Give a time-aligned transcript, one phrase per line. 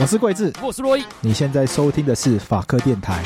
[0.00, 1.02] 我是桂智，我是洛伊。
[1.22, 3.20] 你现在收听的是法科电台。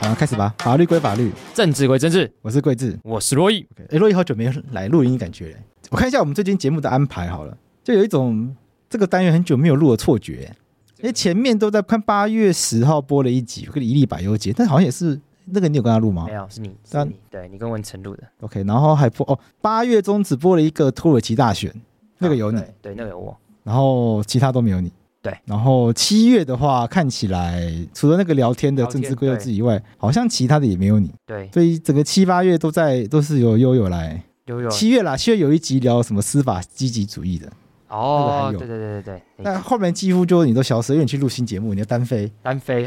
[0.00, 0.52] 好，开始吧。
[0.58, 2.28] 法律归法律，政治归政治。
[2.42, 3.64] 我是桂智，我是洛伊。
[3.88, 5.56] 哎，洛伊好久没有来录音，感觉。
[5.90, 8.56] 我看一下我们最近节目的安排好了，就有一种
[8.88, 10.52] 这个单元很久没有录的错觉。
[10.98, 16.24] 因为前面都在看八月十号播了一集，跟一粒百忧解，但好像也是那个你有跟他录吗？
[16.26, 17.14] 没有，是你，是你。
[17.30, 18.24] 对，你跟文成录的。
[18.40, 21.72] OK，然后还播哦，八月中只播了一个土耳其大选。
[22.20, 25.36] 那个有你，对，对，那个有我，然后其他都没有你，对。
[25.44, 31.48] 然后七月的话，看起来除了那个聊天的政治贵智以外，好像其他的也没有你，对。
[31.52, 34.68] 所以整个七八月都在都是由悠悠来，悠悠。
[34.68, 37.50] 七月啦，七月有一集聊什么司法积极主义的，
[37.88, 39.22] 哦，对对对对对。
[39.38, 42.86] 那后面几乎就你都消失，因为你去录新节目，你要单飞，单飞。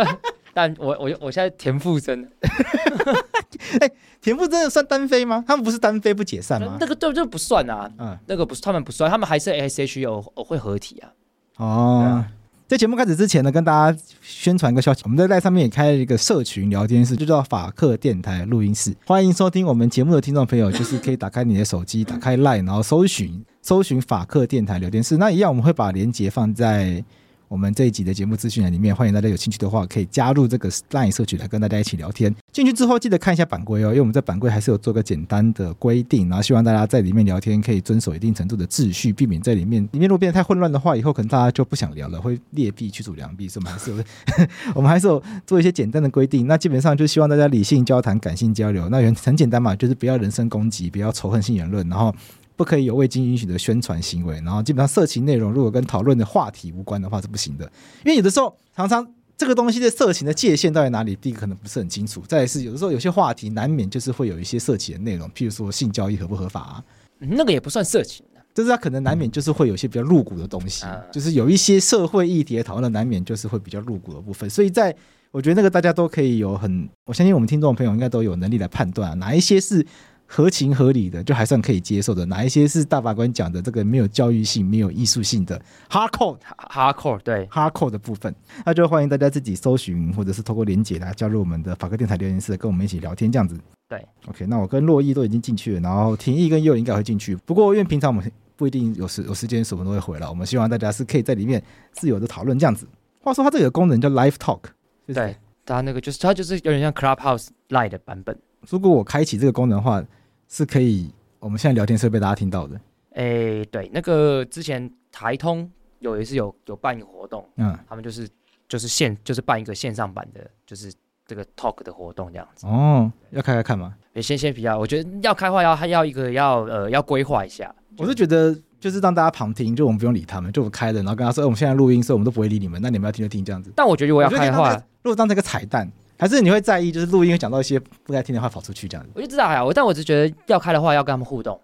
[0.54, 2.26] 但我我我现在田馥甄。
[3.80, 3.90] 哎，
[4.20, 5.44] 田馥甄算单飞吗？
[5.46, 6.76] 他们不是单飞不解散吗？
[6.80, 7.90] 那个对，就不算啊。
[7.98, 11.12] 嗯，那个不是，他们不算，他们还是 S H E 会合体啊。
[11.56, 12.28] 哦，啊、
[12.66, 18.94] 在节目开始之前呢，跟大家宣传一个消息，我们在赖上面也开了一个社群聊天室，就叫法克电台录音室。
[19.06, 25.16] 欢迎收听我们节目的听众朋友，就是可以打开你的手机，打开赖，然后搜寻搜寻法克电台聊天室。
[25.16, 27.04] 那一样，我们会把链接放在。
[27.48, 32.34] 我们这一集的节目资讯栏里面，欢迎大家有兴趣的话，可以加入这个 LINE 社群来跟大家一起聊天。
[32.52, 43.48] 进去之后记得看一下版规哦，因为我们在版规还是有做个简单的规定，然后希望大家在里面聊天可以遵守一定程度的秩序，避免在里面里面如果变得太混乱的话，以后可能大家就不想聊了，会劣币驱逐良币。
[43.48, 46.48] 所以我们还是我们还是有做一些简单的规定。
[46.48, 48.88] 那基本上就希望大家理性交谈、感性交流。
[48.88, 52.12] 那很很简单嘛，就是不要人身攻击，不要仇恨性言论，然后。
[52.56, 57.70] 不可以有未经允许的宣传行为，然后基本上色情内容如果跟讨论的话题无关的话是不行的，
[58.04, 59.06] 因为有的时候常常
[59.36, 66.84] 这个东西的色情的界限到底哪里，第一个可能不是很清楚，再是有的时候有些话题难免就是会有一些色情的内容，譬如说性交易合不合法啊，
[67.18, 68.24] 那个也不算色情，
[68.54, 74.96] 就是它可能难免就是会有些比较露骨的东西，就是有一些社会议题的讨论难免就是会比较露骨的部分，所以在
[75.30, 79.86] 我觉得那个大家都可以有很，我相信我们听众朋友应该都有能力来判断，哪一些是。
[80.26, 82.26] 合情合理的，就还算可以接受的。
[82.26, 86.36] 哪一些是大法官讲的这个没有教育性、没有艺术性的 hardcore
[86.68, 88.34] hardcore 对 hardcore 的部分？
[88.64, 93.56] 那就欢迎大家自己搜寻，或者是透过连结来加入我们的法客电台留言室，跟我们一起聊天这样子。
[93.88, 97.36] 对，OK，那我跟洛伊都已经进去了，然后廷义跟佑应该会进去。
[97.36, 100.28] 不过因为平常我们不一定有时有时间，什么都会回来。
[100.28, 101.62] 我们希望大家是可以在里面
[101.92, 102.84] 自由的讨论这样子。
[103.20, 104.62] 话说它这个功能叫 Live Talk，
[105.06, 108.36] 对，它那个就是它就是有点像 Clubhouse Live 的版本。
[108.68, 110.02] 如果我开启这个功能的话，
[110.48, 112.76] 是可以，我们现在聊天是会被大家听到的。
[113.14, 115.70] 哎、欸，对，那个之前台通
[116.00, 118.28] 有一次有有办一个活动，嗯，他们就是
[118.68, 120.92] 就是线就是办一个线上版的，就是
[121.26, 122.66] 这个 talk 的活动这样子。
[122.66, 123.94] 哦，要开开看吗？
[124.20, 133.70] 先先比较，我觉得要开话要还要一个要呃要规划一下，我是觉得就是让大家旁听，就我们不用理他们，就我开了，然后跟他说，欸、我们现在录音，所以我们都不会理你们，那你们要听就听这样子。
[133.76, 134.72] 但我觉得我要开的话，
[135.02, 139.12] 如果当成一个彩蛋，还是你会在意，就是录音会讲到一些不该听的话跑出去这样子。
[139.14, 141.60] 我就知道呀，我但我只觉得要开的话要跟他们互动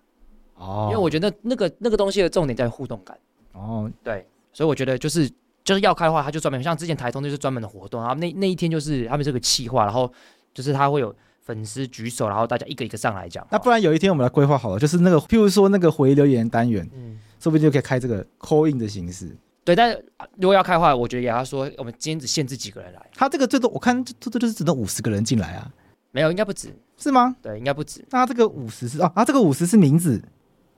[0.54, 3.18] 哦，因为我觉得那个那个东西的重点在于互动感
[3.52, 5.30] 哦，对，所以我觉得就是
[5.64, 10.12] 就是要开的话，他就专门像之前台通就是专门的活动，然后那那一天就是他们这个企划，然后
[10.52, 11.14] 就是他会有。
[11.44, 13.44] 粉丝举手，然后大家一个一个上来讲。
[13.50, 19.36] 那不然有一天我们来规划好了，就是那个，譬如说那个回留言单元，嗯，说不定就可以开这个 call in 的形式。
[19.64, 19.96] 对，但
[20.36, 23.00] 如果要开的话，我觉得也要说，我们今天只限制几个人来。
[23.14, 25.70] 他这个最多我看这这就是只能五十个人进来啊？
[26.10, 27.36] 没有，应该不止，是吗？
[27.40, 28.04] 对，应该不止。
[28.10, 30.22] 那这个五十是啊，啊，这个五十是名字。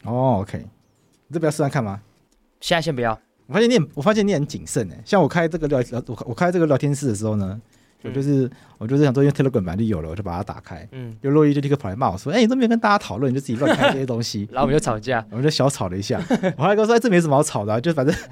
[0.03, 2.01] 哦，OK，你这不要试看看吗？
[2.61, 3.19] 现在先不要。
[3.47, 5.03] 我发现你很，我发现你很谨慎诶。
[5.05, 7.61] 像我开这个聊，我我开这个聊天室的时候呢。
[8.05, 10.87] 我就是，我就是想做，因为 Telegram 有了，我就把它打开。
[10.93, 16.21] 嗯，就洛伊就立刻跑来骂我说：“哎、欸，你都没有跟大家讨论，你就自己乱开这些东西。”然后我们就吵架， 我们就小吵了一下。
[16.57, 18.15] 我后来跟我说：“哎，这没什么好吵的、啊，就反正……”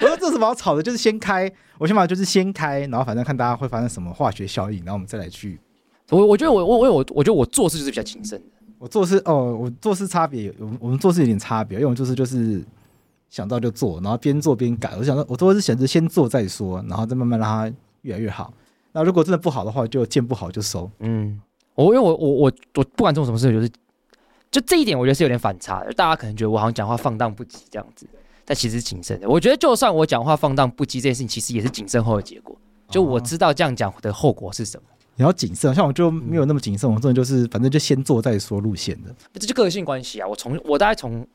[0.00, 0.82] 我说：“这有什么好吵的？
[0.82, 5.58] 就是先开，我先把就是先开，然后反正看大家会发生什么化学效应，然后我们再来去。”
[6.10, 8.44] 我我觉得我我我我我觉得我做事就是比较谨慎的。
[8.78, 12.64] 我做事哦，我做事差别，我我们做事有点差别，因为我就是就是
[13.28, 14.92] 想到就做，然后边做边改。
[14.96, 18.52] 我想说，我做事选择先做再说，然后再慢慢让它越来越好。
[18.92, 20.90] 那如果真的不好的话，就见不好就收。
[21.00, 21.40] 嗯，
[21.74, 23.68] 我因为我我我我不管做什么事，就是
[24.50, 25.92] 就这一点，我觉得是有点反差的。
[25.92, 28.08] 大家可能觉得我好像讲话放荡不羁这样子，
[28.44, 29.28] 但其实是谨慎的。
[29.28, 32.56] 我觉得就算我讲话放荡不羁这件事情，其实也是谨慎后的结果。
[32.88, 34.88] 就我知道这样讲的后果是什么。
[35.16, 39.14] 你要谨慎，像我就没有那么谨慎，我真的就是反正就先做再说路线的。
[39.34, 40.26] 这就个性关系啊。
[40.26, 41.26] 我从我大概从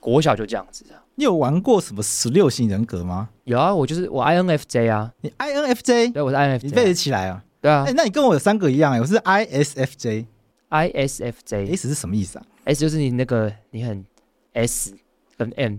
[0.00, 0.98] 国小就这样子啊。
[1.16, 3.28] 你有玩过什么十六型人格吗？
[3.44, 5.12] 有啊，我就是我 INFJ 啊。
[5.20, 6.12] 你 INFJ？
[6.12, 6.60] 对，我是 INFJ。
[6.64, 7.44] 你背得起来啊？
[7.60, 7.84] 对啊。
[7.86, 10.26] 哎，那你跟我有三个一样哎，我是 ISFJ。
[10.70, 11.70] ISFJ。
[11.72, 14.04] S 是什么意思啊？S 就是你那个你很
[14.52, 14.94] S
[15.36, 15.78] 跟 M，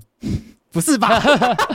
[0.72, 1.20] 不是吧？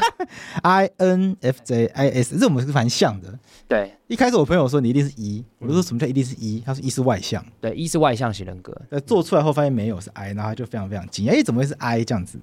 [0.62, 3.38] INFJ，IS，这我们是蛮像的。
[3.69, 3.93] 对。
[4.08, 6.62] 一开始我朋友说你一定是 E，我就说什么叫一定是 E？
[6.64, 7.44] 他说 E 是外向。
[7.60, 8.72] 对，E 是外向型人格。
[8.90, 12.38] 呃，做出来后发现没有是 I，然后他就非常非常惊讶，哎，怎么会是 I 这样子？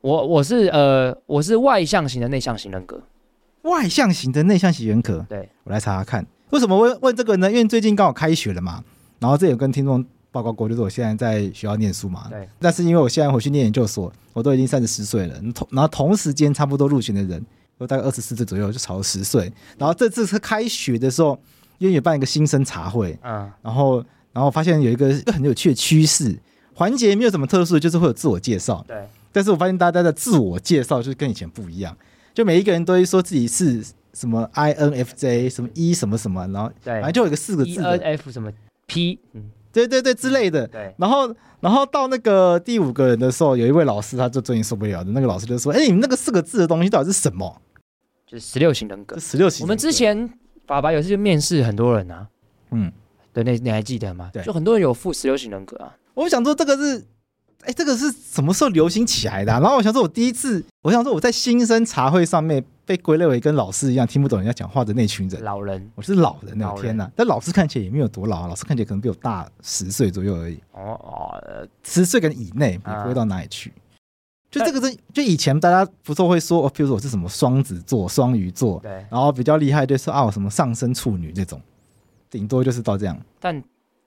[0.00, 3.02] 我我是呃我是外向型的内向型人格，
[3.62, 5.26] 外向型的内向型人格。
[5.28, 7.50] 对，我来查查看，为什么会问这个呢？
[7.50, 8.82] 因为最近刚好开学了嘛，
[9.18, 12.26] 然后这有跟听众报告过，就是我现在在学校念书嘛。
[12.28, 12.48] 对。
[12.58, 17.44] 但是因为我现在回去念研究所，我都已经三十四岁了，同然后同时间差不多入群的人
[17.78, 19.52] 都大概二十四岁左右，就少了十岁。
[19.78, 21.38] 然后这次是开学的时候，
[21.78, 26.38] 因为也办一个新生茶会，嗯，然后然后发现有一个很有趣的趋势，
[26.74, 28.84] 环节没有什么特殊，就是会有自我介绍。
[28.86, 28.96] 对。
[29.32, 31.96] 但是我发现大家的自我介绍就是跟以前不一样，
[32.34, 33.80] 就每一个人都会说自己是
[34.12, 38.52] 什么 INFJ 什么 E 什么什么，然后对，反正就有一个四个字的 ENF 什么
[38.88, 40.66] P，嗯，对对对之类的。
[40.68, 47.60] 对，然后然后到那个第五个人的时候，有一位老师他就终于受不了的，那个老师就说：“哎，你们那个四个字的东西到底是什么？”
[48.26, 49.18] 就是十六型人格。
[49.18, 49.64] 十六型。
[49.64, 50.32] 我们之前
[50.66, 52.28] 法白有次面试很多人啊，
[52.70, 52.92] 嗯，
[53.32, 54.30] 对，那你还记得吗？
[54.32, 55.96] 对，就很多人有附十六型人格啊。
[56.14, 57.04] 我想说这个是。
[57.62, 59.60] 哎，这个是什么时候流行起来的啊？
[59.60, 65.42] 然后我想说，我第一次，我想说我在新生茶会上面被归类为跟老师一样听不懂人家讲话的那群人。
[65.44, 67.10] 老人，我是老人，那天呐！
[67.14, 70.58] 但老师看起来也没有多老，啊老师看起来可能比我大十岁左右而已。
[70.72, 73.72] 哦哦，十岁跟以内也不会到哪里去。
[74.50, 81.60] 就这个是，就以前大家不是会说，比如说我是什么双子座、双鱼座，对，然后比较厉害就是啊，我什么上升处女这种，
[82.30, 83.20] 顶多就是到这样。
[83.38, 83.62] 但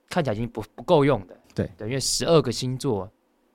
[0.10, 1.38] 看起来已经不不够用的。
[1.54, 3.08] 对，对，因为十二个星座。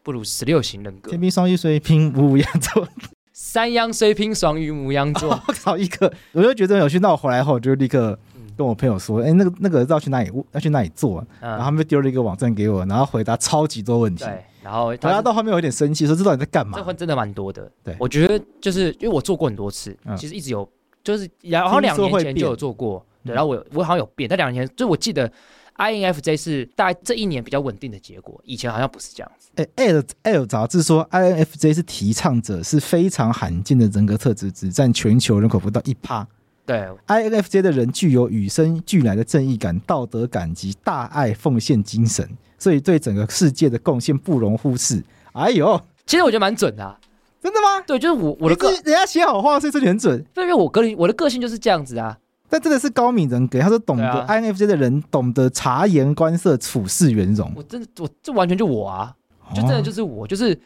[0.08, 2.88] 不如十六型人格，天兵双鱼水瓶五羊座，
[3.30, 6.98] 三羊水瓶双鱼母羊座，我 靠一个，我就觉得有趣。
[6.98, 8.18] 那我回来后，就立刻
[8.56, 10.32] 跟我朋友说：“哎、欸，那个那个要去哪里？
[10.52, 14.24] 要去哪里做？”嗯、然后他们丢了一个网站给我，然后回答超级多问题。
[14.24, 16.82] 对，然后回答到后面有点生气，说这到底在干嘛？
[16.82, 17.70] 这真的蛮多的。
[17.84, 20.66] 对，我觉得就是因为我做过很多次，嗯、其实一直有，
[21.04, 25.30] 就是然后两年前就有做过，对，然后我我好像有变，但两年前就我记得。
[25.78, 29.48] INFJ 是大概这一年比较稳定的结果，以前好像不是这样子。
[29.54, 36.26] 哎、欸、，L L 杂志说 INFJ 是提倡者，是非常罕见的人格特质，只占全球人口不到一趴。
[36.66, 45.02] 对，INFJ 的人具有与生俱来的正义感、道德感及大爱奉献精神，所以对整个世界的贡献不容忽视。
[45.32, 46.98] 哎呦，其实我觉得蛮准的、啊，
[47.40, 47.80] 真的吗？
[47.86, 50.22] 对，就是我我的个人家写好话，所以这里很准。
[50.34, 52.18] 对，因为我个人我的个性就是这样子啊。
[52.48, 57.52] 但真的是高敏人格，他说懂得 INFJ 的人懂得察言观色、处事圆融。
[57.54, 59.14] 我真的，我这完全就我啊，
[59.54, 60.58] 就真的就是我，就是，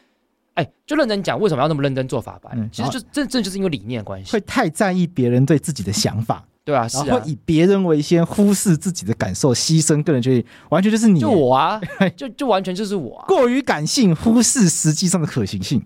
[0.53, 2.57] 哎，就认真讲，为什么要那么认真做法白？
[2.71, 6.45] 其实就真正就是因为理念关系，会太在意别人对自己的想法。
[6.65, 11.81] 对啊，是啊然后会以别人为先，忽视自己的感受，牺牲个人权益，完全就是你，就我啊，
[12.15, 15.83] 就就完全就是我啊，过于感性，忽视实际上的可行性。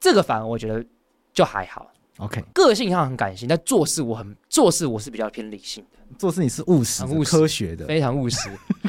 [0.00, 0.82] 这个反而我觉得
[1.34, 1.88] 就还好。
[2.18, 8.48] OK，个性上很感性，但做事我很做事我是比较偏理性的，做事你是务实、很务实科学的，非常务实、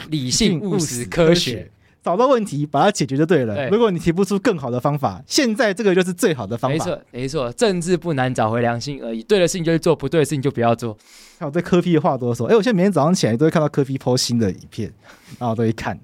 [0.09, 1.71] 理性、 务实、科学。
[2.03, 3.55] 找到问题，把它解决就对了。
[3.55, 6.77] 对如果你提不出更好的方法，现在这个就是最好的方法。
[6.77, 9.23] 没错，没错，政治不难，找回良心而已。
[9.23, 10.95] 对的事情就去做，不对的事情就不要做。
[11.39, 14.93] 看我对科批的话多说，哎，我现在每天早上起来都会看到柯 P 抛新的影片，
[15.39, 15.99] 然后我都会看。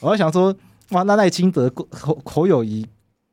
[0.00, 0.56] 我在想说，
[0.92, 2.86] 哇，那赖清德、侯侯友宜、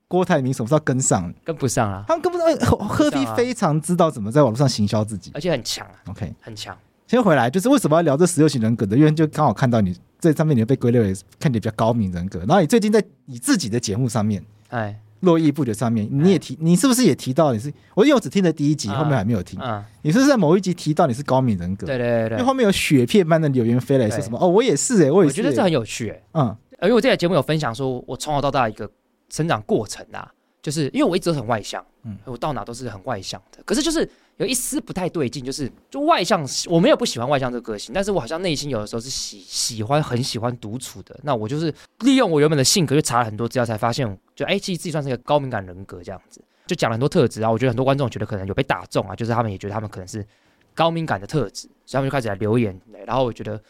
[0.10, 1.32] 郭台铭什么时候跟上？
[1.46, 2.04] 跟不上啊！
[2.08, 2.88] 他们跟不上。
[2.90, 5.94] 柯 P 非常知道怎么在网络上行销自己，而且很强啊。
[6.10, 6.76] OK，很强。
[7.06, 8.98] 先回来，就是为什么要聊这十六型人格的？
[8.98, 12.40] 因为就刚好看到你这上面，你被归类为看起来比较高明人格。
[12.40, 17.72] 然后你最近在你自己的节目上面，哎，络绎不绝上面，你也提，你是不是也提到你是？
[17.94, 19.60] 我因为我只听了第一集，后面还没有听。
[19.62, 21.86] 嗯，你是不是在某一集提到你是高明人格？
[21.86, 22.38] 对对对对。
[22.38, 24.40] 因为后面有雪片般的留言飞来说什么？
[24.42, 25.40] 哦，我也是哎，我也是。
[25.40, 26.24] 我觉得这很有趣哎。
[26.34, 28.90] 嗯，因为我这个节目有分享说，我从小到大一个
[29.30, 30.32] 成长过程啊，
[30.62, 33.64] 就是因为我一直都很外向，嗯，我到哪都是很外向的。
[33.64, 34.10] 可是就是。
[34.40, 41.20] 有一丝不太对劲，就是就外向，我没有不喜欢外向这个个性，但是我好像内心有的时候是喜喜欢很喜欢独处的。
[41.24, 47.52] 那我就是利用我原本的性格，就查了很多资料，才发现就哎，其实自己算是一个高敏感人格这样子，就讲了很多特质啊。
[47.52, 50.26] 我觉得很多观众觉得可能有被打中啊，就是他们也觉得他们可能是
[50.74, 52.80] 高敏感的特质，所以他们就开始来留言。
[53.06, 53.62] 然后我觉得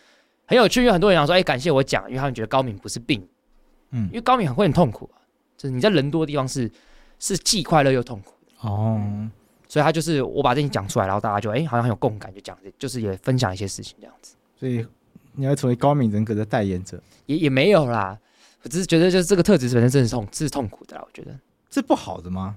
[0.46, 3.28] 很有趣，因为很多人讲说，哎，感谢我讲，因为他们觉得高敏不是病，
[3.89, 5.18] 嗯，因为高敏很会很痛苦啊，
[5.60, 6.72] 就是你在人多的地方是
[7.20, 9.30] 是既快乐又痛苦的哦。
[9.68, 14.36] 所以他就是我把这些讲出来，然后大家就哎、欸，好像很有共感，就讲，就是也分享一些事情这样子。
[14.56, 14.84] 所以
[15.34, 18.18] 你要成为高敏人格的代言者，也也没有啦。
[18.63, 21.04] 我只是觉得，就是这个特质本身真是痛，是痛苦的啦。
[21.06, 21.38] 我觉得
[21.70, 22.56] 是不好的吗？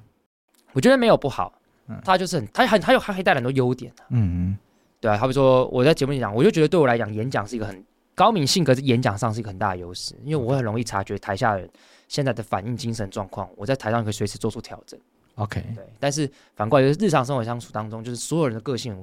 [0.72, 1.52] 我觉得没有不好，
[1.88, 4.58] 嗯，他就是很，他很，他有，他可以带来很多优点、啊、嗯嗯，
[5.00, 11.68] 对啊，好比说我在节目里讲，我就觉得对我来讲，演讲是一个很高敏性格，在演讲上是一个很大的优势，因为我很容易察觉台下人
[12.12, 15.00] 现在的反应、精神状况，我在台上可以随时做出调整。
[15.36, 18.94] OK，对，但是反过来就是日常生活相处当中，就是所有人的个性，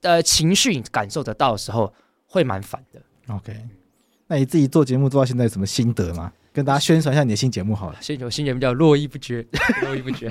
[0.00, 1.94] 呃，情绪感受得到的时候，
[2.26, 3.00] 会蛮烦的。
[3.32, 3.56] OK，
[4.26, 6.32] 那你自己做节目做到现在有什么心得吗？
[6.52, 7.98] 跟大家宣传一下你的新节目好了。
[8.00, 9.46] 新有新节目叫络绎不绝，
[9.82, 10.28] 络绎不绝，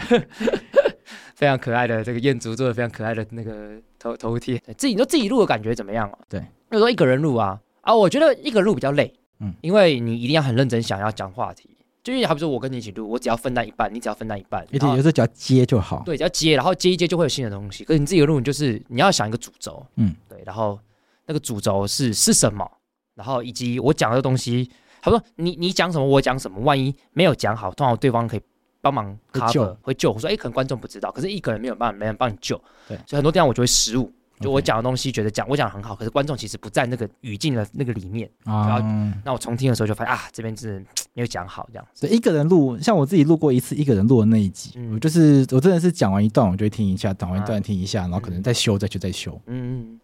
[1.34, 4.62] 非常可爱的这个彦祖做的非常可爱的那个头头贴。
[4.76, 6.20] 自己你说自己录的感觉怎么样啊？
[6.28, 11.70] 对，有时候一个人录啊啊，我觉得一个人录比较累，嗯，因为你一定要很认真想要讲话题。
[12.06, 14.64] 就因为好比说，我跟你一起录，我只要分担一半，你只要分担一半。
[14.70, 16.04] 有有时候只要接就好。
[16.06, 17.84] 对，只要接，然后接一接就会有新的东西。
[17.84, 20.80] 可是你自己的录，就是你要想一个主轴，嗯，对，然后
[21.26, 22.70] 那个主轴是是什么，
[23.16, 24.70] 然后以及我讲的东西，
[25.02, 28.42] 好比说你你讲什么，我讲什么，万一没有讲好，通常对方可以
[28.82, 30.12] 帮忙 cover，会救，会救。
[30.12, 32.56] 我说，哎，可能观众不知道，可是一个人没有办法，没人帮你救。
[32.88, 34.14] 对，所以很多地方我就会失误。
[34.42, 38.30] 就我讲的东西，觉得讲我讲的很好，可是观众其实不在那个语境的那个里面。
[38.44, 40.86] 啊，然后那我重听的时候就发现啊，这边是
[41.16, 42.08] 没有讲好这样子。
[42.08, 49.42] 一个人录，像我自己录过一次一个人录的那一集，嗯、我就是我真的是讲完一段，我就会听一下，讲完一段听一下，啊、然后可能再修再去再修。
[49.48, 50.00] 嗯，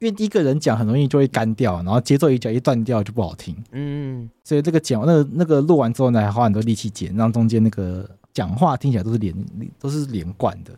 [0.00, 3.56] 因为一个人讲很容易就会干掉，然后节奏一讲一断掉就不好听。
[3.72, 9.34] 嗯，所以这个讲那个那个录完之后呢，还花很多力气剪，让中间那个讲话听起来都是连
[9.78, 10.72] 都是连贯的。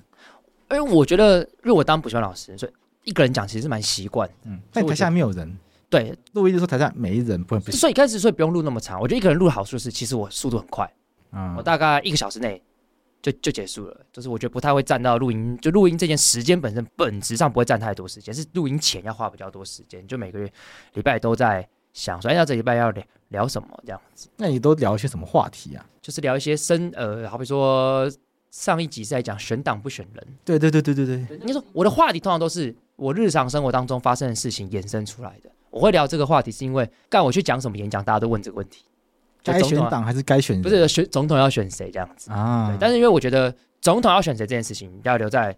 [0.72, 2.72] 因为我觉得，因为我当补习老师，所以。
[3.04, 5.56] 一个人讲其实是蛮习惯，嗯，但台下没有人，
[5.88, 9.00] 对，录音的时候台上没人，不不，所以一开始所以不用录那么长。
[9.00, 10.92] 我觉得一个人录的好处是，其实我速度很快，
[11.30, 12.60] 嗯，我大概一个小时内
[13.22, 13.96] 就就结束了。
[14.12, 20.04] 就是我觉得不太会占到录音，就录音这件时间本身本质上不会占太多时间，是录音前要花比较多时间。
[20.08, 20.52] 就每个月
[20.94, 24.28] 礼拜都在想说，哎，那这礼拜要聊聊什么这样子？
[24.36, 25.86] 那你都聊一些什么话题啊？
[26.02, 28.10] 就是聊一些深呃，好比说
[28.50, 31.38] 上一集是在讲选党不选人，对对对对对对。
[31.44, 32.74] 你说我的话题通常都是。
[32.96, 38.82] 我日常生活当中发生的事情衍生出来的，我会聊这个话题，是因为干我去讲什么演讲，大家都问这个问题，
[39.44, 40.60] 该选党还是该选？
[40.62, 42.68] 不是选总统要选谁这样子啊？
[42.70, 45.54] 对，但是因为我觉得总统要选谁这件事情要留在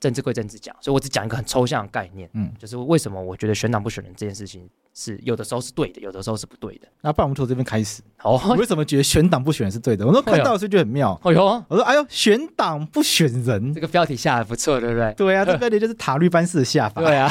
[0.00, 6.88] 政治归政治讲，所以我只讲一个很抽象的概念，嗯，就是为什么我觉得选党不选人这件事情是有的时候是对的，有的时候是不对的。
[7.02, 10.06] 那不然我们从这边开始，哦，你为什么觉得选党不选人是对的？
[10.06, 15.12] 我都 看到的时候就很妙， 哎呦，我说哎呦，选党不选人，这个标题下的不错，对不对？
[15.14, 17.30] 对啊，这个标题就是塔绿班式的下法，对啊。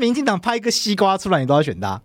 [0.00, 2.00] 那民进党拍一个西瓜出来，你都要选他？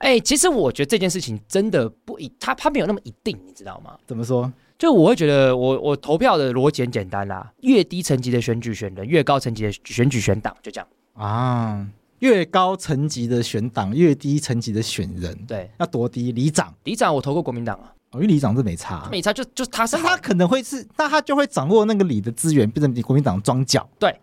[0.00, 3.96] 哎、欸，其实我觉得这件事情真的不一，他他没有那么一定，你知道吗？
[4.06, 4.52] 怎么说？
[4.78, 11.88] 就我会觉得我，我我投票的逻辑很简单啦，越低层级的选举选人，越高层级的选举选党，就这样啊。
[12.18, 16.32] 越高层级的选党，越低层级的选人，对，要多低？
[16.32, 24.14] 里长，里长我投过国民党啊，哦，因为里长是没差，没差就就他是，他可能会是，那他就会掌握那个里的资源，变成你国民党桩脚，对。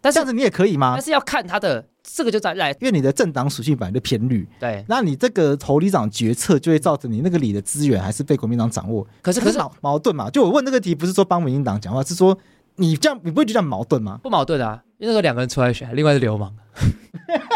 [0.00, 1.02] 但是这样子你也可以吗但？
[1.02, 9.06] 是要看他的这个就在来因为你的政党属性本来就偏绿，对，那你这个头里长决策就会造成你那个里的资源还是被国民党掌握。
[9.22, 10.28] 可是可是矛矛盾嘛？
[10.28, 12.38] 就我问这个题，不是说帮民进党讲话，是说
[12.76, 14.20] 你这样你不会觉得很矛盾吗？
[14.22, 16.54] 不矛盾啊，因为那个两个人出来选，另外是流氓，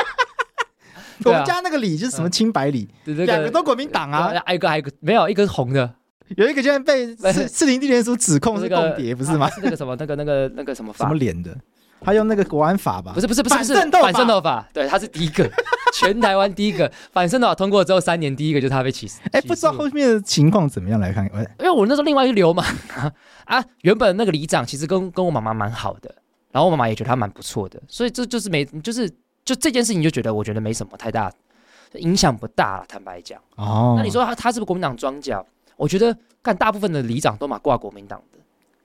[1.24, 5.94] 我们家那个里就是什么清白里，两个都国民党啊，还有一个还有一个没有一个是红的，
[6.36, 9.50] 有一个现在被士士林地检署指控是共谍，不是吗？
[9.50, 11.54] 是那个什么那个那个那个什么法什么脸的？
[12.00, 13.12] 他用那个国安法吧？
[13.14, 15.48] 不是不是不是不是反渗透法对，他是第一个，
[15.94, 19.20] 全台湾第一个反渗透法通过之后三年第一个就是他被起诉。
[19.32, 21.24] 哎，不知道后面的情况怎么样来看？
[21.58, 22.64] 因为我那时候另外一个流氓
[22.94, 23.12] 啊
[23.46, 26.14] 啊，原本那个里长其实跟跟我妈妈蛮好的，
[26.52, 29.08] 然后我妈妈也觉得他蛮不错的，所以这就是没就是
[29.44, 31.32] 就这件事情就觉得我觉得没什么太大
[31.94, 33.40] 影响不大，坦白讲。
[33.56, 35.44] 哦，那你说他他是不是国民党庄脚？
[35.76, 38.38] 我觉得干大部分的里长都蛮挂国民党的，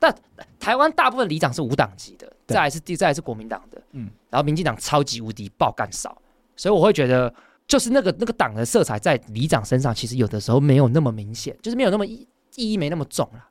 [0.04, 0.14] 但
[0.60, 6.22] 台湾大部分里长是无党籍的，再来是第再来是国民党的，嗯，然后民进党超级无敌爆干少，
[6.58, 7.34] 所以我会觉得
[7.66, 13.48] 就是那个那个党的色彩在里长身上，其实有的时候没有那么明显，就是没有那么意意义没那么重啦。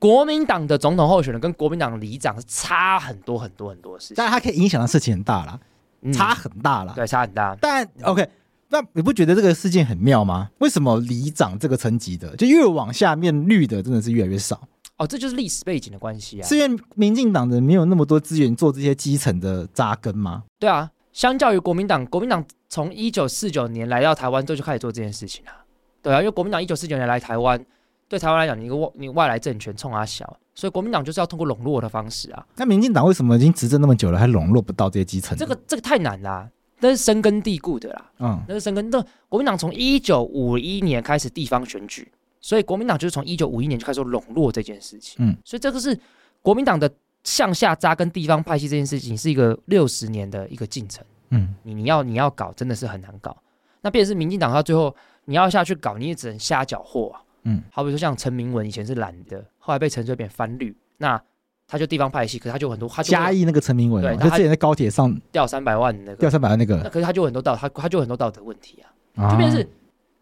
[0.00, 5.60] 国民党的总统候选人跟国民党的里长是差很多很多很多事情，但是他可以影响的事情很大啦，
[6.00, 6.94] 嗯差很大啦。
[6.96, 7.56] 对，差很大。
[7.60, 8.28] 但 OK，
[8.70, 10.50] 那你不觉得这个事件很妙吗？
[10.58, 14.60] 为什么里长这个层级的，就越往下面绿的真的是越来越少？
[15.02, 16.46] 哦，这就是历史背景的关系啊。
[16.46, 20.44] 是因为民进党的没有那么多资源做这些基层的扎根吗？
[20.60, 25.66] 对啊，相较于国民党，国民党从一九四九年来到台湾之后就开始做这件事情啊。
[26.00, 27.60] 对啊，因为国民党一九四九年来台湾，
[28.08, 32.46] 对台湾来讲，你一个外你外来政权冲阿小，所以国民党就是要通过笼络的方式啊。
[32.56, 35.36] 那民进党为什么已经执政那么久了，还笼络不到这些基层？
[35.36, 38.10] 这个这个太难啦、那是深根蒂固的啦。
[38.20, 38.88] 嗯，那是深根。
[38.90, 42.10] 那国民党从一九五一年开始地方选举，
[42.42, 45.24] 所以国民党就是从一九五一年就开始做笼络这件事情。
[45.24, 45.98] 嗯，所以这个是
[46.42, 46.90] 国民党的
[47.24, 51.02] 向下扎根地方派系这件事情，是一个六十年的一个进程。
[51.30, 53.34] 嗯，你你要你要搞，真的是很难搞。
[53.80, 54.94] 那变成是民进党，他最后
[55.24, 57.22] 你要下去搞，你也只能瞎搅和啊。
[57.44, 61.20] 嗯，好比说像陈明文以前是蓝的，后来被陈水扁翻绿，那
[61.66, 69.24] 他就地方派系，可是他就很多，他就嘉义那个陈明文嘛，对他之前在高铁上掉三百万那个，掉三百万那个那，可是他就有很多道，他他就有很多道德问题啊。
[69.24, 69.68] 啊就变成是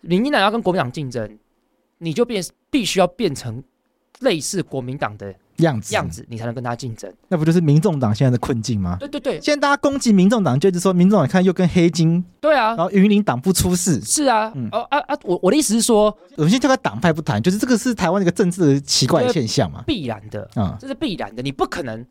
[0.01, 1.39] 民进党要跟国民党竞争，
[2.01, 3.63] 你就变必须要变成
[4.21, 7.13] 类似国民党的样子样，子，你才能跟他竞争。
[7.29, 8.97] 那不就是民众党现在的困境吗？
[8.99, 14.01] 对对对现在大家攻击民众党，就是说民众党看又跟黑金，对啊然，后云林党不出事。
[14.01, 19.85] 是啊，嗯哦啊啊，我我的意思是说，我们先跳开党派不谈，就是这个是台湾一个政治的奇怪的现象嘛。
[19.87, 22.07] 必然的，啊、这是必然的，你不可能，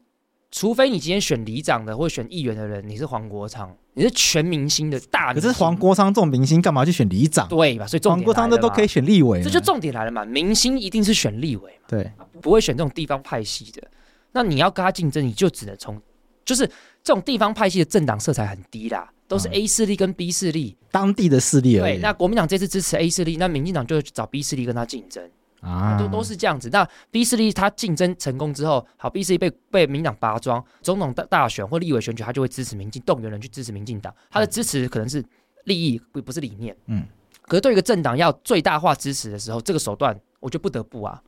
[0.52, 7.46] 除非你今天选里长的或者选议员的人，你是黄国昌，你是全明星的大明星，可是黄国昌这种明星干嘛去选里长？
[7.50, 7.86] 对吧？
[7.86, 12.10] 所以黄国昌来了嘛的都可以，选立委呢，这就重点来了嘛，明星一定是选立委嘛，对。
[12.40, 13.84] 不会选这种地方派系的。
[14.32, 16.02] 那你要跟他竞争，你就只能从，
[16.46, 16.66] 就是
[17.04, 20.78] 这种地方派系的政党色彩很低啦，都是嗯 A 势力跟 B 势力。
[20.90, 22.00] 当地的势力而对，已。
[22.00, 25.22] 那国民党这次支持 A 势力，那民进党就找 B 势力跟他竞争。
[25.62, 26.70] 啊都都是这样子。
[26.72, 34.14] 那 B 四力他竞争成功之后，好，B 四力被被民进党拔庄，总统大大选或立委选举，他就会支持民进，动员人去支持民进党。
[34.30, 35.24] 他的支持可能是
[35.66, 36.76] 利益，不不是理念。
[36.86, 37.06] 嗯，
[37.44, 41.22] 可是对一个政党要最大化支持的时候，这个手段我就不得不啊。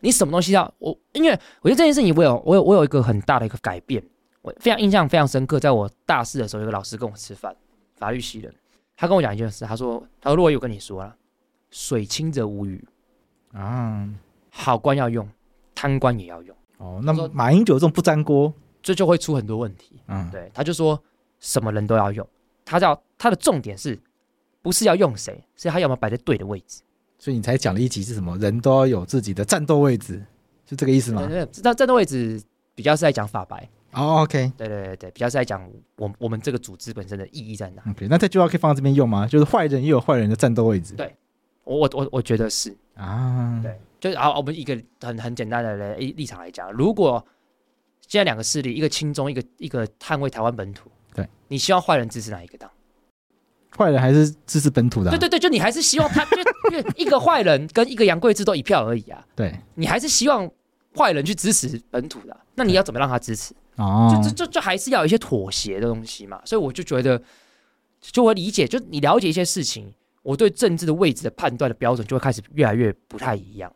[0.00, 0.98] 你什么东西要我？
[1.12, 1.30] 因为
[1.62, 4.02] 我觉得这件事情我有我有我有一个很大的一个改变，
[4.42, 5.58] 我非常印象非常深刻。
[5.58, 7.54] 在我大四的时候，有个老师跟我吃饭，
[7.96, 8.54] 法律系人，
[8.94, 11.16] 他跟我讲一件事，他说：“他说若有跟你说了，
[11.70, 12.84] 水清则无鱼。”
[13.56, 14.08] 啊，
[14.50, 15.26] 好官要用，
[15.74, 20.00] 贪官也要用，哦，那么马英九这种不粘锅，这就会出很多问题。
[20.08, 21.02] 嗯，对，他就说
[21.40, 22.26] 什么人都要用，
[22.64, 23.98] 他叫他的重点是，
[24.60, 26.82] 不是要用谁，是他有没有摆在对的位置。
[27.18, 28.36] 所以你才讲了一集是什么？
[28.36, 30.22] 人都要有自己的战斗位置，
[30.68, 31.26] 是这个意思吗？
[31.50, 32.42] 这战斗位置
[32.74, 33.66] 比较是在讲法白。
[33.92, 35.66] 哦，OK，OK，、对对对对，比较是在讲
[35.96, 37.82] 我我们这个组织本身的意义在哪。
[37.90, 39.26] OK，那这句话可以放在这边用吗？
[39.26, 40.92] 就是坏人也有坏人的战斗位置。
[40.92, 41.16] 对
[41.66, 47.22] 我我我我觉得是，啊，对，就是好，我们一个很很简单的立立场来讲，如果
[48.06, 52.70] 现在两个势力，一个亲中，一个一个捍卫台湾本土，对，你希望坏人支持哪一个党？
[53.76, 55.12] 坏人还是支持本土的、啊。
[55.12, 56.38] 对对对，就你还是希望他，就
[56.70, 60.48] 因为一个坏人跟一个杨贵志都一票而已啊，对你还是希望
[60.96, 63.52] 坏人去支持本土的啊、那你要怎么让他支持？
[63.74, 66.40] 哦，就就就就还是要有一些妥协的东西嘛。
[66.46, 67.20] 所以我就觉得，
[68.00, 69.92] 就我理解，就你了解一些事情，
[70.26, 73.72] 我对政治的位置的判断的标准就会开始越来越不太一样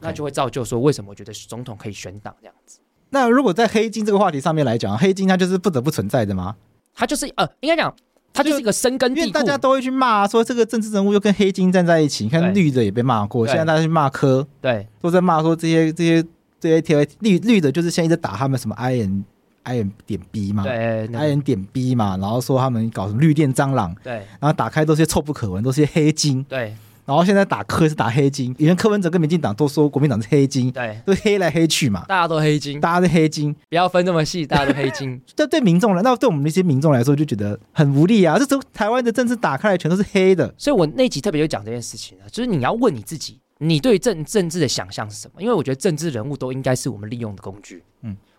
[0.00, 2.78] 那就会造就说为什么我觉得总统可以选党这样子。
[3.08, 6.54] 那如果在黑金这个话题上面来讲，黑金它就是不得不存在的吗？
[6.94, 7.92] 它就是呃，应该讲
[8.32, 12.22] 它就是一个深根因为，大家都会去骂说这个政治人物又跟黑金站在一起。
[12.22, 16.24] 你看对绿的也被骂过，对现在大家去骂科，对都在骂说这些这些
[16.60, 19.24] 这些贴绿绿的，就是现在一直打他们什么 I N
[19.62, 35.20] I M 点 B 嘛，，I M 点 B 嘛，然后说他们搞什么绿电蟑螂，对，然后打开都是些臭不可闻，都是些黑金，对，然后现在打科是打黑金，以前柯文哲跟民进党都说国民党是黑金，对，都黑来黑去嘛，大家都黑金，大家都黑金，不要分这么细，大家都黑金。
[35.36, 38.38] 这对民众来，那对我们那些民众来说就觉得很无力啊！
[38.38, 43.40] 这时候台湾的政治打开来全都是黑的，所以我那集特别就讲这件事情啊，就是你要问你自己。
[43.62, 45.42] 你对政政治的想象是什么？
[45.42, 47.84] 因为我觉得政治人物都应该是我们利用的工具。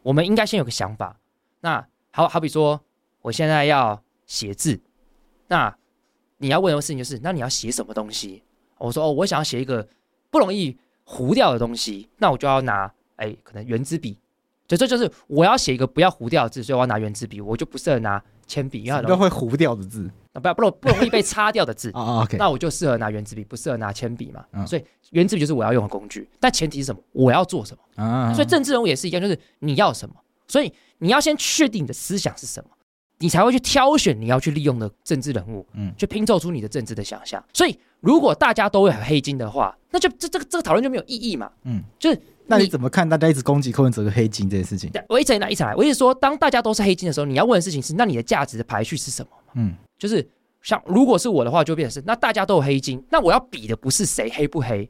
[0.03, 1.19] 我们应该先有个想法。
[1.61, 2.81] 那好好比说，
[3.21, 4.79] 我现在要写字，
[5.47, 5.75] 那
[6.37, 8.43] 你要问的事情就是，那你要写什么东西？
[8.77, 9.87] 我说哦，我想要写一个
[10.29, 14.17] 不容易糊掉的东西，那我就要拿哎，可能圆珠笔。
[14.77, 20.09] 就这就是我要写一个不要糊掉的字，所以我要拿圆珠笔，我就不适合拿铅笔，因为都会糊掉的字。
[20.33, 24.45] 啊不要不容不容易被擦掉的字 啊，OK，那我就适合拿圆珠笔，不适合拿铅笔嘛。
[24.65, 27.01] 所以圆珠笔就是我要用的工具，但前提是什么？
[27.11, 28.33] 我要做什么啊？
[28.33, 30.15] 所以政治人物也是一样，就是你要什么，
[30.47, 32.69] 所以你要先确定你的思想是什么，
[33.21, 37.41] 你才会去挑选你要去利用的政治人物，嗯，去拼凑出你的政治的想象。
[37.53, 44.91] 所以如果大家都会很黑金的话，那就这这个这个讨论就没有意义嘛，嗯，就是那你怎么看大家一直攻击柯文哲的黑金这件事情？
[45.07, 49.29] 我一直来一直来，我一直说，当大家都是黑金的时候，你要问的事情是，那你的价值的排序是什么？
[49.53, 49.73] 嗯。
[49.97, 50.27] 就是
[50.63, 54.89] 像如果是我的话，就变成是那大家都有黑金，那我要比的不是谁黑不黑，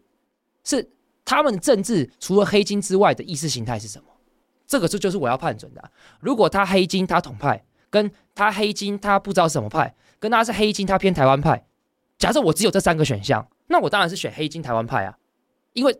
[0.63, 0.89] 是
[1.25, 4.05] 他们政治除了黑金之外的意识形态是什么？
[4.65, 5.89] 这个就就是我要判准的啊。
[6.21, 11.63] 如果他黑金，他统派，跟他黑金，他不知道是什么派，跟他是黑金，他偏台湾派。
[12.17, 15.15] 假设我只有这三个选项，那我当然是选黑金台湾派啊，
[15.73, 15.95] 因为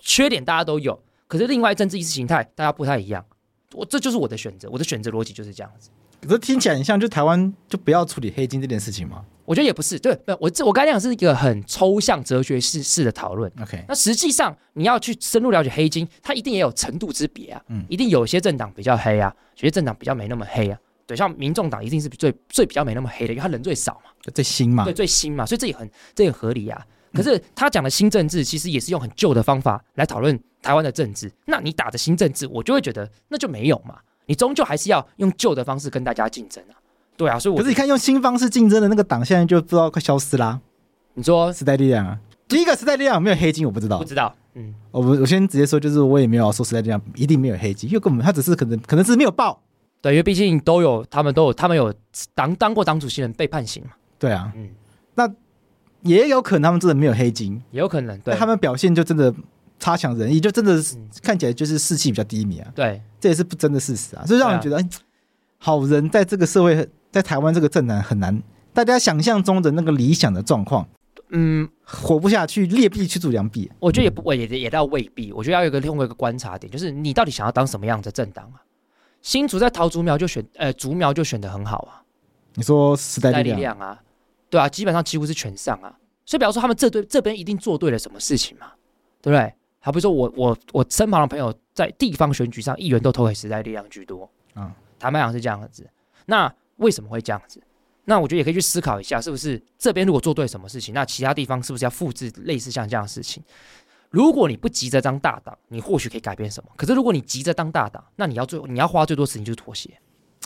[0.00, 3.24] 缺点大家都有，可是另外政治意识形态大家不太一样。
[3.72, 5.90] 我这就是我的选择，我的选择逻辑就是这样子。
[6.22, 9.24] 可是听起来很像，就台湾就不要处理黑金这件事情吗？
[9.44, 13.52] 我觉得也不是，对，我这我刚才讲是一个很抽象哲学式式的讨论。
[13.60, 17.62] OK，那实际上你要去深入了解黑金，它一定也有程度之别啊。
[17.68, 20.78] 嗯，一定有些政党比较黑啊，有些政党比较没那么黑啊。
[21.06, 26.86] 对，像民众党一定是最最比较没那么黑的，因为他人最少嘛，最新嘛，对，最新嘛，所以这也很这也合理啊。
[27.12, 31.30] 可是他讲的新政治，其实也是用很旧的方法来讨论台湾的政治。
[31.46, 33.96] 那你打着新政治，我就会觉得那就没有嘛。
[34.26, 36.74] 你终究还是要用旧的方式跟大家竞争啊，
[37.16, 40.60] 对啊，所以我可是你看用新方式竞争的那个党，现在就不知道快消失啦。
[41.12, 44.34] 你说时代力量啊，第一个时代力量有没有黑金我不知道，不知道。
[44.54, 49.62] 嗯，我我先直接说，就是我也没有说时代力量一定没有黑金，因为根本他只是可能可能是没有报。
[50.04, 51.92] 对，因为毕竟都有他们都有他们有
[52.34, 53.90] 当当过党主席人被判刑嘛。
[54.18, 54.68] 对啊，嗯，
[55.14, 55.28] 那
[56.02, 59.34] 也有可能他们真的没有黑金，也有可能，对，他们表现就真的。
[59.76, 62.72] 差强人意，就真的是看起来就是士气比较低迷啊。
[62.74, 64.24] 对，这也是不争的事实啊。
[64.24, 64.82] 所以让人觉得，
[65.58, 68.40] 好人在这个社会，在台湾这个政坛很难，
[68.72, 70.88] 大家想象中的那个理想的状况，
[71.30, 73.70] 嗯，活不下去，劣币驱逐良币。
[73.78, 75.32] 我觉得也不，也也倒未必。
[75.32, 78.62] 我觉得要有一个另外一个观察点，就是你到底想要当什么样的政党啊？
[79.24, 82.04] 新竹在桃竹苗就选，呃，竹苗就选的很好啊。
[82.56, 83.98] 你说时代力量啊？
[84.50, 85.88] 对啊，基本上几乎是全上啊。
[86.26, 88.72] 所以，比方说他们这对这边一定做对了什么事情嘛？
[89.22, 89.52] 对不对？
[89.80, 94.30] 好比说我，我我我身旁的朋友在地方选举上，议员都投给时代力量居多。
[94.56, 95.88] 嗯，坦白讲是这样子。
[96.26, 97.62] 那为什么会这样子？
[98.04, 103.42] 那我觉得也可以去思考一下，是不是这边如果做对什么事情，那其他地方是不是要复制类似像这样的事情？
[104.14, 106.70] 如果你不急着当大党，你或许可以改变什么。
[106.76, 109.90] 可是如果你急着当大党，那你要最你要花最多时间就是妥协。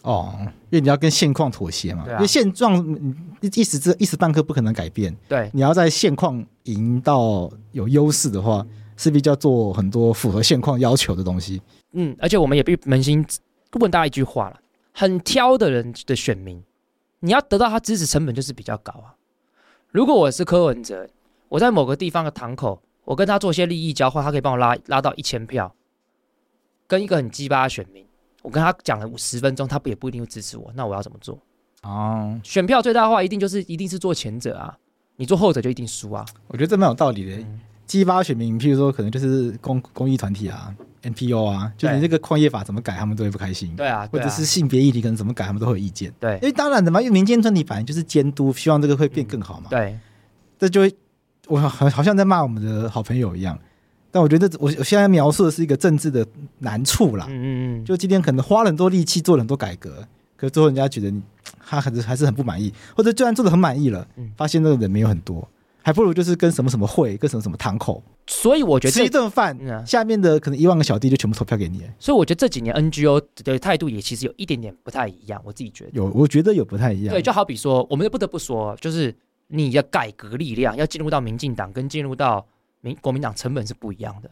[0.02, 0.34] 哦，
[0.70, 2.04] 因为你要跟现况妥协嘛。
[2.04, 2.16] 对啊。
[2.16, 2.82] 因为现状
[3.42, 5.14] 一时之一时半刻不可能改变。
[5.28, 5.50] 对。
[5.52, 8.66] 你要在现况赢到有优势的话。
[9.00, 11.62] 势必就要做很多符合现况要求的东西。
[11.92, 13.24] 嗯，而且我们也必扪心
[13.74, 14.58] 问大家一句话了：
[14.92, 16.60] 很挑的人的选民，
[17.20, 19.14] 你要得到他支持成本就是比较高啊。
[19.92, 21.08] 如果我是柯文哲，
[21.48, 25.74] 我在某个地方的堂口，我跟他做些利益交换，他可以帮我拉拉到一千票。
[26.86, 28.04] 跟一个很鸡巴的选民，
[28.42, 30.70] 我跟他讲了五十分钟，他不也不一定会支持我。
[30.74, 31.38] 那我要怎么做？
[31.84, 34.76] 哦，选票最大化一定就是一定是做前者啊，
[35.16, 36.22] 你做后者就一定输啊。
[36.48, 37.36] 我觉得这蛮有道理的。
[37.36, 43.74] 嗯激发选民，譬如说，可能就是公公益团体啊，NPO 啊，就是你这个矿业法怎么改，他们都会不开心。
[43.74, 46.12] 对啊，或者是性别议题可能怎么改，他们都会有意见。
[46.20, 49.68] 对，因为当然的嘛，因为民间团体反正就是监督，希望这个会变更好嘛。
[49.70, 49.98] 对，
[50.58, 50.94] 这就会
[51.48, 53.58] 我好好像在骂我们的好朋友一样。
[54.10, 56.26] 但我觉得我我现在描述的是一个政治的
[56.60, 57.26] 难处啦。
[57.28, 57.46] 嗯嗯
[57.80, 57.84] 嗯。
[57.84, 60.06] 就今天可能花了很多力气做了很多改革，
[60.36, 61.20] 可是最后人家觉得你
[61.66, 64.06] 他还是还是很不满意，或者就算做的很满意了，
[64.36, 65.46] 发现那个人没有很多。
[65.80, 71.82] 还不如就是跟什么什么会，跟什么什么堂口，所以我觉得吃一顿饭，嗯、下面的可能一万个小弟就全部投票给你。
[71.98, 77.14] 所以我觉得这几年 NGO 的态度也其实有一点点不太一样，我自己觉得有，我觉得有不太一样。
[77.14, 79.14] 对，就好比说，我们不得不说，就是
[79.48, 82.46] 你的改革力量要进入到民进党，跟进入到
[82.80, 84.30] 民国民党成本是不一样的。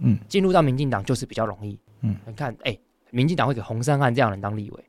[0.00, 1.78] 嗯，进入到民进党就是比较容易。
[2.02, 4.84] 嗯，你看，哎、欸，民进党会给洪山汉这样的人当立委，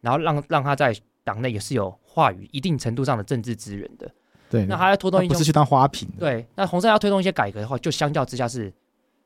[0.00, 4.10] 然后让让他在党内也是有话语一定程度上的政治资源的。
[4.48, 6.08] 对，那他要推动一些不是去当花瓶。
[6.18, 8.72] 对，那洪山要推动一些改革的话，就相较之下是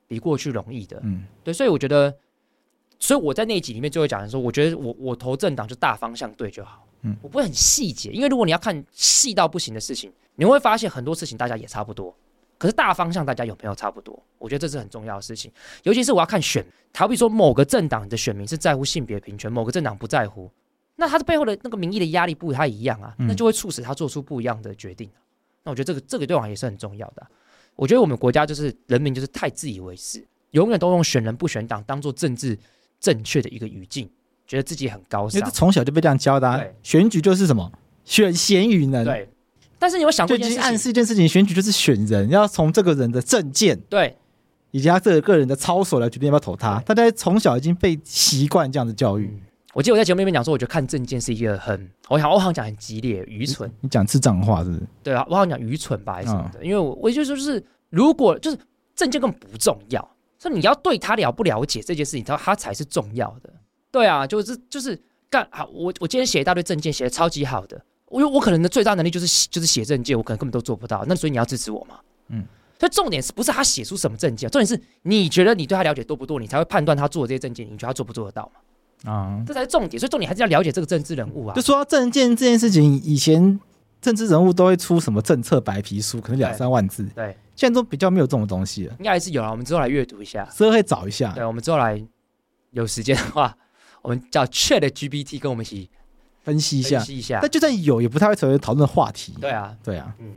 [0.09, 0.99] 比过去容易的。
[1.05, 2.13] 嗯，对，所以我觉得，
[2.99, 6.87] 所以我在那一集里面就会讲的说，我觉得我我投政党就大方向对就好。
[7.05, 12.15] 嗯，我不会很细节，因为如果你要看细到不行的事情，你会发现很多事情大家也差不多。
[12.57, 14.21] 可是大方向大家有没有差不多？
[14.39, 15.53] 我觉得这是很重要的事情。
[15.83, 16.65] 尤其是我要看选，
[16.95, 20.51] 好比说某个政党的选民是在乎性别平权，某个政党不在乎，
[20.97, 25.11] 那他的背后的那个民意的压力不太一样啊，那就会促使他做出不一样的决定。
[25.65, 27.29] 那我觉得这个这个对我也是很重要的啊。
[27.75, 32.57] 我觉得我们国家就是人民就是太自以为是，永远都用选人不选党当做政治
[33.01, 34.09] 正确的一个语境，
[34.47, 35.41] 觉得自己很高尚。
[35.41, 37.71] 因为从小就被这样教的啊，选举就是什么
[38.05, 39.05] 选贤与能。
[39.05, 39.29] 对。
[39.77, 44.17] 但是你有想过，就已经暗示一件事情，选举就是选人，要从这个人的政见，对，
[44.71, 46.79] 以及他这个个人的操守来决定要不要投他。
[46.87, 49.27] 大家从小已经被习惯这样的教育。
[49.27, 49.41] 嗯、
[49.75, 53.71] 我记得我在节目里面讲说，我觉得看政见是一个很，我想我好像讲很激烈、愚蠢。
[53.83, 54.83] 你讲智障话是不是？
[55.03, 56.61] 对啊，我好像讲愚蠢吧，还是什么的？
[56.61, 58.59] 嗯、因为我我就说就是，如果就是
[58.97, 60.01] 政见根本不重要，
[60.39, 63.53] 所以你要对他了不了解这件事情，他他才是重要的。
[63.95, 67.81] 对啊，就是就是干好，我我今天写一大堆证件，写的超级好的。
[68.07, 71.05] 我我可能的最大能力就是就是写证件，我可能根本都做不到。
[71.07, 72.01] 那所以你要支持我嘛？
[72.31, 72.45] 嗯，
[72.77, 74.51] 所以重点是不是他写出什么证件？
[74.51, 79.13] 重点是你觉得你对他了解多不多，你才会判断他做的这些证件，你觉得他做不做得到嘛？
[79.13, 80.01] 啊，这才是重点。
[80.01, 81.55] 所以重点还是要了解这个政治人物啊。
[81.55, 83.61] 就说证件这件事情，以前
[84.01, 87.05] 政治人物都会出什么政策白皮书，可能两三万字。
[87.15, 88.95] 对，现在都比较没有这种东西了。
[88.99, 91.33] 应该还是有啊，我们之后来阅读一下，之后会找一下。
[91.33, 92.05] 对，我们之后来
[92.73, 93.57] 有时间的话，
[94.05, 95.91] 我们叫 ChatGPT 跟我们一起。
[96.43, 97.39] 分析一下，分析一下。
[97.41, 99.33] 但就算有，也不太会成为讨论的话题。
[99.41, 100.37] 对啊，对啊，嗯。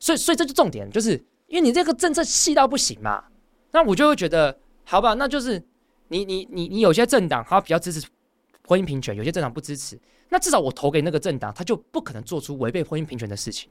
[0.00, 1.12] 所以，所以这就重点，就是
[1.46, 3.22] 因为你这个政策细到不行嘛，
[3.70, 5.62] 那我就会觉得，好吧，那就是
[6.08, 8.06] 你你你你有些政党他比较支持
[8.66, 13.68] 婚姻平权，有些政党不支持，那至少我投给那个政党，他就不可能做出违背婚姻平权的事情。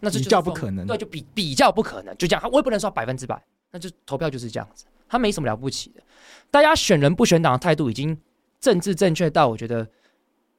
[0.00, 2.50] 那就比较不可能，对，就比比较不可能，就这样。
[2.50, 6.02] 我也不能说百分之百，那就投票就是这样子，他没什么了不起的。
[6.50, 8.18] 大家选人不选党的态度已经
[8.62, 9.86] 政治正确到，我觉得。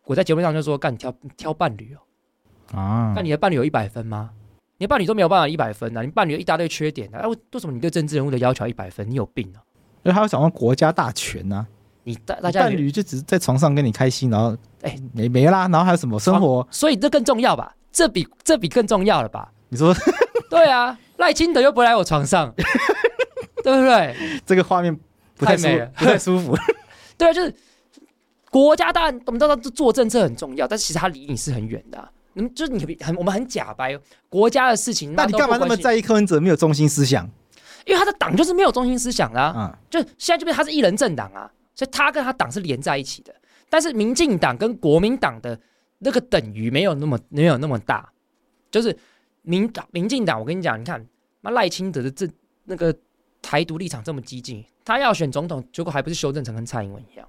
[0.05, 4.31] 我在节目上就说：“干，你挑挑伴侣哦，啊，那你的伴侣有一百分吗？
[4.77, 6.01] 你的伴侣都没有办法一百分啊！
[6.01, 7.19] 你伴侣有一大堆缺点啊！
[7.23, 9.09] 哎，为什么你对政治人物的要求一百分？
[9.09, 9.63] 你有病啊！
[10.03, 11.67] 因为他要掌握国家大权呐、啊，
[12.03, 16.67] 你大大家伴侣就只是在床上跟你开心，然后哎没没啦，然后还有什么生活？
[16.69, 17.73] 所以这更重要吧？
[17.89, 19.49] 这比这比更重要了吧？
[19.69, 19.95] 你说
[20.49, 20.99] 对啊？
[21.15, 22.53] 赖清德又不来我床上，
[23.63, 24.13] 对不对？
[24.45, 24.93] 这个画面
[25.37, 26.57] 不太美了，不太舒服。
[27.17, 27.55] 对啊，就是。”
[28.53, 32.11] 国家当然我们知道做政策很重要，但是其实它离你是很远的、啊。
[32.35, 37.27] 嗯，就是你很我们很假掰国家的事情，那你干嘛那么在意柯文哲没有中心思想？
[37.85, 39.53] 因为他的党就是没有中心思想啊。
[39.57, 43.33] 嗯，就现在就被他是一人政党啊，所以他跟他党是连在一起的。
[43.69, 45.59] 但是民进党跟国民党的
[45.97, 48.07] 那个等于没有那么没有那么大。
[48.69, 48.95] 就是
[49.41, 51.03] 民党民进党，我跟你讲，你看
[51.41, 52.27] 那赖清德的这
[52.65, 52.95] 那个
[53.41, 57.27] 台独立场这么激进，他要选总统，结果还不是修正成跟蔡英文一样。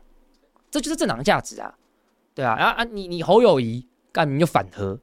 [0.74, 1.72] 这就是政党的价值啊，
[2.34, 4.98] 对啊，然后啊，你你侯友谊干你就反核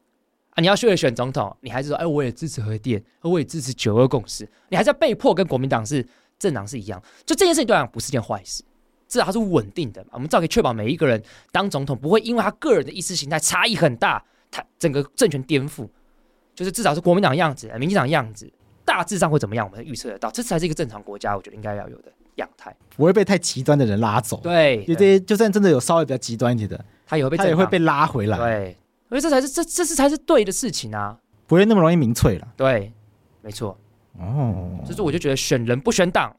[0.50, 6.06] 啊，你要去选总统，你还是说，哎，我也支持核电，我也支持九二共识，你还是要被迫跟国民党是
[6.38, 8.62] 政党是一样，就这件事情对来讲不是件坏事，
[9.08, 15.88] 至少它是稳定的，我们至少可以确保每一个人当总统不会因为他个人的意识形态差异很大，他整个政权颠覆，
[16.54, 18.52] 就是至少是国民党的样子，民进党的样子，
[18.84, 22.12] 大致上会怎么样，我们预测得到，这才是一个正常国家，我觉得应该要有的。
[22.42, 22.76] 样态。
[22.96, 28.78] 不会被太极端的人拉走，对，就这些，就算真的有稍微比较极端一点的，他也会被他也会被拉回来，对，
[29.10, 32.92] 因为这才是这这是才是对的事情啊，不会那么容易民粹了，对，
[33.42, 33.78] 没错，
[34.20, 36.36] 哦，就是我就觉得选人不选党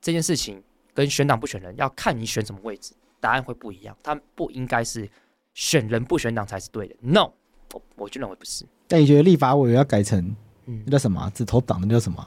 [0.00, 0.60] 这件事情，
[0.94, 5.08] 跟选党不选人要看你选什么位置，答案会不一样，他不应该是
[5.54, 7.30] 选人不选党才是对的，no，
[7.74, 8.64] 我我就认为不是。
[8.88, 10.34] 但你觉得立法委员要改成
[10.66, 11.30] 嗯，那叫什么？
[11.34, 12.26] 只投党的那叫什么？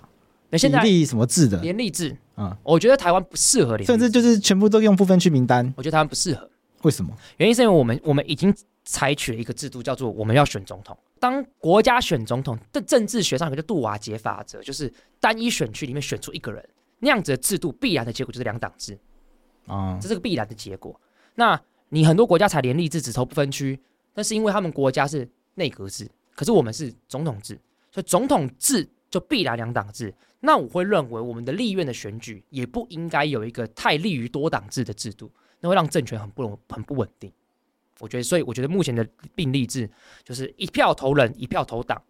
[0.58, 1.60] 现在立什么制的？
[1.62, 5.74] 连立制啊，我觉得台湾不适合联，甚至就是全部都用不分区名单。
[5.78, 6.50] 我觉得台湾不适合，
[6.82, 7.16] 为什么？
[7.38, 10.98] 原因是因为我们我们已经采取了一个制度，叫做我们要选总统。
[11.20, 16.68] 当国家选总统的政治学上有个叫杜瓦杰法则，就是单一选区里面选出一个人，
[17.00, 18.98] 那样子的制度必然的结果就是两党制
[19.68, 21.00] 啊，这是个必然的结果。
[21.36, 23.80] 那你很多国家采联立制只投不分区，
[24.16, 27.58] 那是因为他们国家是内阁制，可是我们是总统制，
[27.92, 30.12] 所以总统制就必然两党制。
[30.40, 37.32] 那我会认为，我们的立院的选举也不应该有一个太利于多党制的制度，那会让政权很不容、很不稳定。
[38.00, 39.88] 我觉得，所以我觉得目前的并立制
[40.24, 42.02] 就是一票投人，一票投党，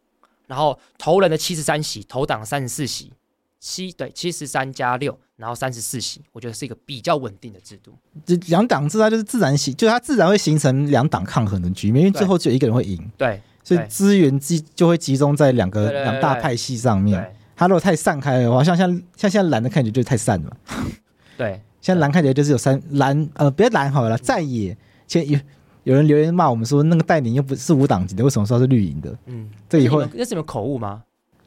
[0.47, 3.11] 然后投人的七十三席，投党三十四席，
[3.59, 7.93] 七对七十三加六，然后三十四席，我觉得是一个比较稳定的制度。
[8.25, 13.11] 这两党制它就是自然形，就是它自然会形成两党抗衡的局面，因为最后只有一个人会赢。
[13.17, 17.33] 对，所以资源集就会集中在两个两大派系上面。
[17.55, 20.57] 它如果太散开的话，像像像现在蓝的看起来就太散了。
[21.37, 24.75] 对，现在蓝看起来就是有三蓝呃，别蓝好了，在野。
[25.07, 25.39] 前有
[25.83, 29.15] 有人留言骂我们说，那个带领又不是无党籍的，为什么说是绿营的？
[29.27, 31.03] 嗯，这以后那是什么口误吗？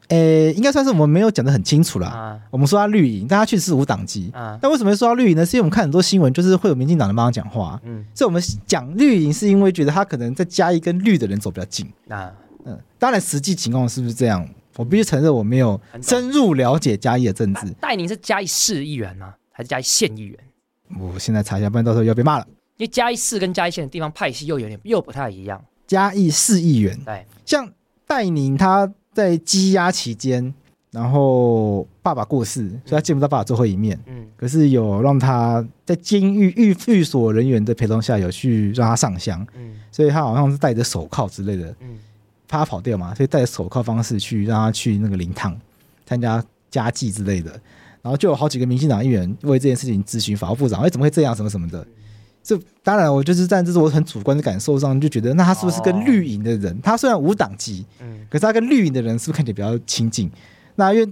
[0.09, 2.07] 诶、欸，应该算是我们没有讲的很清楚啦。
[2.07, 4.31] 啊、我们说他绿营，但他确实是无党籍。
[4.33, 5.45] 啊、但为什么会说他绿营呢？
[5.45, 7.79] 是因为我们看很多新闻，就是会有民进党的帮他讲话。
[7.83, 11.85] 嗯，所以我们讲绿营，是因为觉得他可能在嘉义跟绿的人走比较近。
[12.09, 12.31] 啊，
[12.65, 14.47] 嗯，当然实际情况是不是这样？
[14.77, 17.67] 我必须承认我没有深入了解嘉义的政治。
[17.81, 19.33] 戴宁是嘉义市议员吗？
[19.51, 20.37] 还是嘉义县议员？
[20.99, 22.45] 我现在查一下，不然到时候又要被骂了。
[22.77, 25.59] 因为嘉义市跟嘉义县的地方派系又有点又不太一样。
[25.87, 27.67] 嘉义市议员，对，像
[28.05, 28.87] 戴宁他
[29.17, 30.53] 在羁押期间。
[30.89, 33.99] 然后爸爸过世，所以他见不到爸爸最后一面。
[34.07, 39.45] 嗯，可是有让他在监狱狱狱所人员的陪同下，有去让他上香。
[39.55, 41.75] 嗯，所以他好像是戴着手铐之类的。
[41.81, 41.97] 嗯，
[42.47, 45.55] 怕他跑掉嘛，所以戴着手铐方式去让他去那个灵堂
[46.05, 47.51] 参加家祭之类的。
[48.01, 51.35] 然后就有好几个民进党议员为这件事情咨询法务部长，哎，怎么会这样？
[51.35, 51.85] 什么什么的。
[52.47, 56.79] 这当然，我就是在这是我很主观的感受上就觉得，那他是不是跟绿营的人？
[56.81, 60.31] 他虽然无党籍，嗯，可是他跟绿营的人是不是看起来比较亲近？
[60.75, 61.05] 那因为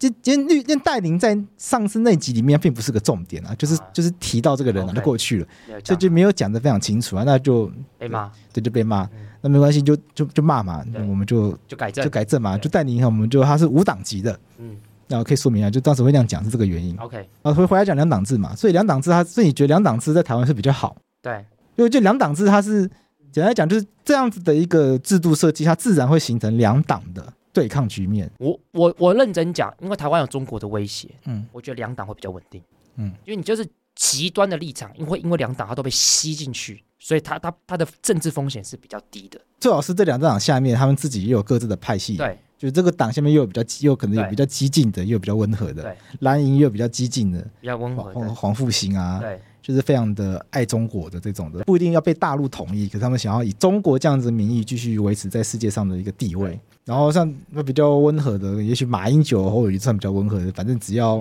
[0.00, 5.46] 今今天绿那戴宁在上次那集里面并不是个重点啊，就是就是提到这个人啊，就过去了，
[5.84, 9.08] 所以就没有讲的非常清楚啊，那就被骂，对，就被骂，
[9.42, 12.02] 那没关系，就就就骂嘛，我们就就改正。
[12.04, 14.74] 就改正嘛，就戴宁，我们就他是无党籍的，嗯，
[15.10, 21.44] 那我可以说明一下，就当时会那样讲是这个原因，OK，啊回回来讲两党制嘛，所以两党制它所以你觉得两党制在台湾是比较好，对，
[21.76, 22.88] 因为就两党制它是
[23.30, 27.34] 简单来讲就是这样子的一个制度设计，它自然会形成两党的。
[27.52, 32.62] 对抗局面，我我我认真讲，因为台湾有中国的威胁，嗯，我觉得两党会比较稳定，
[32.94, 39.40] 嗯，因为你就是极端的立场，因为因为两党它都被吸进去，所以它它它的政治风险是比较低的。
[39.58, 49.40] 最好是这两党下面，他们自己也有各自的派系，对，就是这个党下面又有比较又可能有比较激进的，又有比较温和的，对，蓝营又有比较激进的，比较温和黄黄复兴啊，对。
[49.62, 56.58] 就是非常的爱中国的这种的，不一定要被大陆统一，可是他们想要以中国这样子的名义继续维持在世界上的一个地位。
[56.84, 61.18] 然后像那比较温和的，也许马英九或者也算比较温和的，反正只要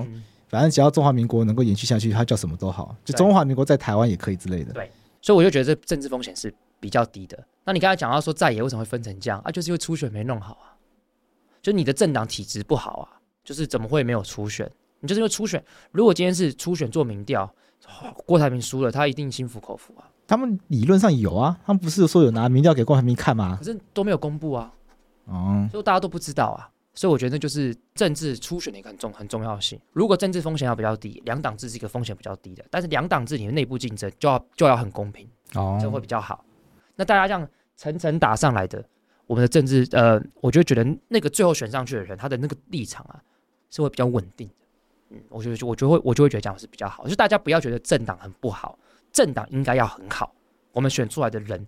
[0.48, 4.72] 反正只要中华民国能够延续下去，他叫什么都好，就中华民国在台湾也可以之类的。
[4.72, 4.90] 对，
[5.22, 7.38] 所以我就觉得这政治风险是比较低的。
[7.66, 9.52] 那你刚才讲到说在野为什么会分成这样啊？
[9.52, 10.69] 就是因为初选没弄好啊，
[11.62, 14.70] 就你的政党体质不好啊，就是怎么会没有初选？
[15.00, 17.52] 你就是因为初选，如果今天是初选做民调。
[18.26, 20.06] 郭台铭输了，他一定心服口服啊。
[20.28, 23.58] 他们理论上有啊，他们不是说有拿民调给郭台铭看吗？
[23.58, 24.72] 可是都没有公布啊，
[25.26, 26.70] 哦，所以大家都不知道啊。
[26.94, 29.80] 所以我觉得那就是政治初选的一个很重很重要性。
[29.92, 36.46] 如果政治风险要比较低，两党制是一个风险比较低的，但是两党制你的内部竞争就要就要很公平哦，这会比较好。
[36.96, 38.86] 那大家这样层层打上来的，
[39.30, 43.22] 我们的政治呃，我就觉得那个最后选上去的人，他的那个立场啊，
[43.70, 44.50] 是会比较稳定。
[45.12, 47.08] 嗯，我觉得，我就会，我就会觉得这样是比较好。
[47.08, 48.80] 就大家不要觉得政党很不好，
[49.12, 50.34] 政党应该要很好。
[50.72, 51.64] 我们选出来的人，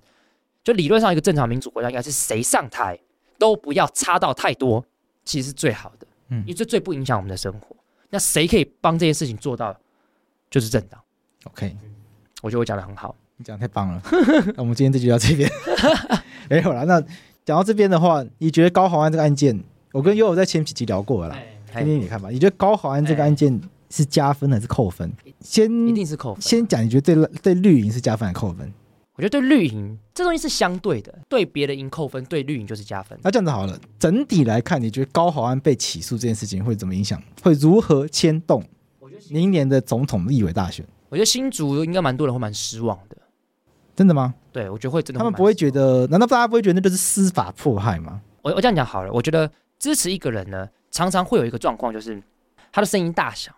[0.64, 2.98] 就理论上一个正常民主国家，应该是谁上台
[3.38, 4.84] 都不要差到太多，
[5.24, 6.08] 其实是最好的。
[6.30, 7.76] 嗯，因为这最不影响我们的生活。
[8.10, 9.80] 那谁可以帮这件事情做到，
[10.50, 11.00] 就是政党。
[11.44, 11.78] OK，
[12.42, 14.02] 我觉得我讲的很好，你讲得太棒了。
[14.58, 15.48] 那我们今天这就到这边。
[16.50, 16.84] 没有了。
[16.86, 17.00] 那
[17.44, 19.60] 讲到这边的话，你觉得高豪安这个案件，
[19.92, 21.38] 我跟悠悠在前几集聊过了啦。
[21.74, 25.12] 听听你看吧，你觉得高豪安这个案件是加分还是扣分？
[25.40, 26.42] 先一定是扣分。
[26.42, 28.72] 先讲，你觉得对对绿营是加分还是扣分？
[29.16, 33.18] 我觉得对绿营这东西是相对的，对别的营扣分，对绿营就是加分。
[33.24, 37.22] 那这样子好了，整体来看，你觉得高豪安被起诉这件事情会怎么影响？
[37.42, 38.64] 会如何牵动
[39.30, 40.86] 明年的总统立委大选？
[41.10, 43.18] 我觉得新竹应该蛮多人会蛮失望的。
[43.96, 44.34] 真的吗？
[44.52, 45.18] 对，我觉得会真的。
[45.18, 46.08] 他们不会觉得？
[46.08, 48.22] 难道大家不会觉得那就是司法迫害吗？
[48.42, 49.50] 我我这样讲好了，我觉得
[49.80, 50.68] 支持一个人呢。
[50.94, 52.22] 常常会有一个状况，就是
[52.70, 53.50] 他的声音大小。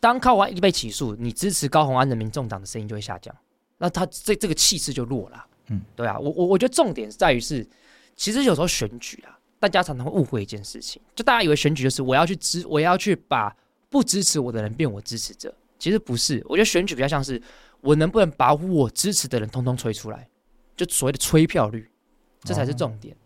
[0.00, 3.32] 当高虹安一被起诉，你支持高宏安的民众党的声音就会下降，
[3.78, 5.46] 那他这这个气势就弱了。
[5.68, 7.64] 嗯，对啊，我我我觉得重点在于是，
[8.16, 13.54] 其实有时候选举啊，大家常常会误会一件事情，就大家以为选举就是我要去支，我要去把
[13.88, 16.44] 不支持我的人变我支持者，其实不是。
[16.48, 17.40] 我觉得选举比较像是
[17.82, 20.26] 我能不能把我支持的人通通吹出来，
[20.74, 21.90] 就所谓的吹票率，
[22.40, 23.14] 这才是重点。
[23.14, 23.18] 哦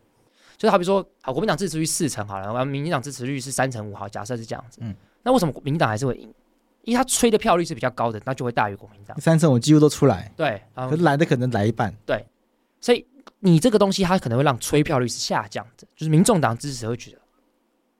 [0.59, 4.79] 就好比说，好，国民党支持率四成好了，完，民进党支持率是三成五，好，假设是这样子。
[4.81, 6.33] 嗯，那为什么民党还是会赢？
[6.81, 9.21] 因为他吹的票率是比较高的，那就会大于国民党。
[9.21, 10.33] 三成我几乎都出来。
[10.35, 11.95] 对，可是来的可能来一半。
[12.07, 12.25] 对，
[12.81, 13.07] 所以
[13.41, 17.21] 你这个东西，它可能会让吹票率是下降的，就是民众党支持会觉得，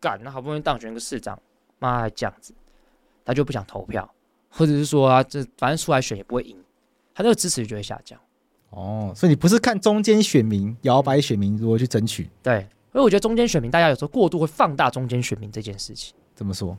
[0.01, 1.39] 干，那好不容易当选一个市长，
[1.79, 2.55] 妈还这样子，
[3.23, 4.11] 他就不想投票，
[4.49, 6.57] 或者是说啊，这反正出来选也不会赢，
[7.15, 8.19] 他这个支持率就会下降。
[8.71, 12.29] 哦，所以你不是看中间选民摇摆选民如何去争取？
[12.43, 16.15] 对，因为我觉得中间选民大家有时候过度会放大中间选民这件事情。
[16.35, 16.77] 怎么说？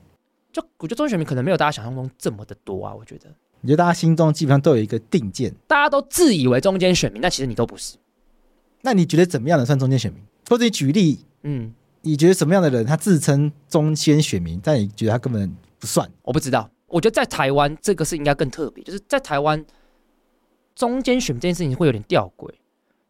[0.52, 3.30] 就我觉得中间选民可能没有大家想象中这么的多啊，我觉得。
[3.62, 7.98] 你觉得大家心中基本上都有一个定见，大家都自以为中间选民，但其实你都不是。
[8.82, 10.22] 那你觉得怎么样的算中间选民？
[10.48, 16.08] 或者你举例，嗯，你觉得什么样的人他自称中间选民，但你觉得他根本不算？
[16.22, 16.70] 我不知道。
[16.88, 19.64] 我觉得在台湾这个是应该更特别，就是在台湾
[20.76, 22.50] 中间选民这件事情会有点吊诡，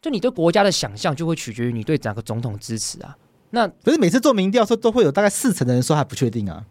[0.02, 3.16] 就你对国家的想象就会取决于你对哪个总统支持啊。
[3.50, 6.64] 那可是每次做民调的时候，都会有大概四成的人说还不确定啊。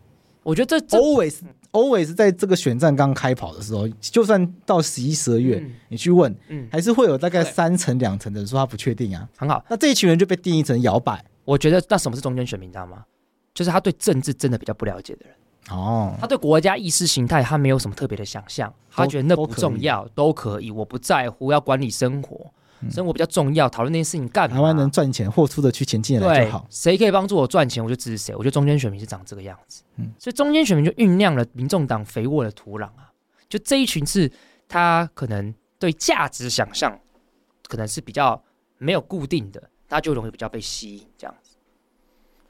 [0.43, 1.39] 我觉得这 always
[1.71, 9.27] always 在这个选战刚开跑的时候，就算到十一、十二月，嗯、你去问，嗯，还是会有大概三成、两成的人说他不确定啊。
[9.37, 11.23] 很好，那这一群人就被定义成摇摆。
[11.43, 13.03] 我觉得那什么是中间选民，你知道吗？
[13.53, 15.35] 就是他对政治真的比较不了解的人。
[15.69, 22.51] 哦，他对国家意识形态他没有什么特别的想象，他觉得那不重要，都可，以，我不在乎，要管理生活。
[22.91, 24.55] 生活比较重要，讨论那些事情干嘛？
[24.55, 26.63] 台湾能赚钱，豁出的去前进来就好。
[26.69, 28.35] 谁可以帮助我赚钱，我就支持谁。
[28.35, 33.11] 我觉得中间选民是长这个样子，嗯，所以中间选民就酝酿了民众党肥沃的土壤啊。
[33.49, 34.31] 就这一群是，
[34.67, 36.99] 他可能对价值想象
[37.67, 38.39] 可能是比较
[38.77, 41.46] 没有固定的，他就容易比较被吸引这样子。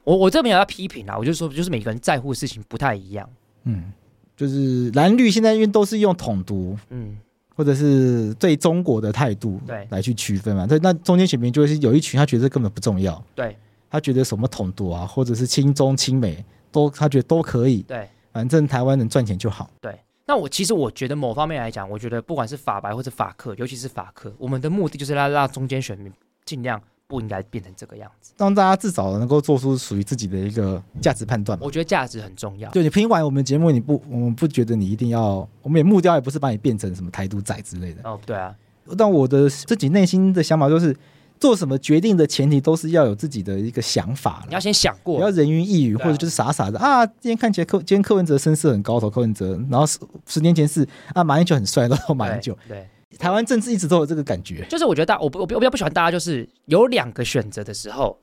[0.08, 3.28] 我我这边也要批评啦，我就说，就是每个人在乎的事情不太一样。
[3.64, 3.92] 嗯，
[4.34, 7.18] 就是蓝绿现在因为都是用统独，嗯。
[7.54, 10.64] 或者是对中国的态度，对，来去区分嘛？
[10.64, 13.56] 对，那中间选民就是有一群他觉得根本不重要，对，
[13.90, 19.68] 他觉得什么统独啊，或者是亲中亲美都他觉得都可以，对，反正台湾能赚钱就好。
[19.80, 19.92] 对，
[20.24, 26.12] 那我其实我觉得某方面来讲，我觉得不管是法白或者法克，尤其是法克，我们的目的就是要让中间选民
[26.44, 26.80] 尽量。
[27.08, 31.58] 不应该变成这个样子，让大家至少能够做出属于自己的一个价值判断。
[31.60, 32.70] 我觉得价值很重要。
[32.70, 38.02] 就你听完我们节目，你不，我们不觉得你一定要，我们也目标也不是把你变成什么台独仔之类的。
[38.04, 38.54] 哦，对啊。
[38.96, 40.94] 但我的自己内心的想法就是，
[41.40, 44.44] 做什么决定的前提都是要有自己的一个想法。
[44.46, 47.06] 你要先想过，不要人云亦云，或者就是傻傻的啊。
[47.06, 52.86] 今天看起来柯，今天柯文哲声势很高头，柯文哲，然后十十年前是啊，马英九很帅，然后马英九，对。
[53.16, 58.18] 台湾政治一直都有这个感觉，就是我觉得大我不我比较不喜欢大家就是有两个选择的时候，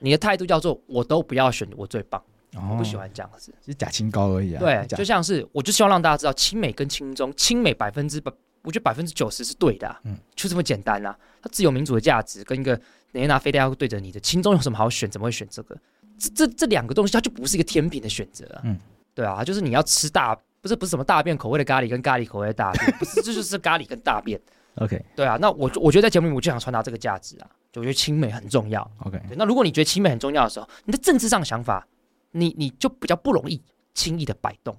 [0.00, 2.22] 你的态度叫做我都不要选，我最棒，
[2.54, 4.60] 哦、我不喜欢这样子，是假清高而已啊。
[4.60, 8.30] 对，就像是我就希望让大家知道亲美跟亲中，亲美百分之百，
[8.62, 11.16] 我觉得百分之九十是对的、啊，嗯，就这么简单啊。
[11.40, 12.74] 它自由民主的价值跟一个
[13.12, 15.10] 哪天拿飞弹要对着你的亲中有什么好选？
[15.10, 15.74] 怎么会选这个？
[16.18, 18.78] 这这这两个东西它就不是一个天平的选择啊，嗯，
[19.14, 20.38] 对啊，就是你要吃大。
[20.60, 24.40] 不是不是什么大便口味的咖喱跟咖喱口味的大便， 不是，这就是咖喱跟大便。
[24.76, 28.88] OK，对啊，那我我觉得在节目里我就想传达这个价值啊，就我觉得亲美很重要。
[29.04, 31.86] OK，那如果你觉得亲美很重要的时候，你的政治上想法，
[32.30, 33.60] 你你就比较不容易
[33.94, 34.76] 轻易的摆动。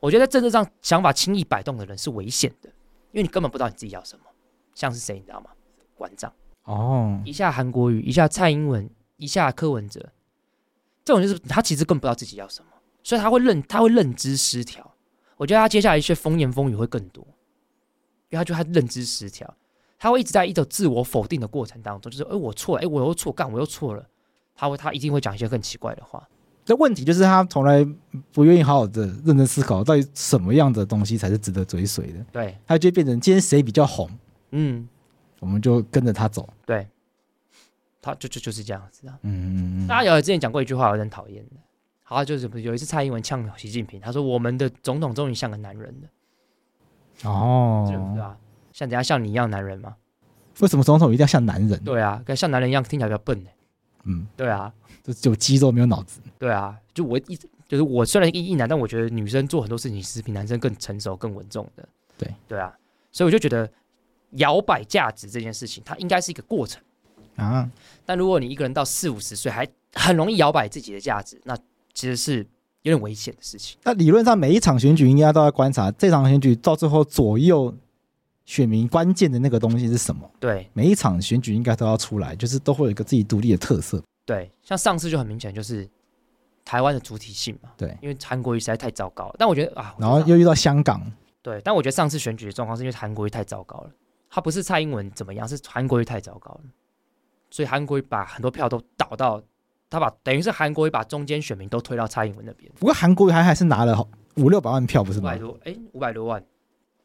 [0.00, 2.68] 我觉得在政治上想法轻易摆动的人是危险的，
[3.10, 4.24] 因为你根本不知道你自己要什么。
[4.74, 5.50] 像是谁你知道吗？
[5.96, 6.32] 馆长
[6.62, 10.12] 哦，一下韩国瑜，一下蔡英文，一下柯文哲，
[11.04, 12.70] 这种就是他其实更不知道自己要什么。
[13.02, 14.94] 所以他会认，他会认知失调。
[15.36, 17.24] 我觉得他接下来一些风言风语会更多，
[18.30, 19.52] 因为他就他认知失调，
[19.98, 24.04] 他会一直在一种自我否定的过程当中，就是哎、欸、我错了，哎、欸、我又错，干我又错了。
[24.54, 26.28] 他会他一定会讲一些更奇怪的话。
[26.64, 27.86] 这问题就是他从来
[28.32, 32.22] 不愿意好好的认真思考，到底什么样的东西才是值得追随的。
[32.32, 34.10] 对，他就变成今天谁比较红，
[34.50, 34.86] 嗯，
[35.38, 36.46] 我们就跟着他走。
[36.66, 36.86] 对，
[38.02, 39.18] 他就就就是这样子啊。
[39.22, 39.86] 嗯嗯嗯。
[39.86, 41.52] 大家有之前讲过一句话，有点讨厌的。
[42.08, 48.34] 好，就是有一次蔡英文呛习近平，他说：“我们的总统终于像个男人了。”哦，对啊？
[48.72, 49.94] 像等下像你一样男人吗？
[50.60, 51.78] 为什么总统一定要像男人？
[51.84, 53.50] 对啊，跟像男人一样听起来比较笨呢。
[54.04, 56.22] 嗯，对啊，就只有肌肉没有脑子。
[56.38, 61.86] 对啊，就我一直就是我虽然一一男，但我觉得女生做很多事情是比男生更成熟、更稳重的。
[62.16, 62.74] 对对啊，
[63.12, 63.70] 所以我就觉得
[64.30, 66.82] 摇摆价值这件事情，它应该是一个过程
[67.36, 67.70] 啊。
[68.06, 71.54] 但如果你一个人到四五十岁还很容易摇摆自己的价值，那
[71.98, 72.46] 其实是
[72.82, 73.76] 有点危险的事情。
[73.82, 77.74] 那理论上，每一场选举应该都要观察这场选举到最后左右
[78.44, 80.30] 选民关键的那个东西是什么。
[80.38, 84.00] 对，每一场选举应该都要出来，就是都会有一个自己独立的特色。
[84.24, 85.88] 对，像上次就很明显，就是
[86.64, 87.70] 台湾的主体性嘛。
[87.76, 89.34] 对，因为韩国瑜实在太糟糕了。
[89.36, 91.02] 但我觉得啊，然后又遇到香港。
[91.42, 93.90] 对，但我觉得上次选举的状况是因为韩国瑜太糟糕了。
[94.30, 96.60] 他不是蔡英文怎么样，是韩国瑜太糟糕了，
[97.50, 99.42] 所以韩国瑜把很多票都倒到。
[99.90, 102.70] 他把等于是韩国瑜把中间选民都推到蔡英文那边。
[102.78, 105.30] 不过韩国瑜还还是拿了五六百万票，不是吗？
[105.30, 106.44] 五百多，哎，五百多万。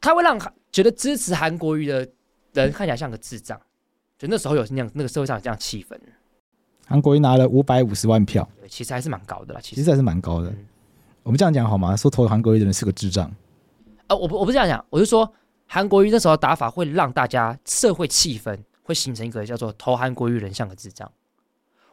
[0.00, 0.38] 他会让
[0.70, 2.06] 觉得支持韩国瑜的
[2.52, 3.60] 人看起来像个智障。
[4.16, 5.98] 就那时候有那样，那个社会上有这样气氛。
[6.86, 9.60] 韩国瑜拿了五百五十万票，对，其实还是蛮高的啦。
[9.62, 10.52] 其实，还是蛮高的。
[11.22, 11.96] 我们这样讲好吗？
[11.96, 13.30] 说投韩国瑜的人是个智障。
[14.06, 15.30] 呃，我不我不是这样讲，我是说
[15.66, 21.10] 韩国瑜那时候打法会让大家社会气氛会形成一个叫做投韩国瑜人像个智障，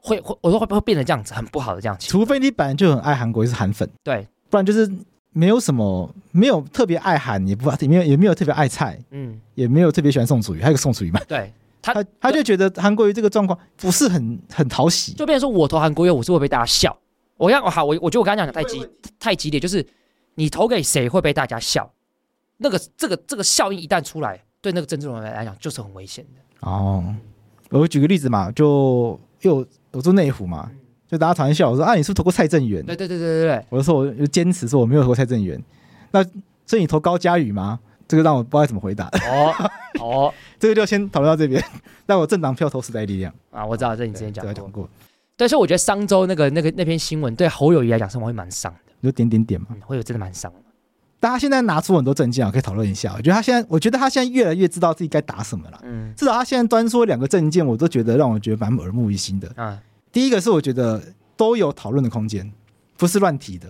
[0.01, 2.07] 会会我说会不会变成这样子很不好的这样子？
[2.07, 4.91] 除非你本来就很爱韩国瑜是韩粉，对，不然就是
[5.31, 11.53] 没有什么没有特别爱韩，也不也没有也没有特别爱菜，嗯，也没有特别喜欢宋楚瑜，还有个宋楚瑜嘛，对。
[11.83, 16.95] 他他，他就觉得韩国瑜这个状况不是很很讨喜，就变成说我投韩国瑜，我是会被大家笑。
[17.37, 18.87] 我刚好我我觉得我刚刚讲的太激
[19.17, 19.83] 太激烈，就是
[20.35, 21.91] 你投给谁会被大家笑，
[22.57, 26.69] 那个这个这个效应一旦出来，对那个政治人来讲就是很危险的。
[26.69, 27.03] 哦，
[27.71, 30.69] 我举个例子嘛，就因为我住内湖嘛，
[31.07, 32.85] 就大家常常笑我说啊，你是不是投过蔡正元？
[32.85, 35.61] 对对对对对对，我就说我就坚持说我没有投过蔡正元。
[36.11, 36.23] 那
[36.65, 37.79] 所以你投高嘉宇吗？
[38.07, 39.07] 这个让我不知道怎么回答。
[39.07, 39.53] 哦
[40.01, 41.63] 哦， 这个就先讨论到这边。
[42.05, 44.89] 但我政党票投时代力量啊，我知道这你之前讲讲过。
[45.37, 48.91] 对，所以我觉得商周那个那个那篇新闻对侯友谊来讲，生活会蛮伤的。
[48.99, 50.59] 有点点点嘛，会有真的蛮伤的。
[51.21, 53.13] 大家现在拿出很多证件啊，可以讨论一下。
[53.15, 55.79] 我觉得他现在，我觉得他现在越来越知道自己该打什么了。
[55.83, 59.47] 嗯，至少他现在端出两个证件，我都觉得让我觉得蛮耳目一新的。
[59.55, 59.77] 嗯，
[60.11, 60.99] 第一个是我觉得
[61.37, 62.51] 都有讨论的空间，
[62.97, 63.67] 不是乱提的。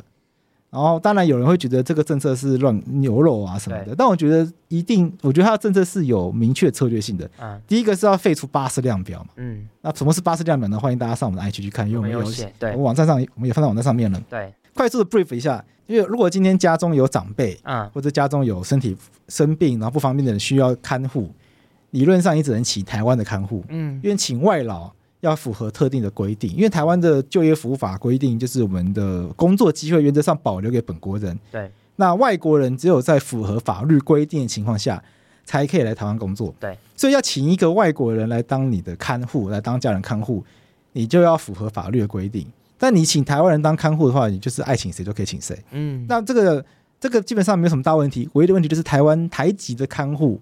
[0.70, 7.30] 然后，当然有人会觉得这个政策是乱牛肉啊什么的，但我觉得一定，我觉得它的政策是有明确策略性的。
[7.42, 9.32] 嗯，第一个是要废除巴氏量表嘛。
[9.36, 10.80] 嗯，那什么是巴氏量表呢？
[10.80, 14.24] 欢迎大家上我们的 IG 去看，因为我们有写，对，我们网站上我们也放在网站上面了。
[14.30, 15.62] 对，快速的 brief 一下，
[15.92, 18.96] 因为如果今天家中有长辈啊，或者家中有身体
[19.28, 21.30] 生病然后不方便的人需要看护，
[21.90, 23.64] 理论上你只能请台湾的看护。
[23.70, 24.92] 嗯，因为请外劳。
[25.22, 31.40] 要符合特定的规定，因为台湾的就业服务法规定，就是我们的工作机会原则上保留给本国人。
[31.52, 35.00] 对，那外国人只有在符合法律规定的情况下，
[35.46, 36.52] 才可以来台湾工作。
[36.60, 40.44] 对，所以要请一个外国人来当你的看护，来当家人看护，
[40.94, 42.48] 你就要符合法律的规定。
[42.82, 45.56] 但你请台湾人当看护的话，你就是爱请谁就可以请谁。
[45.70, 46.66] 嗯，那这个
[47.00, 50.42] 这个基本上没有什么大问题，唯一的问题就是台湾台籍的看护。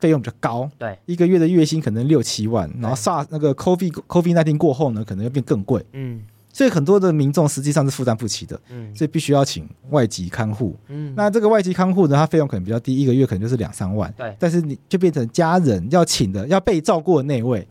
[0.00, 6.22] 费用比较高，对，一个月的月薪可能六七万，然后 SARS 那个 COVID COVID nineteen 过后呢，可能要变更贵，嗯，
[6.52, 17.66] 所以很多的民众实际上是负担不起的，嗯，所以必须要请外籍看护，嗯，那这个外籍看护呢，它费用可能比较低，一个月可能就是两三万，对，但是你就变成家人要请的要被照顾的那位。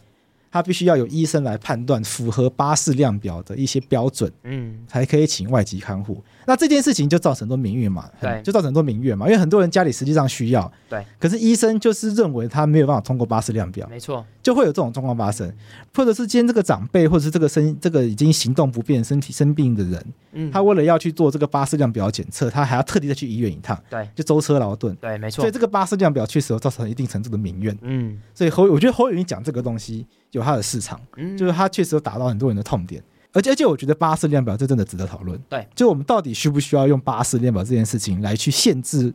[0.51, 6.23] 他必须要有医生来判断符合巴氏量表的一些标准，嗯，才可以请外籍看护。
[6.45, 15.53] 那这件事情就造成很多民怨嘛，对，就造成很多民怨嘛，因为很多人家里实际上需要，对，可是医生就是认为他没有办法通过巴氏量表，没错，就会有这种状况发生，
[15.93, 30.07] 或者是今天这个长辈，或者是这个身这个已经行动不便、身体生病的人，嗯，他为了要去做这个巴氏量表检测，他还要特地再去医院一趟，对，就舟车劳顿，对，没错，所以这个巴氏量表确实有造成一定程度的民怨，嗯，所以侯我觉得侯友宜讲这个东西。
[30.31, 33.01] 有它的市场，嗯，就是它确实有打到很多人的痛点，
[33.31, 35.39] 而且而且我觉得巴氏量表这真的值得讨论。
[35.49, 39.13] 对，就我们到底需不需要用巴氏量表这件事情来去限制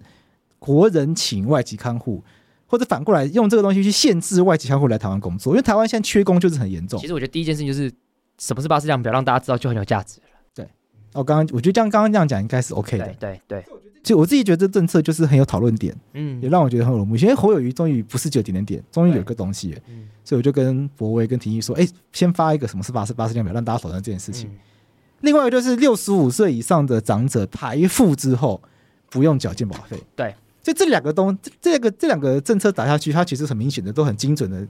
[0.58, 2.22] 国人请外籍看护，
[2.66, 5.52] 或者反过来用这个东西去限制外籍看护来台湾工作？
[5.52, 6.98] 因为台湾现在缺工就是很严重。
[6.98, 7.92] 其实我觉得第一件事情就是
[8.38, 10.20] 什么是巴氏量表，让大家知道就很有价值
[11.12, 13.04] 我刚刚我觉得这样刚刚这样讲应该是 OK 的。
[13.04, 13.40] 对对。
[13.48, 17.14] 对对就我自己觉得这政策就是很有讨论点，嗯，也让我觉得很有目。
[17.14, 24.50] 因为侯友谊终于不是只有点点点，终于有一个东西，嗯，所以我就跟博威跟廷义说，哎，先发一个什么是八十八十量表，让大家讨论这件事情。
[25.20, 28.60] 另外一个就是六十五岁以上的长者排富之后
[29.08, 30.34] 不用缴健保费，对，
[30.64, 34.66] 所以这两个东这个这两个政策打下去，它其实很明显的都很精准的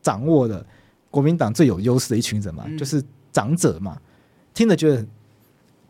[0.00, 0.64] 掌握了
[1.10, 4.00] 国民党最有优势的一群人嘛，就是长者嘛，
[4.54, 5.06] 听着觉得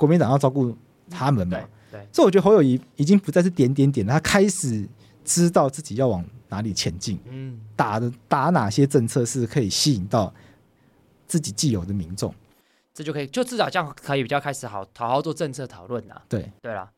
[0.05, 0.77] 国民党要照顾
[1.09, 1.59] 他们嘛。
[1.91, 4.85] 对所以我觉得侯友谊已经不再是点点点，他开始
[5.25, 10.35] 知道自己要往哪里前进，嗯，打的打哪些政策是可以吸引到
[11.29, 12.35] 自己既有的民众，
[12.93, 16.21] 这就可以就至少这样可以比较开始好好好做政策讨论呐。
[16.29, 16.51] 对。
[16.61, 16.91] 对啦，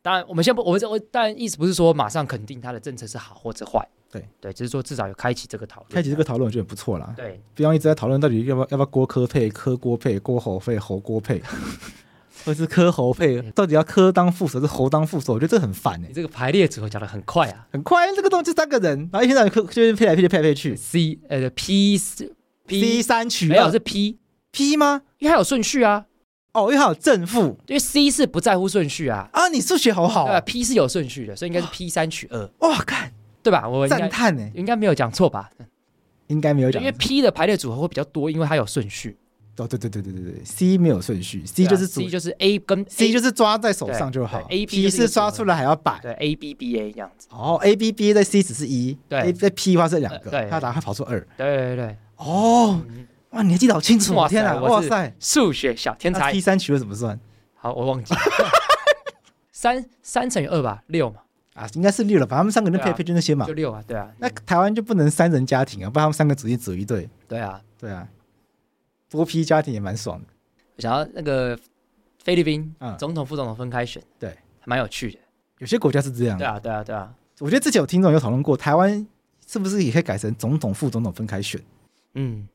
[0.00, 4.24] 当然我们先不，我我当然意思不是说马上肯定他的政策是好或者坏，对。
[4.40, 7.12] 对，只是说至少有开启这个讨论，开启这个讨论我觉得不错啦。
[7.16, 11.42] 对，不要一直在讨论到底要不要要不要郭科配科郭配郭侯配侯郭配。
[12.44, 15.32] 或是科侯配，到底要科当副手，是侯当副手？
[15.32, 16.08] 我觉得这很烦哎、欸。
[16.08, 18.06] 你这个排列组合讲的很快啊，很快。
[18.14, 20.76] 这个东西就三个人，然后一天到晚柯就是配来配去，配来配去。
[20.76, 21.98] C 呃 P
[22.66, 24.18] P 三取没有是 P
[24.52, 25.02] P 吗？
[25.18, 26.06] 因为它有顺序啊。
[26.52, 29.28] 哦，因为它有正负，因为 C 是不在乎顺序啊。
[29.32, 30.26] 啊，你数学好好、啊。
[30.28, 32.48] 对吧？P 是有顺序的，所以应该是 P 三取二。
[32.60, 33.68] 哇，看对吧？
[33.68, 35.50] 我赞叹呢，应该没有讲错吧？
[36.28, 39.16] 应该没有讲，因为 P 的排列组合会比较多，因为它有顺序。
[39.56, 47.28] 哦，对对对对对对，C 没有顺序，C 就是 C 就是 A 跟 C 就是抓在手上就好，A P 是抓出来还要摆，对 A B B A 这样子。
[47.30, 51.96] 哦，A B B A 在 C 只是一，对，在 P 的话是两个，对，他打他跑出二，对对对。
[52.16, 52.80] 哦，
[53.30, 56.32] 哇，你还记得好清楚，哇天啊，哇塞，数学小天才。
[56.32, 57.18] P 三取了怎么算？
[57.54, 58.20] 好，我忘记了。
[59.52, 61.20] 三三乘以二吧，六嘛，
[61.54, 63.52] 啊，应该是六了，吧他们三个人配配就那些嘛就。
[63.52, 67.08] 六啊，对啊，那台湾就不能三人家庭啊，不然他们三个组一组一队。
[67.28, 67.60] 对啊。
[67.76, 68.08] 对啊，
[69.08, 70.26] 多批家庭也蛮爽的。
[70.76, 71.58] 我想要那个
[72.22, 74.30] 菲律宾嗯总统、副总统分开选，对，
[74.60, 75.18] 还蛮有趣的。
[75.58, 76.36] 有些国家是这样。
[76.36, 77.14] 对啊，对啊，对啊。
[77.40, 79.06] 我觉得之前有听众有讨论过，台湾
[79.46, 81.60] 是不是也可以改成总统、副总统分开选？
[82.14, 82.46] 嗯，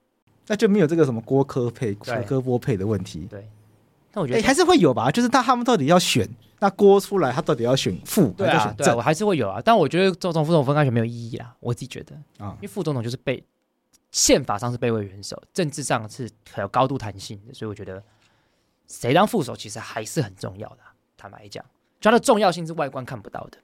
[0.48, 3.28] 那就没有这个什么郭科配、对柯柯波配的问题。
[3.30, 3.48] 对。
[4.12, 5.12] 但我觉哎、得还是会有吧？
[5.12, 6.28] 就是他他们到底要选
[6.60, 9.62] 那郭出来，他到底要选副对啊，还是选正对啊，我还是会有啊。
[9.64, 13.44] 但我觉得总统、副总统分开选没有意义啦，我自己觉得，啊因为副总统就是被
[14.12, 18.04] 宪法上是备位元首，政治上是很有高度弹性的，所以我觉得
[18.88, 20.80] 谁当副手其实还是很重要的、
[21.16, 21.64] 坦白讲，
[22.00, 23.58] 就它的重要性是外观看不到的。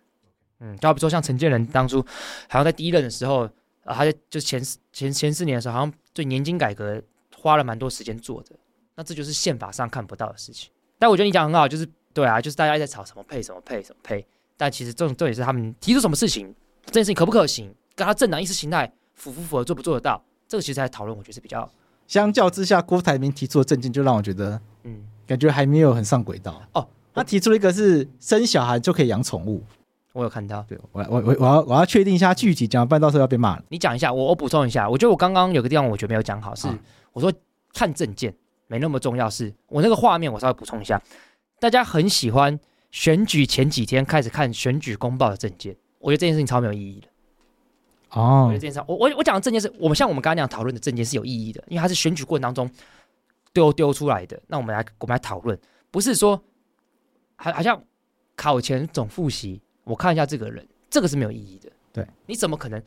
[0.60, 2.02] 嗯，就好比说像陈建仁当初
[2.48, 3.46] 好像在第一任的时候，
[3.84, 7.02] 啊，他在就前前前四年的时候，好像对年金改革
[7.36, 8.56] 花了蛮多时间做的。
[8.96, 10.72] 那这就是宪法上看不到的事情。
[10.98, 14.26] 但我觉得你讲很好，就是对啊，就是大家在吵什么配什么配什么配，
[14.56, 21.70] 但其实这种这也是他们提出什么事情，这件事情可不可行，跟他政党意识形态符不符合，做不做得到，这个其实在讨论，我觉得是比较
[22.08, 26.62] 相较之下，郭台铭提出的证件就让我觉得嗯感觉还没有很上轨道。
[26.74, 29.64] 哦，他提出了一个是生小孩就可以养宠物。
[30.14, 30.64] 我有看到。
[30.68, 33.64] 对我我我我要我要确定一下具体讲，不然到时候要被骂了。
[33.70, 36.80] 你讲一下，我我补充一下，我觉得我刚刚有个地方我觉得没有讲好，是、啊
[37.12, 37.32] 我说
[37.74, 38.34] 看证件
[38.68, 41.02] 没那么重要，是我那个画面我稍微补充一下，
[41.60, 42.58] 大家很喜欢
[42.92, 47.08] 选举前几天开始看选举公报的证件，我觉得这件事情超没有意义的。
[48.16, 52.70] 我哦觉得这件事，我我我讲的证件是我们像我们刚刚那样讨论的证件是有意义的，因为它是选举过程当中
[53.54, 54.42] 丢丢出来的。
[54.48, 55.60] 那我们来我们来讨论，
[55.92, 56.42] 不是说
[57.36, 57.82] 好好像
[58.36, 61.72] 考前总复习，我看一下这个人，这个是没有意义的。
[61.94, 62.82] 对，你怎么可能？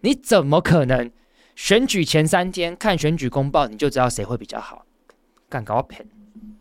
[0.00, 1.10] 你怎么可能
[1.54, 4.86] 选举前三天看选举公报你就知道谁会比较好？
[5.48, 6.08] 干搞骗！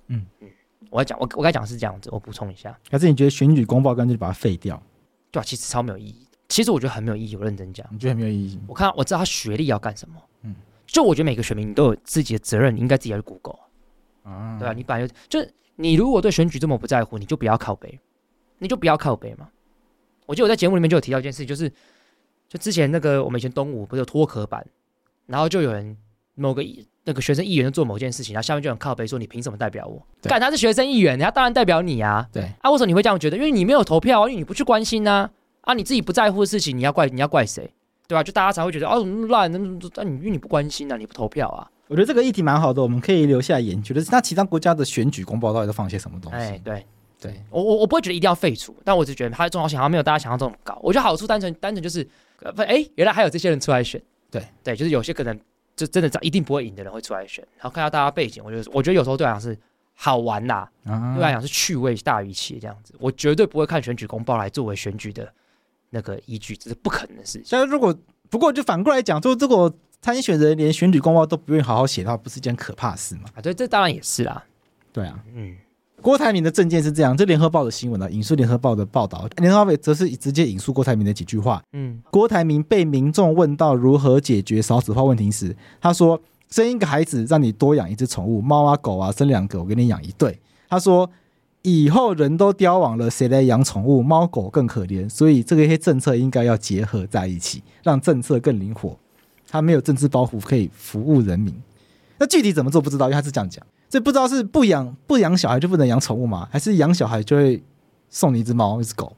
[0.07, 0.49] 嗯嗯，
[0.89, 4.82] 我要讲我我该讲是这样子，我补充一下，可是你觉得选举公报干脆就把它废掉？
[5.32, 6.28] 对啊，其实超没有意义。
[6.49, 7.87] 其实我觉得很没有意义，我认真讲。
[7.91, 8.59] 你觉得很没有意义？
[8.67, 10.55] 我看我知道他学历要干什么，嗯嗯，
[10.87, 13.59] 就我觉得每个选民你都有自己的责任，你应该自己要去 Google，、
[14.23, 17.99] 啊对啊，你本来就就是你如果对选举这么不在乎，你就不要靠背，
[18.57, 19.47] 你就不要靠背嘛。
[20.25, 21.69] 我记得我在节目里面就有提到一件事，就是
[22.47, 24.65] 就之前那个我们以前东吴不是有脱壳版，
[25.27, 25.95] 然后就有人
[26.33, 30.03] 某个议那个学生议员就做某件事情，然后下面就很靠背说你凭什么代表我？
[30.21, 32.27] 对干他是学生议员，他当然代表你啊。
[32.33, 33.37] 对，啊，为什么你会这样觉得？
[33.37, 35.29] 因为你没有投票啊，因为你不去关心啊。
[35.70, 37.72] 啊，你自己不在乎的事情，你要怪你要怪谁？
[38.07, 41.70] 对吧、就大家才会觉得哦，那么烂，那那你因为你不关心啊，你不投票啊。
[41.88, 43.93] 我觉得这个议题蛮好的，我们可以留下来研究。
[43.93, 46.38] 就是那其他国家的选举公报到底都放些什么东西？
[46.38, 46.84] 哎，对
[47.22, 50.80] 对，我我我不会觉得一定要废除，但我只觉得它的重要性好像没有大家想象中那么高。
[50.82, 52.07] 我觉得好处单纯单纯就是，
[52.57, 54.01] 哎，原来还有这些人出来选。
[54.32, 55.39] 对对，就是有些可能
[55.76, 59.55] 就真的一定不会赢的人会出来选，然后看到大家背景，我觉得我觉得有时候对我来讲是
[59.93, 62.95] 好玩啦，啊对我来讲是趣味大于奇这样子。
[62.97, 65.32] 我绝对不会看选举公报来作为选举的
[65.89, 67.43] 那个依据，这是不可能的事情。
[67.49, 67.95] 但如果
[68.29, 69.71] 不过就反过来讲，说如果
[70.01, 73.23] 参选人连选举公报都不愿意好好写的话，不是一件可怕的事吗？
[73.35, 74.43] 啊，对，这当然也是啦。
[74.93, 75.55] 对啊，嗯，
[76.01, 81.61] 郭台铭的证件是这样，这联合报的新闻啊，引述联合报的报道，联合报则是直接引述郭台铭的几句话。
[81.73, 86.19] 嗯，郭台铭被民众问到如何解决少子化问题时，他说
[86.49, 91.09] ：“生一个孩子，让你多养一只宠物，猫啊狗啊，生两个，我给你养一对。”他说
[91.62, 94.01] ：“以后人都凋亡了，谁来养宠物？
[94.01, 98.97] 猫狗更可怜，所以这个一些政策应该要结合在一起，让政策更灵活。
[99.47, 101.53] 它没有政治包袱，可以服务人民。
[102.18, 103.66] 那具体怎么做不知道，因为他是这样讲。
[103.89, 106.47] 这不知道是不养不养小孩就不能养宠物吗？
[106.51, 107.64] 还是养小孩就会
[108.10, 109.16] 送你一只猫一只狗？”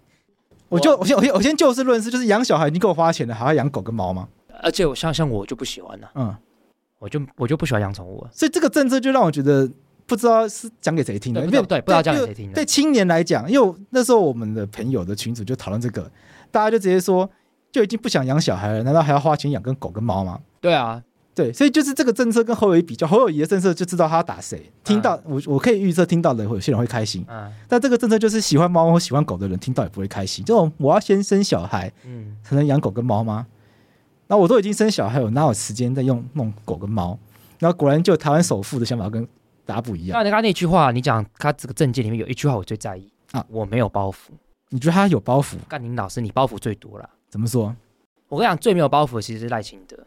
[0.69, 4.29] 我就我先我先我先就事论事，就是养小孩已经够花钱了，还要养狗跟猫吗？
[4.63, 6.33] 而且我像像我就不喜欢了，嗯，
[6.99, 8.29] 我就我就不喜欢养宠物了。
[8.31, 9.69] 所以这个政策就让我觉得
[10.05, 16.09] 不知道是讲给谁听的，对不对不知道讲给谁听的对青年来讲，因为那时候我们的朋友的群组就讨论这个，
[16.51, 17.29] 大家就直接说，
[17.71, 20.39] 就已经不想养小孩了，难道还要花钱养跟狗跟猫吗？
[20.59, 21.01] 对啊，
[21.33, 30.43] 对，所以就是这个政策跟侯友谊比较，侯友谊的政策就知道他要打谁，听到、我我可以预测听到的有些人会开心，嗯但这个政策就是喜欢猫或喜欢狗的人听到也不会开心。
[30.43, 33.47] 这种我要先生小孩嗯，才能养狗跟猫吗？
[34.27, 37.17] 那我都已经生小孩，我哪有时间再用弄狗跟猫？
[37.59, 39.27] 然后果然就台湾首富的想法跟
[39.65, 40.17] 大家不一样。
[40.17, 44.31] 那你刚刚那句话，你讲他这个证件里面有一句话我最在意啊啊，我没有包袱。
[44.69, 45.57] 你觉得他有包袱？
[45.67, 47.09] 干林老师，你包袱最多了。
[47.29, 47.75] 怎么说？
[48.27, 49.97] 我跟你讲，最没有包袱的其实是赖清德，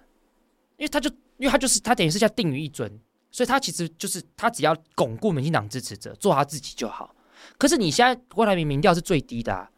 [0.76, 2.90] 因为他就因为他就是他等于是叫定于一尊，
[3.30, 7.14] 所以他其实就是他只要巩固民进党支持者，做他自己就好。
[7.58, 9.70] 可是你现在郭台铭民调是最低的、啊，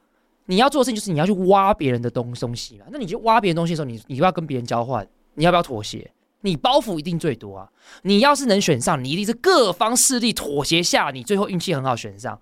[0.44, 2.86] 你要做的事情就是你要去挖别人的东东西嘛。
[2.90, 5.06] 那你就挖别人东西的时候，你你要不要跟别人交换？
[5.34, 6.08] 你要不要妥协？
[6.42, 7.68] 你包袱一定最多啊！
[8.02, 12.40] 你要是能选上，你一定是各方势力妥协下，你最后运气很好选上。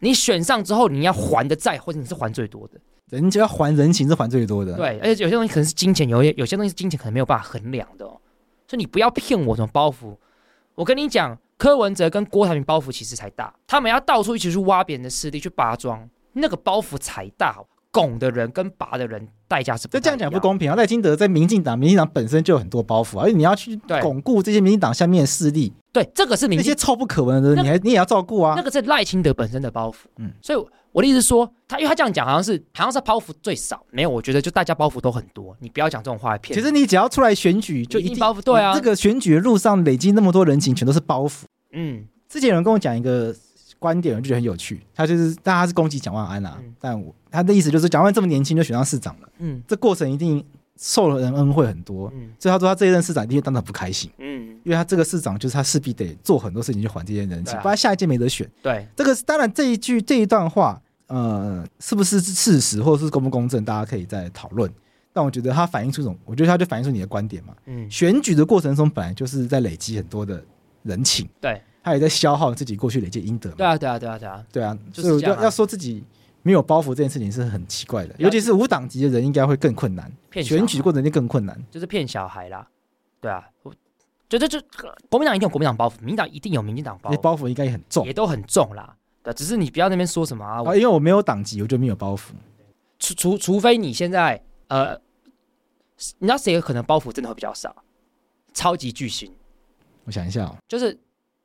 [0.00, 2.78] 你选上之后，你要还的债或者你是还最多的。
[3.08, 4.74] 人家要还人情是还最多的。
[4.74, 8.20] 对，而且有些东西可能是金钱，有些有些东西是金钱可能没有办法衡量的哦。
[8.68, 10.16] 所以你不要骗我什么包袱。
[10.74, 17.58] 我跟你讲，柯文哲跟郭台铭包袱其实才大，他们要到处一起去挖别人的势力去扒庄，那个包袱才大。
[17.96, 20.76] 拱的人跟拔的人代价是不，这样讲不公平啊！
[20.76, 25.72] 赖清德在民进党，民进党本身就有很多包袱，而且你要去巩固这些民进党下面的势力。
[25.94, 28.52] 对，这个是民进那些臭不可闻的人，你还你也要照顾啊。
[28.54, 29.94] 那个是赖清德本身的包袱。
[30.18, 33.82] 嗯，所以我的意思是说，他因为他这样讲，好像是好像是包袱最少。
[33.90, 35.56] 没有，我觉得就大家包袱都很多。
[35.60, 36.54] 你不要讲这种话来骗。
[36.54, 38.42] 其实你只要出来选举，就一定，包袱。
[38.42, 41.44] 对啊，这个选举的路上累积那么多人情，全都是包袱。
[41.72, 43.34] 嗯，之前有人跟我讲一个。
[43.78, 50.42] 观点我就觉得很有趣，他就是，大家是攻击蒋万安啊，嗯、但我他的意思就是蒋万安这么年轻就选上市长了，嗯，这过程一定
[50.78, 64.70] 受了人恩惠很多，嗯，所以他说他这一任市长一定当然不开心，嗯，因为他这个市长就是他势必得做很多事情去还这些人情，啊、不然下一届没得选，对，这个当然这一句这一段话，呃，是不是事实或者是公不公正，大家可以再讨论，
[65.12, 70.42] 但我觉得他反映出一种，我觉得他就反映出你的观点嘛，嗯，选举的过程中本来就是在累积很多的
[70.82, 71.60] 人情，对。
[71.86, 73.48] 他也在消耗自己过去累积阴德。
[73.50, 76.02] 对啊，对啊，对啊，对啊，对啊，就是要要说自己
[76.46, 80.08] 没有包袱这件事情是很奇怪的，尤其是无党籍的人应该会更困难，
[80.44, 82.68] 选举过程就更困难，就是骗小孩啦。
[83.20, 83.44] 对啊，
[84.28, 84.62] 就就就
[85.08, 88.96] 国民党一定有国民党包袱，民进党一定有民进党包袱，包袱应该也很重，也都很重啦。
[89.24, 92.30] 对，只是你不要那边说什么啊，因为我没有党籍，我就没有包袱。
[93.00, 94.96] 除除除非你现在呃，
[96.18, 97.74] 你知道谁有可能包袱真的会比较少？
[98.54, 99.32] 超级巨星，
[100.04, 100.96] 我想一下哦，就是。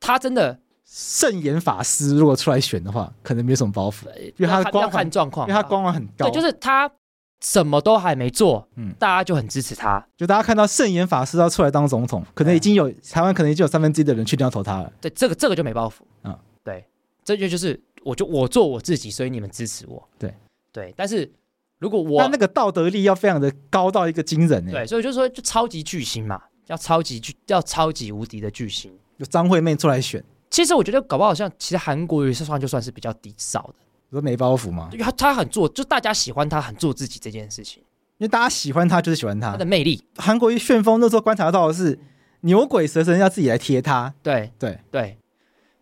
[0.03, 0.59] 他真的
[0.93, 4.03] 圣严法师，如果出来选的话，可能没什么包袱，
[4.35, 6.29] 因为他的光环状况，因为他光环很高。
[6.29, 6.91] 对，就是他
[7.39, 10.05] 什么都还没做，嗯，大家就很支持他。
[10.17, 14.91] 就大家看到圣严法师要出来当总统，可能已经有台湾可能已经有三分之一的人确定要投他了。
[14.99, 16.01] 对，这个这个就没包袱。
[16.25, 16.85] 嗯，对，
[17.23, 20.05] 这就就是我就我做我自己，所以你们支持我。
[20.19, 20.35] 对
[20.73, 21.31] 对，但是
[21.79, 28.91] 如果我那个道德力要非常的高到一个惊人，对，所以就是说就超级巨星嘛，要超级巨要超级无敌的巨星。
[29.17, 33.75] 就张惠妹出来选，其实我觉得搞不好像，其实韩国瑜算就算是比较低少的，
[34.09, 34.89] 你说没包袱吗？
[34.91, 37.81] 因为他他很做，就大家喜欢他很做自己这件事情，
[38.17, 40.03] 因为大家喜欢他就是喜欢他，他的魅力。
[40.17, 41.97] 韩国瑜旋风那时候观察到的是
[42.41, 45.17] 牛鬼蛇神要自己来贴他，对对对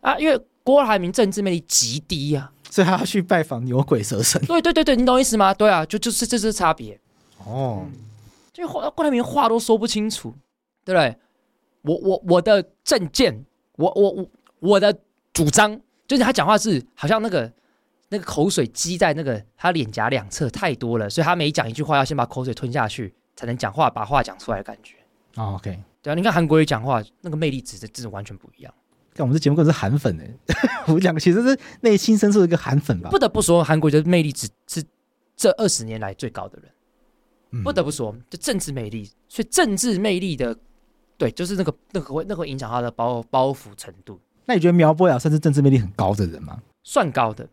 [0.01, 4.39] 啊，因为郭台铭政治魅力极低啊，所以他要去拜访牛鬼蛇神。
[4.45, 5.51] 对对对对，你懂意思吗？
[5.51, 6.99] 对啊，就就是这是差别
[7.43, 7.87] 哦，
[8.53, 10.35] 就郭台铭话都说不清楚，
[10.85, 11.17] 对不对？
[11.81, 13.45] 我我我的政见，
[13.77, 14.29] 我我我
[14.59, 14.97] 我的
[15.33, 17.51] 主张，就是他讲话是好像那个
[18.09, 24.95] 那个口水积在那个他脸颊两侧太多了，所以他每讲一句话要先把口水吞下去才能讲话，把话讲出来的感觉。
[25.35, 28.73] 哦、OK，对啊，你看韩国人讲话那个魅力值的真的完全不一样。
[29.13, 30.55] 看我们这节目可是韩粉哎，
[30.87, 33.09] 我们两个其实是内心深处的一个韩粉吧。
[33.09, 34.83] 不得不说，韩国的魅力值是
[35.35, 36.71] 这二十年来最高的人。
[37.51, 40.55] 嗯、不得不说，就政治魅力，所以政治魅力的。
[41.17, 44.19] 对，就是那个那个会那个会影响他的包包袱程度。
[44.49, 46.57] 那你觉得苗博雅算是政治魅力很高的人吗？
[46.83, 47.47] 算高的，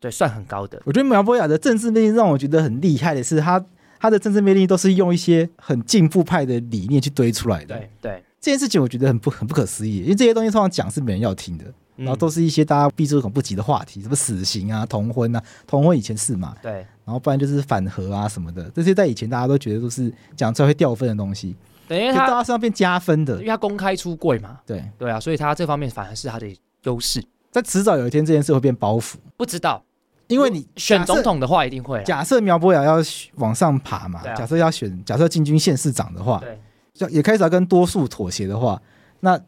[0.00, 0.82] 对，算很高的。
[0.84, 3.66] 我觉得苗博雅的政治魅力让我觉得很厉害的是他，他
[4.00, 7.76] 他的政治魅力都是用一些很进步派的理念去堆出来的。
[7.76, 11.66] 对对，这件事情我觉得很不很不可思议，因为这些东西通常讲是没人要听的，
[11.98, 16.52] 嗯、然后都是一些大家避之唯恐不及的话题，什么死刑啊、同婚啊，同婚以前是嘛？
[16.60, 16.72] 对，
[17.04, 21.54] 然后不然就是反核啊什么的，这些在以前大家都觉得都是讲出来会掉分的东西。
[21.86, 24.60] 等于他是要变加分的，因为他公开出柜嘛。
[24.66, 26.46] 对对啊，所以他这方面反而是他的
[26.82, 27.24] 优势。
[27.52, 29.84] 但迟早有一天这件事会变包袱，不知道，
[30.26, 32.02] 因为你选总统的话一定会。
[32.04, 32.96] 假设苗博雅要
[33.36, 38.80] 往上爬嘛，假设要选，假设进军县市长的话，对，也开始要跟多数妥协的话，
[39.20, 39.40] 那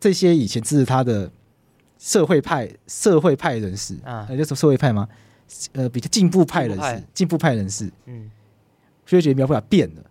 [0.00, 1.30] 这些以前支持他的
[1.98, 5.08] 社会派社会派人士啊，那就是社会派吗？
[5.74, 8.30] 呃，比较进步派人士，进步派人士，嗯，
[9.06, 10.02] 所以觉得苗博雅变了。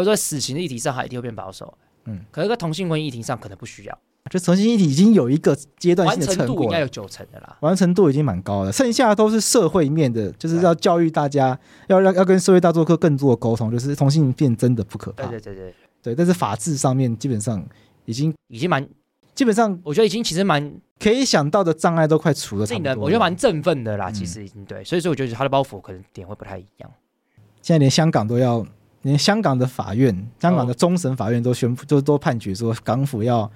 [0.00, 1.76] 他说，在死刑的议题上，他一定会变保守。
[2.04, 3.98] 嗯，可是，在同性婚姻议题上，可能不需要。
[4.28, 8.72] 就同性议题已经有一个阶段性的成果，应该有九成的啦，完成度已经蛮高了。
[8.72, 15.26] 剩下的都是社会面的，就是要教育大家，要让要跟社会大众做更多的沟通，就是同性恋真的不可怕。
[15.26, 17.64] 对对对对对，但是法治上面基本上
[18.04, 18.84] 已经已经蛮，
[19.32, 22.66] 基本上我觉得已经其实蛮可以想到的障碍都快除了。
[22.98, 26.90] 我觉得蛮振奋的啦，其实已经对，所以说我觉得他的包袱可能点会不太一样。
[27.62, 28.66] 现在连香港都要。
[29.06, 33.48] 连香港的法院，香港的终审法院都宣布，都都判决说港府要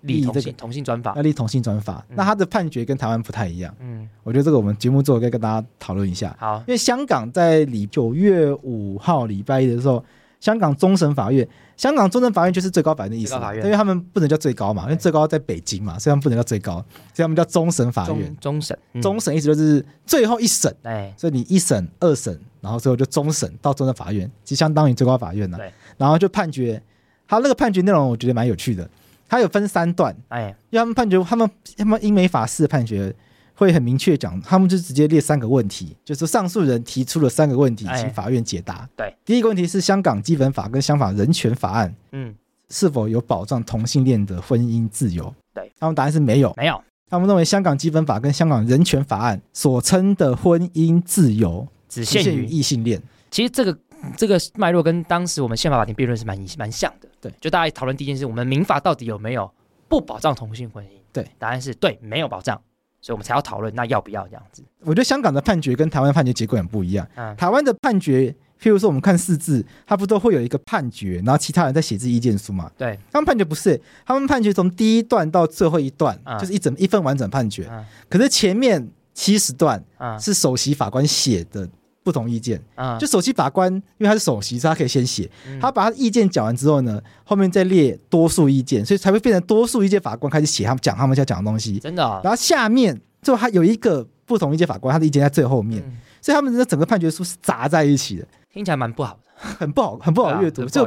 [0.00, 2.02] 立这个同性专法，要立同性专法。
[2.08, 3.74] 那他的判决跟台湾不太一样。
[3.80, 6.34] 嗯，我觉得这个我们节目做该跟大家讨论一下。
[6.40, 10.02] 好，因为香港在礼九月五号礼拜一的时候，
[10.44, 16.74] 香港终审法院，香港终审法院就是最高法院的意思，因为他们不能叫最高嘛，因为最高在北京嘛，所以他们不能叫最高，
[17.14, 18.36] 所以他们叫终审法院。
[18.38, 19.00] 终审，嗯。
[19.00, 25.56] 终审意思就是最后一审，哎，所以你一审、二审，然后最后就终审到终审法院，其实相当于最高法院了。
[25.56, 26.82] 对，然后就判决，
[27.26, 28.86] 他那个判决内容我觉得蛮有趣的，
[29.26, 33.16] 他有分三段，哎，因为他们判决，他们他们英美法式的判决。
[33.54, 38.88] 会很明确讲，他们就直接列三个问题，就是上诉人提出了三个问题，请法院解答。
[38.96, 42.34] 对，第一个问题是香港基本法跟香港人权法案，嗯，
[42.68, 45.32] 是否有保障同性恋的婚姻自由？
[45.54, 46.82] 对，他们答案是没有，没有。
[47.08, 53.00] 他们认为香港基本法跟香港人权法案所称的婚姻自由只限于异性恋。
[53.30, 53.78] 其实这个
[54.16, 57.08] 这个脉络跟当时我们宪法法庭辩论是蛮蛮像的。
[57.20, 59.48] 对，就大家讨论第一件事，我们民法到底有没有
[59.86, 60.88] 不保障同性婚姻？
[61.12, 62.60] 对，答案是对，没有保障。
[63.04, 64.62] 所以我们才要讨论，那要不要这样子？
[64.80, 67.06] 我觉得香港的判决跟台湾判决结果很不一样。
[67.16, 72.70] 嗯，台湾的判决，譬如说我们看四字，它不都会有一个判决，然后其他人在写字意见书嘛？
[72.78, 77.68] 对，他们判决不是，他们判决从第一段到最后一段，嗯、就是一整一份完整判决。
[77.70, 81.68] 嗯、可是前面七十段，嗯，是首席法官写的
[82.04, 82.62] 不同意见。
[82.76, 85.28] 啊，就首席法官，因为他是首席，所以他可以先写。
[85.48, 91.80] 嗯、他把他意见讲完之后呢，后面再列多数意见，所以才会变成多数意见法官开始写他们讲他们要讲的东西。
[91.80, 92.20] 真的、哦。
[92.22, 93.00] 然后下面。
[93.24, 100.62] 就还有一个不同意见法官，他的意见在最后面，嗯、所以他们的整个判决书是砸在一起的，听起来蛮不好的，很不好，很不好阅读。
[100.68, 100.86] 就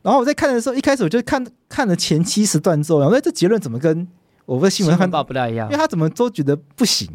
[0.00, 4.08] 然后我在看的时候，一开始我就看看了前七十段之后，然后这结论怎么跟
[4.46, 5.66] 我在新闻看到不太一样？
[5.68, 7.06] 因为他怎么都觉得不行。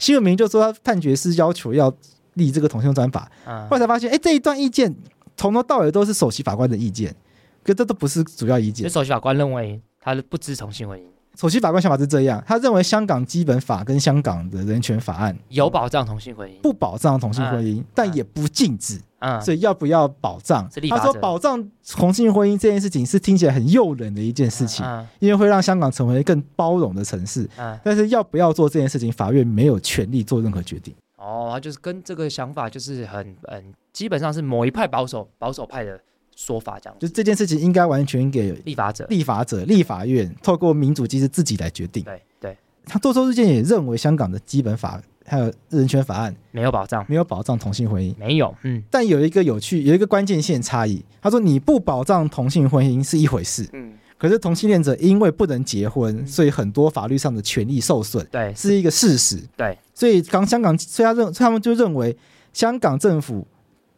[0.00, 1.94] 新闻明就说他判决是要求要
[2.38, 4.94] 立这个同性专法，嗯、后来才发现，哎，这一段意见
[5.36, 7.14] 从头到尾都是首席法官的意见，
[7.62, 8.88] 可这都不是主要意见。
[8.88, 11.02] 首席法官认为他不支持同性婚姻。
[11.36, 19.00] 首席法官想法是这样，他认为香港基本法跟香港的人权法案有保障同性婚姻，不保障同性婚姻，嗯、但也不禁止。
[19.20, 20.68] 嗯，所以要不要保障？
[20.88, 27.48] 他说保障同性婚姻这件事情是听起来很诱人的一件事情，嗯嗯、因为会让香港成为更包容的城市。
[27.56, 30.94] 嗯，但是要不要做这件事情，法院没有权利做任何决定。
[31.18, 36.00] 哦，他就是跟这个想法就是很嗯，基本上是某一派保守保守派的。
[36.40, 42.04] 说法这样，就这件事情应该完全给立法者、立法者、立法院透过民主机制自己来决定。
[42.04, 42.56] 对对，
[42.86, 48.54] 他多数意见也认为香港的基本法还有人权法案没有保障，没有保障同性婚姻，没有。
[48.62, 51.04] 嗯，但有一个有趣，有一个关键性差异。
[51.20, 53.87] 他说你不保障同性婚姻是一回事，嗯，
[54.18, 59.40] 可是同性恋者因为不能结婚，所以很多法律上的权益受损，对，是一个事实。
[59.56, 62.14] 对，所以刚香港，所以他认，他们就认为
[62.52, 63.46] 香港政府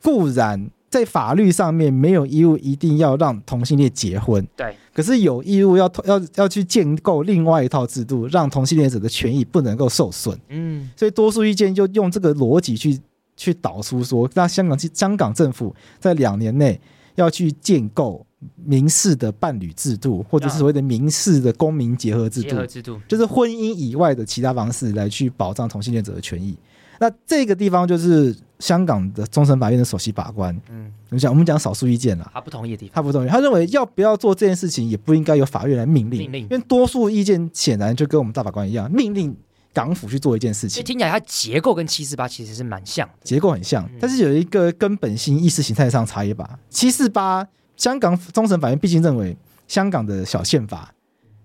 [0.02, 0.70] 固然。
[0.90, 10.36] 在法律上面没有义务一定要让同性恋结婚，对，可是有义务要要要去建构另外一套制度，让同性恋者的权益不能够受损。
[10.48, 12.98] 嗯，所以多数意见就用这个逻辑去
[13.36, 16.80] 去导出说，那香港香港政府在两年内
[17.14, 18.26] 要去建构
[18.57, 23.01] 民事的伴侣制度，或者是所谓的民事的公民结合制度，结合制度。
[23.07, 26.57] 就是婚姻以外的其他方式来去保障同性恋者的权益。
[26.99, 39.34] 那这个地方就是香港的终审法院的首席法官，嗯，我们讲我们讲少数意见啦，他不同意的地方，他不同意，他认为要不要做这件事情也不应该由法院来命令，命令，因为多数意见显然就跟我们大法官一样，命令
[39.72, 40.84] 港府去做一件事情。
[40.84, 46.59] 听起来它结构跟七四八其实是蛮像的，结构很像，但是有一个根本性意识形态上差异吧。
[46.68, 47.49] 七四八
[47.80, 49.34] 香港终审法院毕竟认为
[49.66, 50.92] 香港的小宪法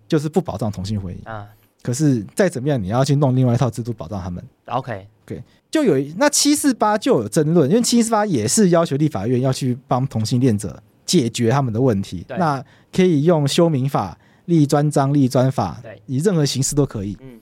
[0.05, 1.47] 就是不保障同性婚姻啊。
[1.81, 4.43] 可是再怎么样，你要去弄另外一套制度保障他们。
[4.65, 12.25] OK，对，就有那七四八就有争论，因为七四八也是要求立法院要去帮同性恋者解决他们的问题。
[12.27, 12.61] 那
[12.91, 17.15] 可以用修民法、立专章、立专法，以任何形式都可以。
[17.21, 17.39] 嗯，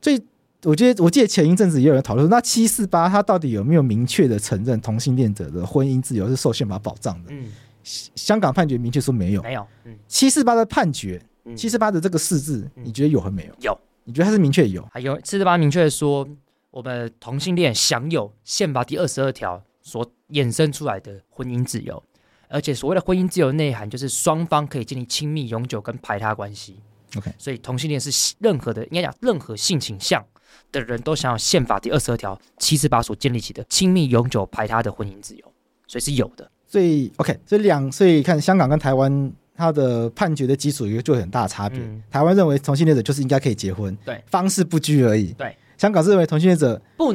[0.00, 0.20] 所以
[0.64, 7.28] 我觉得，我记得前一阵子也有人讨论，那七四八它到底有没有明确的承认同性恋者的婚姻自由是受宪法保障的？
[7.28, 7.52] 嗯，
[7.82, 9.66] 香港判决明确说没有，没有。
[9.84, 11.20] 嗯，七四八的判决。
[11.56, 13.54] 七四八的这个四字，你觉得有和没有？
[13.62, 14.86] 有，你觉得它是明确有？
[14.92, 16.24] 还有七四八明确说，
[16.70, 22.00] 我们同性恋享有宪法第二十二条所衍生出来的婚姻自由，
[22.48, 26.78] 而且所谓的婚姻自由内涵就是双方可以建立亲密、永久跟排他关系。
[27.16, 30.24] OK，所以同性恋是任何的，应该讲任何性倾向
[30.70, 35.52] 的人都享有宪法第二十二条七四八所建立起的亲密、永久、排他的婚姻自由，
[35.88, 36.48] 所以是有的。
[36.72, 39.30] 所以 OK，所以两，所以看香港跟台湾。
[39.54, 41.78] 他的判决的基础有就很大差别。
[41.78, 45.30] 嗯、台湾认为同性恋者就是应该可以结婚，对，方式不拘而已。
[45.34, 47.14] 对，香港是认为同性恋者不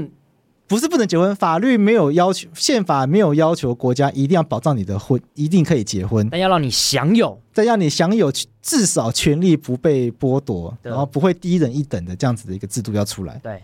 [0.67, 8.31] 不是不能结婚，法律没有要求，宪法没有要求国家一定要保障你的婚，一定可以结婚，但要让你享有，但要你享有
[8.61, 13.37] 至少权利不被剥夺，然后不会低人一等的这样子的一个制度要出来。
[13.43, 13.63] 对，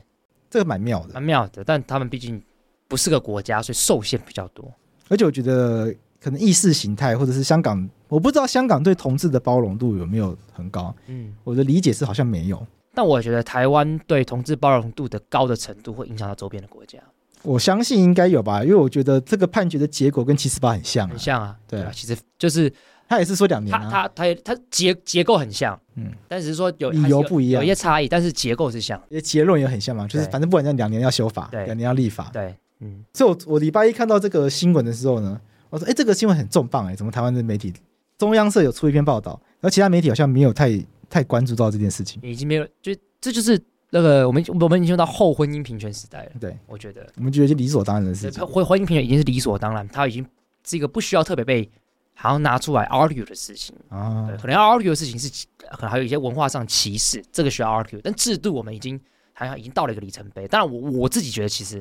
[0.50, 1.64] 这个蛮妙的，蛮妙的。
[1.64, 2.42] 但他们毕竟
[2.88, 4.74] 不是个国家，所以受限比较多。
[5.10, 5.94] 而且我觉得。
[6.24, 10.96] 可能意识形态，或者是香港，我不知道香港对同志的包容度有没有很高。
[11.08, 12.66] 嗯，我的理解是好像没有。
[12.96, 16.98] 但我觉得台湾对同志包容度的高的程度会影响到周边的国家。
[17.42, 21.58] 我相信应该有吧，因为我觉得这个判决的结果跟七四八很像，很像啊。
[21.68, 22.72] 对啊，其实就是
[23.10, 33.04] 他也是说两年，他他他他结结构很像，嗯，但只是说有理由不一样，有一些差异，但是结构是像，结论也很像嘛，就是反正不管讲两年要修法，两年要立法，对，嗯。
[33.14, 37.74] 所以我我礼拜一看到这个新闻的时候呢，我说，哎，这个新闻很重磅哎，怎么台湾的媒体
[38.18, 43.60] 中央社有出一篇报道，然后其他媒体好像没有太太关注到这件事情，已经没有，就这就是。
[43.96, 46.32] 那个，我们我们已经到后婚姻平权时代了。
[46.40, 48.44] 对，我觉得我们觉得是理所当然的事情。
[48.44, 50.26] 婚婚姻平权已经是理所当然，它已经
[50.66, 51.70] 是一个不需要特别被
[52.16, 54.26] 好像拿出来 argue 的事情啊。
[54.28, 58.02] 对，可能要 argue 的事情是，可能还有一些文化上歧视，这个需要 argue。
[58.04, 59.00] 但制度我们已经
[59.32, 60.48] 好像已经到了一个里程碑。
[60.48, 61.80] 当然，我我自己觉得其实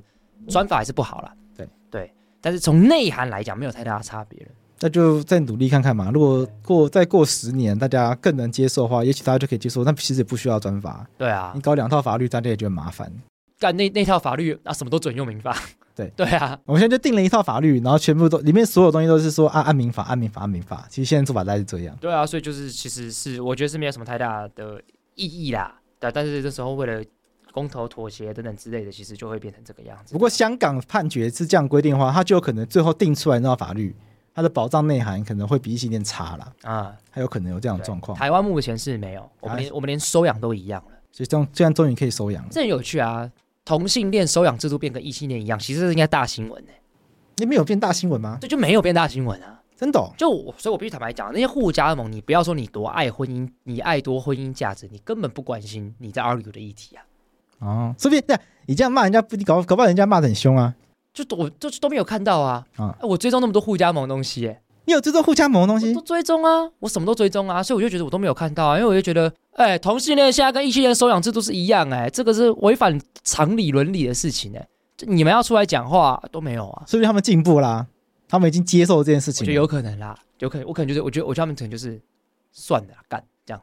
[0.48, 1.32] 专法还是不好了。
[1.56, 4.50] 对对，但是从内涵来讲，没有太大的差别了。
[4.80, 6.10] 那就再努力看看嘛。
[6.12, 9.84] 如果过再过十年，大家更能接受的话，也许大家就可以接受。
[9.84, 11.06] 那其实也不需要专法。
[11.16, 13.12] 对啊，你搞两套法律，大家也觉得麻烦。
[13.60, 15.56] 干那那套法律，啊什么都准用民法。
[15.94, 20.84] 对 对啊，我们现在就定了一套法律，然后全部都里面所有东西都是说按按民法，按民法，按民法。
[20.88, 21.96] 其实现在做法大概是这样。
[22.00, 24.82] 对啊，所以就是其实是我觉得是没有什么太大的
[25.14, 25.78] 意义啦。
[26.00, 27.04] 对，但是这时候为了
[27.52, 30.12] 公投妥协等等之类的，其实就会变成这个样子。
[30.12, 33.94] 不过香港判决是这样规定的话，它就有可能最后定出来那套法律。
[34.34, 38.16] 它的保障内涵可能会比异性恋差了啊，还有可能有这样的状况。
[38.16, 43.30] 台湾目前是没有，我们连我们连收养都一样了，所以这样这样终于可以收养了，这很有趣啊！
[43.62, 46.80] 同性恋收养制度变跟异性恋一样，其实是应该大新闻呢、欸。
[47.36, 48.38] 你没有变大新闻吗？
[48.40, 49.60] 这就没有变大新闻啊！
[49.76, 57.04] 真的、哦，就我，所以我必须坦白讲，那些护家盟，你不要说你多爱婚姻，你爱多婚姻价值，你根本不关心你在 argue 的议题啊！
[57.62, 60.74] 哦，说不定你这样骂人家不，你搞搞不好人家骂得很凶啊！
[61.12, 62.64] 就我就都没有看到啊！
[62.76, 65.92] 啊，我追踪那么多互加盟的东西、欸，你有追踪互加盟的东西？
[65.94, 77.86] 都追踪啊，我什么都追踪啊，所以我就觉得我都没有看到啊，因为我就觉得，哎、欸，同性恋现在跟异性恋收养制度是一样、欸，哎，这个是违反常理伦理的事情、欸，哎，就你们要出来讲话都没有啊，说不定他们进步啦，
[78.28, 82.00] 他们已经接受这件事情，就有可能啦，有可能，我可能就是，我觉得，我觉得他们可能就是
[82.52, 83.62] 算了，干这样，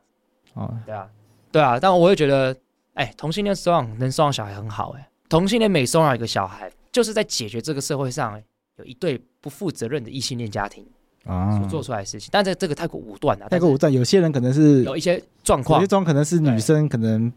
[0.53, 1.07] 哦，对啊，
[1.51, 2.55] 对啊，但我会觉得，
[2.99, 8.41] 哎、欸，同性恋收养能收养小孩很好、欸，哎，同性恋每收养一个小孩，就是在解决这个社会上
[8.75, 10.85] 有一对不负责任的异性恋家庭。
[11.23, 13.47] 啊，所做出来的事情，但这这个太过武断了。
[13.47, 17.31] 太过武断，有些人可能是有一些状况，有些状况可能是女生可能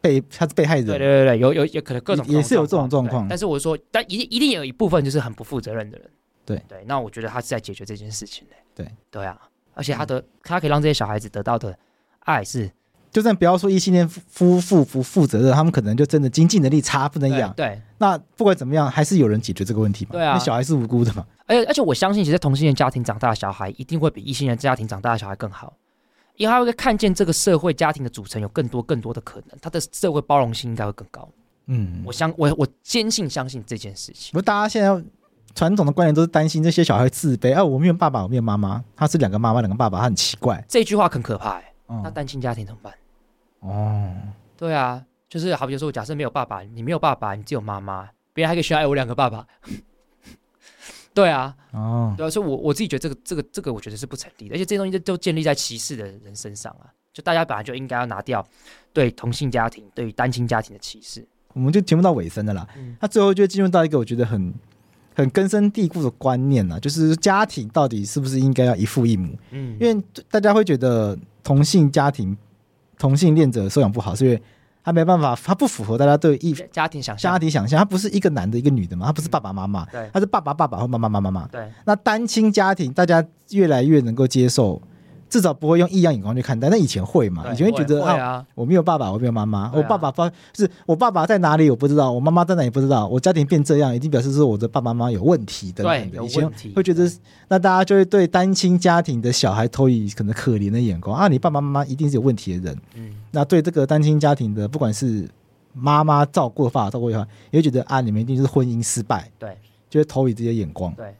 [0.00, 0.86] 被她是被害人。
[0.86, 3.26] 对对对对，有有也可能各种也是有这种状况。
[3.28, 6.08] 但是我说，但一一定有一部分就是很不负责任的人。
[6.44, 8.54] 对对，那我觉得他是在解决这件事情的。
[8.74, 9.36] 对对啊，
[9.74, 11.76] 而且他的他可以让这些小孩子得到的
[12.20, 12.70] 爱是。
[13.10, 17.52] 就算不要说异性恋夫妇不负责任，他们可能就真的经济能力差不能养。
[17.54, 20.12] 对，那不管怎么样，还是有人解决这个问题嘛？
[20.12, 21.26] 对啊，小孩是无辜的嘛。
[21.46, 25.72] 而且而且我相信，其实同性恋家庭长大的小孩一定会比异性恋家庭长大的小孩更好，
[26.36, 31.28] 因为他会看见这个社会家庭的组成有更多更多的可能，他的社会包容性应该会更高。
[31.66, 34.32] 嗯，我相我我坚信相信这件事情。
[34.32, 35.04] 不，大家现在
[35.54, 40.62] 传统的观念都是担心这些小孩自卑，哎、啊，我没有爸爸，我没有妈妈，他是两个妈妈两个爸爸，他很奇怪。
[40.68, 41.60] 这句话很可怕。
[41.88, 42.94] 嗯、那单亲家庭怎么办？
[43.60, 44.14] 哦，
[44.56, 49.46] 对啊，就是好比说，我假设没有爸爸，你没有爸爸，你只有妈妈，别人还可以选爱我两个爸爸。
[51.12, 56.92] 对啊，哦，对啊，所以我我自己觉得这个这个这个，我觉得是不成立的，而且这些东西都建立在歧视的人身上啊。
[57.12, 58.46] 就大家本来就应该要拿掉
[58.92, 61.26] 对同性家庭、对于单亲家庭的歧视。
[61.54, 64.54] 我们就节目到尾声的啦，嗯、他最后就进入到一个我觉得很
[65.18, 69.36] 很根深蒂固的观念啊，就是家庭到底是不是应该要一父一母？
[69.50, 71.14] 嗯，因为大家会觉得
[71.44, 72.34] 同性家庭。
[73.00, 74.42] 同性恋者收养不好，是因为
[74.82, 77.32] 他没办法，他不符合大家对一家庭想象。
[77.32, 81.46] 家庭想象，他不是一个男的，一个女的嘛，他不是爸爸妈妈，嗯、对，他是爸爸爸爸或妈妈妈妈妈。
[81.46, 84.82] 对，那单亲家庭，大家越来越能够接受。
[85.28, 87.44] 至少不会用异样眼光去看待，那以前会嘛？
[87.52, 95.84] 以前会觉得啊，我没有爸爸，我没有妈妈，我爸爸发是我爸爸在哪里我不知道，我妈妈在哪里不知道，我家庭变这样，一定表示说我的爸爸妈妈有问题的。
[96.22, 97.10] 以前会觉得，
[97.48, 102.78] 那大家就会对单亲家庭的小孩投以可能可怜的眼光啊，你爸爸妈妈一定是有问题的人。
[102.94, 105.28] 嗯，那对这个单亲家庭的，不管是
[105.74, 109.30] 妈妈照顾的话，照顾的话，也会觉得啊，你们一定是婚姻失败。
[109.38, 109.56] 对，
[109.90, 110.92] 就会投以这些眼光。
[110.94, 111.14] 对。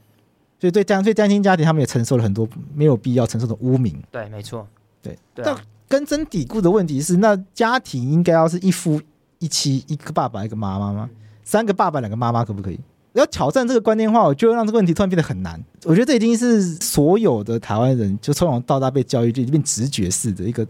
[0.61, 4.03] 所以对单所以单亲家庭，他们也承受了很多没有必要承受的污名。
[4.11, 4.67] 对，没错。
[5.01, 9.01] 对，对啊、但根深蒂固的问题是，那家庭应该要是一夫
[9.39, 11.09] 一妻，一个爸爸一个妈妈吗？
[11.45, 12.81] 三个爸爸两个妈妈可不可以？
[13.15, 15.61] 要挑战这个观念的话，我就会让这个问题突然变得很难。
[15.85, 20.67] 我觉得这已经是所有的台湾人就从小到大被教育就变直觉式的一个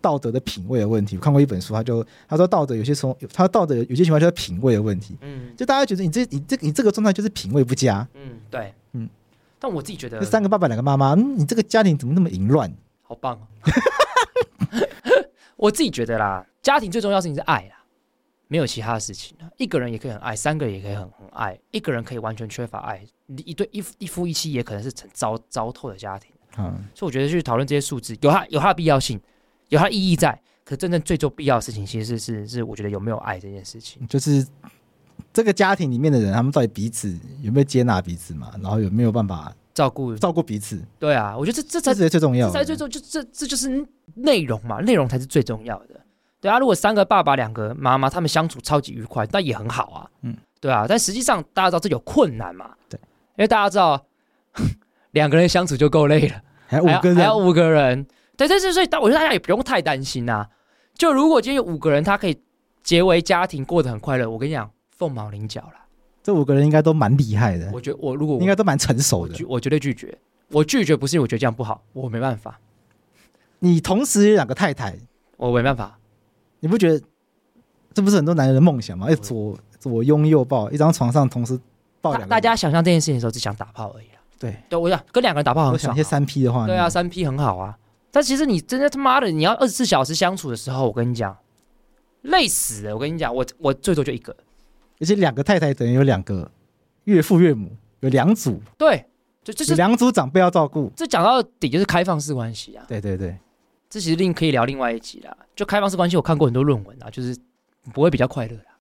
[0.00, 1.16] 道德的品味的问题。
[1.16, 5.16] 我看过一本书，他就他说道德有些从他道德有些情况就是品味的问题。
[5.20, 8.06] 嗯，就大家觉得你这你这你这个状态就是品味不佳。
[8.14, 8.72] 嗯，对，嗯。
[9.58, 12.72] 但我自己觉得这三个爸爸两个妈妈，嗯，你这个家庭怎么那么淫乱？
[13.02, 13.46] 好棒哦！
[15.56, 17.82] 我自己觉得啦，家庭最重要的事情是爱啦，
[18.48, 19.36] 没有其他的事情。
[19.56, 26.30] 一个人也可以很爱，三个人也可以很很爱，一个人可以完全缺乏爱，一对一一夫一妻也可能是很糟糟透的家庭。
[26.58, 29.20] 嗯，所以我觉得去讨论这些数字，有它有它的必要性，
[29.68, 30.40] 有它的意义在。
[30.64, 34.44] 可真正最重必要的事情，其实是是是，我觉得有没有爱这件事情，就是
[35.36, 38.50] 这个家庭里面的人，他们到底彼此有没有接纳彼此嘛？
[38.62, 40.82] 然后有没有办法照顾照顾彼此？
[40.98, 46.00] 对啊，我觉得这这才是最重要的，这才最重，就这这就是内容嘛，内容才是最重要的。
[46.40, 50.08] 对啊，如果三个爸爸两个妈妈他们相处超级愉快，那也很好啊。
[50.22, 52.70] 嗯，对啊，但实际上大家知道这有困难嘛？
[52.88, 52.98] 对，
[53.36, 54.02] 因为大家知道
[55.12, 58.06] 两个人相处就够累了，还有五个人，还有五个人。
[58.38, 60.48] 对对对，所以我觉得大家也不用太担心啊。
[60.94, 62.40] 就如果今天有五个人，他可以
[62.82, 65.74] 结为家庭，过得很快乐，我跟你讲，凤毛麟角了。
[66.22, 67.70] 这五个人应该都蛮厉害的。
[67.72, 70.16] 我觉得我如果我应该都蛮成熟的我，我绝对拒绝。
[70.48, 72.58] 我拒绝不是因为我觉得这样不好，我没办法。
[73.60, 74.96] 你同时有两个太太，
[75.36, 75.98] 我没办法。
[76.60, 77.00] 你不觉得
[77.94, 79.06] 这不是很多男人的梦想吗？
[79.08, 81.58] 哎左左拥右抱，一张床上同时
[82.00, 82.26] 抱两个。
[82.28, 84.20] 大家想象这件事情的时候，只想打炮而已啊。
[84.38, 85.70] 对，对，我想跟两个人打炮。
[85.72, 87.78] 我想一些三 P 的话，对啊，三 P 很好啊。
[88.10, 91.36] 但其实你真的他妈的，你要二十四小时相处的时候，我跟你讲，
[92.22, 92.94] 累死了。
[92.94, 94.34] 我跟你讲，我我最多就一个，
[95.00, 96.50] 而且两个太太等于有两个
[97.04, 97.70] 岳父岳母，
[98.00, 99.04] 有两组，对，
[99.44, 100.90] 就就是两组长辈要照顾。
[100.96, 102.84] 这讲到底就是开放式关系啊。
[102.88, 103.36] 对对对，
[103.88, 105.36] 这其实另可以聊另外一集啦。
[105.54, 107.36] 就开放式关系，我看过很多论文啊，就是
[107.92, 108.78] 不会比较快乐啦，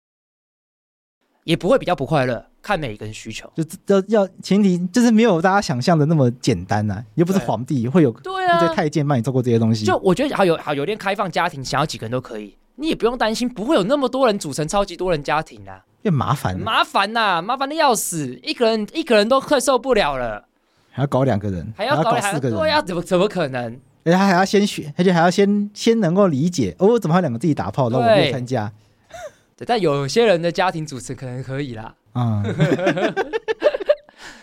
[1.44, 2.46] 也不会比较不快乐。
[2.62, 9.86] 看每一个人需求，就要要前提就是没有大家想象的那么简单呐、啊，又不是皇帝会有对啊，这太监帮你做过这些东西。
[9.86, 20.46] 就我觉得好有好有点开放家庭，想要几个人都可以，你也不用担心不会有那么多人组成超级多人家庭啊，又麻烦，麻烦呐、啊，麻烦的要死，一个人一个人都快受不了了，
[20.92, 23.80] 还要搞两个人，还要搞，还要搞四个人，对呀、啊，怎么怎么可能？
[24.04, 28.72] 而且还要先学，而且还要先先能够理解，哦，怎么还两个自己打炮，那我没有参加。
[29.58, 31.96] 对，但有些人的家庭主持可能可以啦。
[32.14, 33.16] 啊、 嗯，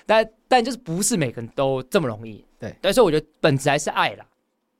[0.05, 4.27] 但但就是不是每个人都这么容易，对，对，所以我觉得本质还是爱啦，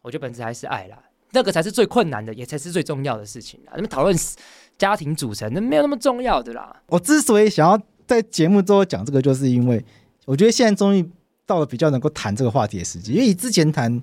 [0.03, 0.99] 我觉得本质还是爱啦，
[1.33, 3.73] 那个才是最困难的，也才是最重要的事情啊。
[3.75, 4.17] 你们讨论
[4.79, 6.75] 家庭组成，那没有那么重要的啦。
[6.87, 9.85] 我之所以想要在节目中讲这个，就是因为
[10.25, 11.09] 我觉得现在终于
[11.47, 14.03] 到了比较能够谈这个话题的时机，因为以之前谈，因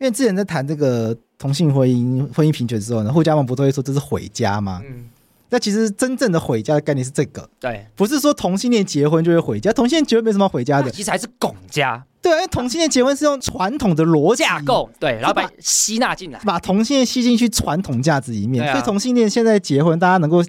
[0.00, 4.80] 为之前在谈这个同性婚姻、婚姻平权之后呢，后家盟不都会说这是毁家吗？
[4.84, 5.08] 嗯。
[5.52, 12.02] 那其实真正的毁家的概念是这个，对，不是说同性恋结婚就会毁家，同性恋结婚没什么毁家的，其实还是拱家。
[12.22, 18.66] 对，因为同性恋结婚是用传统的逻辑架构，对，然后把吸纳进来，把同性恋吸进去传统价值里面。
[18.72, 20.42] 所以同性恋现在结婚，大家能够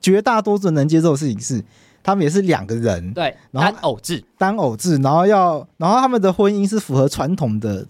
[0.00, 1.62] 绝大多数能接受的事情是，
[2.02, 7.86] 他们也是两个人，对，然后单偶制，单偶制，然后要，然后他们的婚姻是符合传统的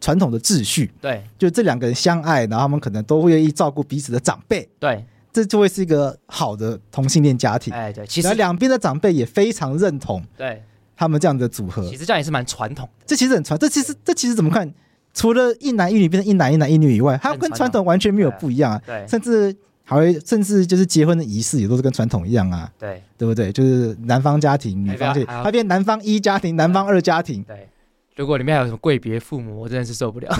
[0.00, 5.04] 传统的秩序，对，就这两个人相爱，然后他们可能都会愿意照顾彼此的长辈，对。
[5.36, 7.70] 这就会是一个好的同性恋家庭。
[7.74, 10.62] 哎，对，其实两边的长辈也非常认同，对
[10.96, 11.86] 他们这样的组合。
[11.90, 13.04] 其实这样也是蛮传统的。
[13.04, 14.72] 这其实很传，这其实这其实怎么看？
[15.12, 18.82] 除了一男一女变成一男一男一女以外，它跟传统完全没有不一样啊。
[18.86, 22.72] 对，甚至还会甚至就是结婚的仪式也都是跟传统一样啊。
[22.78, 23.52] 对，对不对？
[23.52, 27.42] 就是男方家庭，女方家庭，它变男方一家庭，男方二家庭。
[27.42, 27.68] 对，
[28.16, 30.34] 如果里面还有什么贵别父母，我真的是受不了。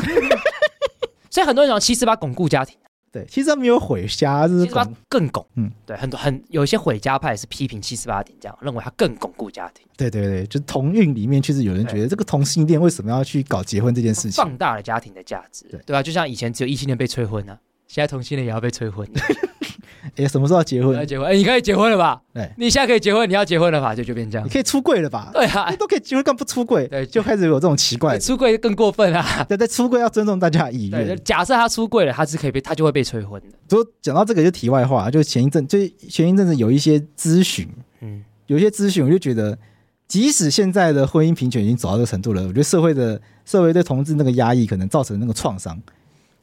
[1.28, 2.78] 所以很多人讲七十八巩固家庭。
[3.16, 5.46] 对，其实他没有毁家，是他更拱。
[5.54, 9.86] 嗯，对，很多很有一些毁家派是批评七十八点这样，认为他更巩固家庭。
[9.96, 15.64] 对对对，就同运里面确实有人觉得这个同性恋为什么要去搞结婚这件事情，放大了家庭的价值。
[15.70, 19.08] 对对啊，就像以前只有异性恋被催婚呢、啊，现在同性恋也要被催婚。
[20.16, 20.96] 哎，什么时候要结婚？
[20.96, 21.28] 要结婚？
[21.28, 22.20] 哎，你可以结婚了吧？
[22.32, 23.94] 对，你现在可以结婚，你要结婚了吧？
[23.94, 25.30] 就就变这样，你可以出柜了吧？
[25.32, 26.86] 对啊，都可以结婚，干嘛不出柜？
[26.88, 29.44] 对，就开始有这种奇怪，出柜更过分啊！
[29.48, 31.18] 对，在出柜要尊重大家的意愿。
[31.24, 33.48] 假设他出柜了，他是可以被，他就会被催婚的。
[33.68, 35.78] 不过讲到这个，就题外话，就前一阵，就
[36.08, 37.68] 前一阵子有一些咨询，
[38.00, 39.58] 嗯，有一些咨询，我就觉得，
[40.06, 45.80] 即使现在的婚姻平权已经走到这个程度了，我觉得社会的社会对同志那个压抑，可能造成那个创伤。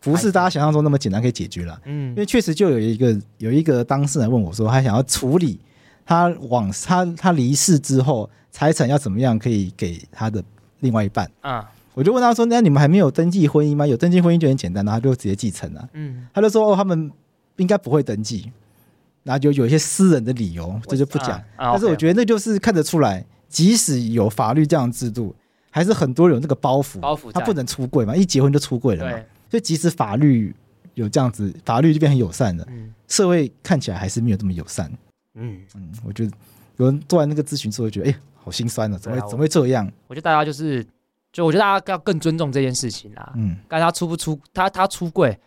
[0.03, 5.59] 不是大家想象中那么简单可以解决了，嗯，因为确实就有一个有一个当事人问我说，他想要处理
[6.05, 10.43] 他往他他离世之后财产要怎么样可以给他的
[10.81, 11.29] 另外一半？
[11.41, 11.69] 啊？
[11.93, 13.85] 我就问他说，那你们还没有登记婚姻吗？
[13.85, 17.11] 有登记婚姻就很简单，然后他就直接继承了，嗯，他就说哦，他们
[17.57, 18.51] 应该不会登记，
[19.21, 21.39] 然后就有一些私人的理由，这就不讲。
[21.55, 25.35] 但是我觉得那就是看得出来，即使有法律这样的制度，
[25.69, 29.19] 还是很多人有那个包袱，包袱他不能出柜嘛，一结婚就出柜了嘛。
[29.53, 30.51] 所以，即使法律
[30.95, 34.91] 有这样子，法律就变很友善了，嗯，社会看起来还是没有这么友善。
[35.35, 36.31] 嗯嗯，我觉得
[36.77, 39.85] 有人做完那个咨询之后，觉得哎，好心酸啊，怎么会怎么会这样？
[40.07, 40.83] 我觉得大家就是，
[41.31, 43.31] 就我觉得大家要更尊重这件事情啦。
[43.35, 45.39] 嗯，但他出不出，他他出柜，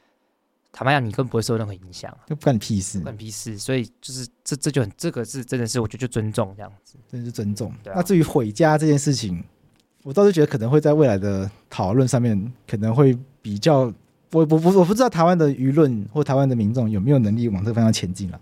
[0.70, 3.58] 坦白讲，你根本不会受任何影响，就不干你屁事，干屁事。
[3.58, 7.72] 所以就是这这就很这个是真的是，我觉得就尊重这样子，真的是尊重。
[7.86, 9.42] 啊，那至于毁家这件事情，
[10.04, 13.92] 我倒是觉得可能会在未来的讨论上面可能会比较。
[14.32, 18.40] 我我不我不知道台湾的舆论或台湾的民众有没有能力往这个方向前进了，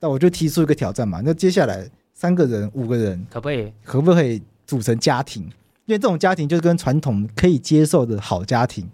[0.00, 1.22] 但我就提出一个挑战嘛。
[1.24, 5.44] 那接下来三个人、五个人，可不可以可不可以组成家庭？
[5.86, 8.86] 因为这种家庭就是跟传统可以接受的好家庭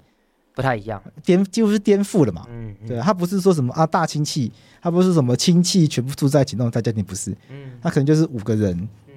[0.55, 2.45] 不太一样，颠几乎是颠覆了嘛。
[2.51, 4.53] 嗯，嗯，对，他不是说什么啊大亲戚，
[4.83, 7.35] 他不是什么亲戚全部住在一起那种大家庭，不是。
[7.49, 8.77] 嗯，他可能就是五个人，
[9.09, 9.15] 嗯，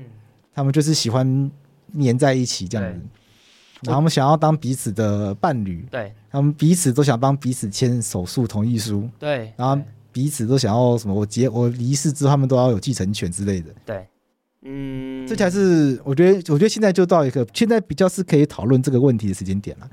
[0.55, 1.51] 他们就是喜欢
[1.91, 2.99] 黏在一起这样子。
[3.85, 9.81] 然后他们想要当彼此的伴侣，对，他们彼此都想帮彼此签手术同意书，对，然后
[10.11, 11.13] 彼此都想要什么？
[11.13, 14.07] 我结我离世之后，他们都要有继承权之类的，对，
[14.61, 19.89] 嗯，这才是我觉得，我觉得现在就到一个现在比较是可以讨论这个问题的时间点了。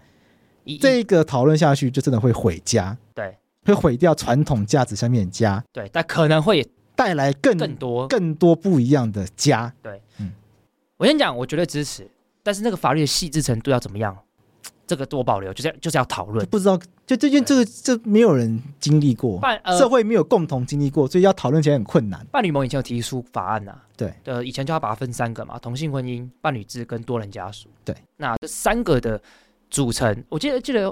[0.79, 6.65] 这个讨论下去，就真的会毁家，对，会毁掉传统价值下面的家，对，但可能会
[6.95, 10.31] 带来更更多更多不一样的家，对，嗯，
[10.99, 12.07] 我先讲，我绝对支持。
[12.43, 14.17] 但是那个法律的细致程度要怎么样？
[14.87, 16.45] 这个多保留，就是就是要讨论。
[16.49, 16.77] 不知道，
[17.07, 22.27] 就最近这个这没有人经历过，呃、社会没有共同经历过，所以要讨论起来很困难。
[22.33, 27.69] 伴侣盟以前有提出法案呐、啊，对，呃，以前就要把它分三个嘛，同性婚姻、伴侣制跟多人家属。
[27.85, 29.23] 对，那这三个的
[29.71, 30.91] 组成，我记得记得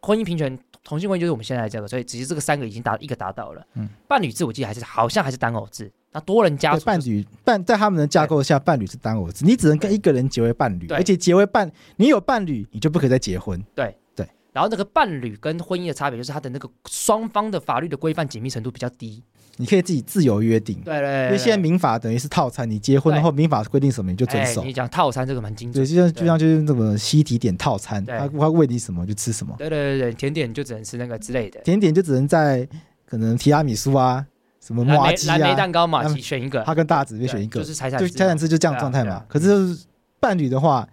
[0.00, 3.66] 婚姻平权、同性婚姻就是我们现在这个，所以只是这个三个已经达一个达到了。
[3.74, 5.92] 嗯，伴侣制我记得还是好像还是单偶制。
[6.14, 13.60] 那多人家属伴侣伴在他们的架构下，伴侣是单偶制，你只能跟一个人结为伴侣，而且结为伴，你有伴侣，你就不可以再结婚。
[13.74, 14.24] 对对。
[14.52, 19.20] 然后那个伴侣跟婚姻的差别，就是他的那个双方的法律的规范紧密程度比较低，
[19.56, 20.80] 你可以自己自由约定。
[20.84, 21.24] 对对。
[21.24, 24.62] 因为现在民法等于是套餐，你结婚然后民法规定什么你就遵守。
[24.62, 25.84] 你讲套餐这个蛮精准。
[25.84, 29.56] 对，就像就像就是那个西提点套餐，他他喂你什么就吃什么。
[29.58, 31.60] 对对对对，甜点就只能吃那个之类的。
[31.62, 32.68] 甜点就只能在
[33.04, 34.24] 可能提拉米苏啊。
[34.64, 35.36] 什么马吉啊？
[35.36, 39.22] 蓝莓蛋糕、马吉选一个，他跟大紫边选一个，就是财产制，财产制就这样状态嘛。
[39.28, 39.78] 可是
[40.18, 40.88] 伴侣的话，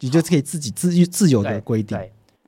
[0.00, 1.96] 你就可以自己自自由的规定。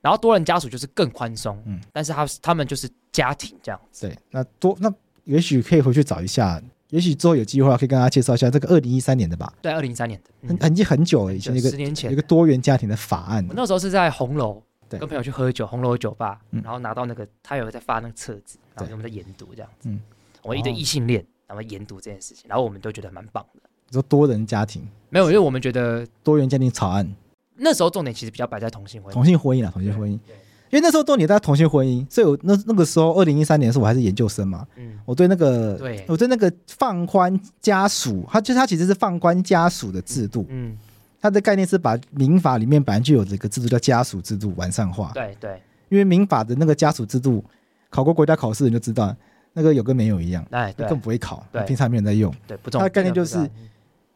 [0.01, 4.05] 然后多人家属就是更宽松，嗯，但是他他们就是家庭这样子。
[4.05, 4.93] 对，那多那
[5.23, 9.51] 也许可以回去找一下，也许之后有机会可以跟大家介绍一下这个二零一三年的吧。
[9.61, 13.43] 对，二零一三年的，很很很久了，以前一个十年前一个多元家庭的法案。
[13.55, 20.01] 那时候是在红楼，跟朋友去喝酒，红楼酒吧，然后拿到那个他有在发那个册子，然后我们在研读这样子，嗯。
[20.45, 23.61] 我们一对异性恋，然后研读这件事情，然后我们都觉得蛮棒的。
[23.89, 24.87] 你说多人家庭？
[25.09, 27.11] 没有，因为我们觉得多元家庭草案。
[27.55, 30.13] 那时候重点其实比较摆在同性婚姻，同性婚姻啊，同性婚姻。
[30.13, 40.77] 因为那时候重点在同性婚姻，所以我那那个时候二零一三年的时候我还是研究生嘛，嗯，我对那个对，我对那个放宽家属，它就它其实是放宽家属的制度，嗯，
[41.21, 47.43] 它的概念是把民法里面本来就有这个制度叫家属制度完善化，对对，因为民法的那个家属制度，
[47.89, 49.15] 考过国家考试你就知道。
[49.57, 52.29] 那个有跟没有一样，哎，更不会考，平常没有人在用。
[52.45, 52.83] 对，不重要。
[52.83, 53.49] 它的概念就是，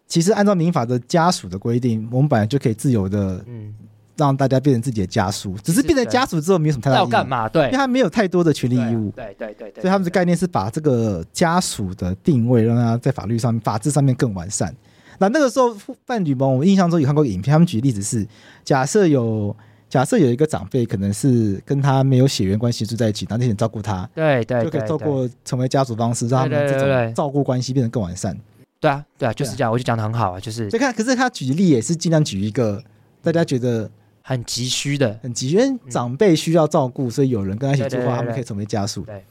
[0.05, 3.73] 其实按照民法的家属的规定，我们本来就可以自由的，嗯，
[4.17, 7.03] 让大家变成自己的家属，只是变成家属之后没有什么太大意义。
[7.03, 7.47] 要干嘛？
[7.47, 9.09] 对，因为他没有太多的权利义务。
[9.11, 9.81] 对对对对。
[9.81, 14.75] 所以他们的概念是把这个家属的定位，让他在法律上面、法制上面更完善。
[15.19, 15.73] 那那个时候，
[16.05, 18.27] 伴侣盟，我印象中有看过影片，他们举的例子是，
[18.65, 19.55] 假设有。
[19.89, 28.37] 假设有一个长辈可能是跟他没有血缘关系住在一起，然后你很照顾他，对对，就可以透过成为家属方式，让他们这种照顾关系变得更完善。
[28.79, 30.69] 对啊，对啊，就是这样，我就讲的很好啊，就是。
[30.69, 32.81] 所以看，可是他举例也是尽量举一个
[33.23, 33.89] 大家觉得
[34.21, 39.01] 很急需的，很急需，因为长辈需要照顾，所以有人跟他一起住的话，他们可以成为家属。
[39.01, 39.25] 对，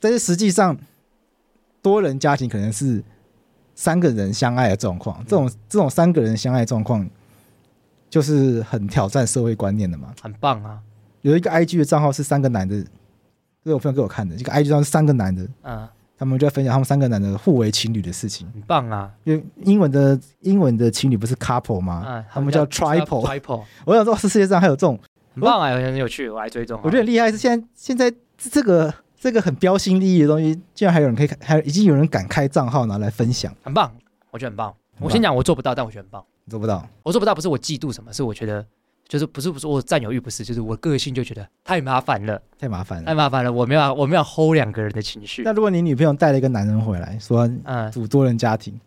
[0.00, 0.76] 但是实际上
[1.80, 3.00] 多人家庭可能是
[3.76, 7.08] 三个人相爱的状况，这种这种三个人相爱状况。
[8.10, 10.80] 就是很挑战社会观念的嘛，很棒啊！
[11.22, 12.82] 有一个 IG 的账号是三个男的，
[13.62, 15.88] 这是我朋友给我看的，这个 IG 账号是三个男的，嗯，
[16.18, 19.10] 他们就在分享他们三个男的互为情侣的事情，很棒啊！
[19.24, 22.04] 因为英文的英文的情侣不是 couple 吗？
[22.06, 23.62] 嗯，他们叫 triple，triple。
[23.86, 24.98] 我想说，是世界上还有这种
[25.34, 26.80] 很棒啊，很有趣，我还追踪。
[26.82, 33.92] 我觉得很厉害是现在现在这个这个很标新立异的东西，竟然还有人可以开，还已经有人敢开账号拿来分享，很棒，
[34.30, 34.74] 我觉得很棒。
[34.98, 36.24] 我先讲，我做不到，但我觉得很棒。
[36.48, 38.64] 做不到，我做不到，不是我嫉妒什么，是我觉得
[39.06, 45.42] 就是不是不是我占有欲，不是，就是我个性就觉得太麻烦了，太麻烦了，太麻烦了，我没有我没有 hold 两个人的情绪。
[45.42, 48.78] 那如果你女朋友带了一个男人回来，说嗯组多人家庭，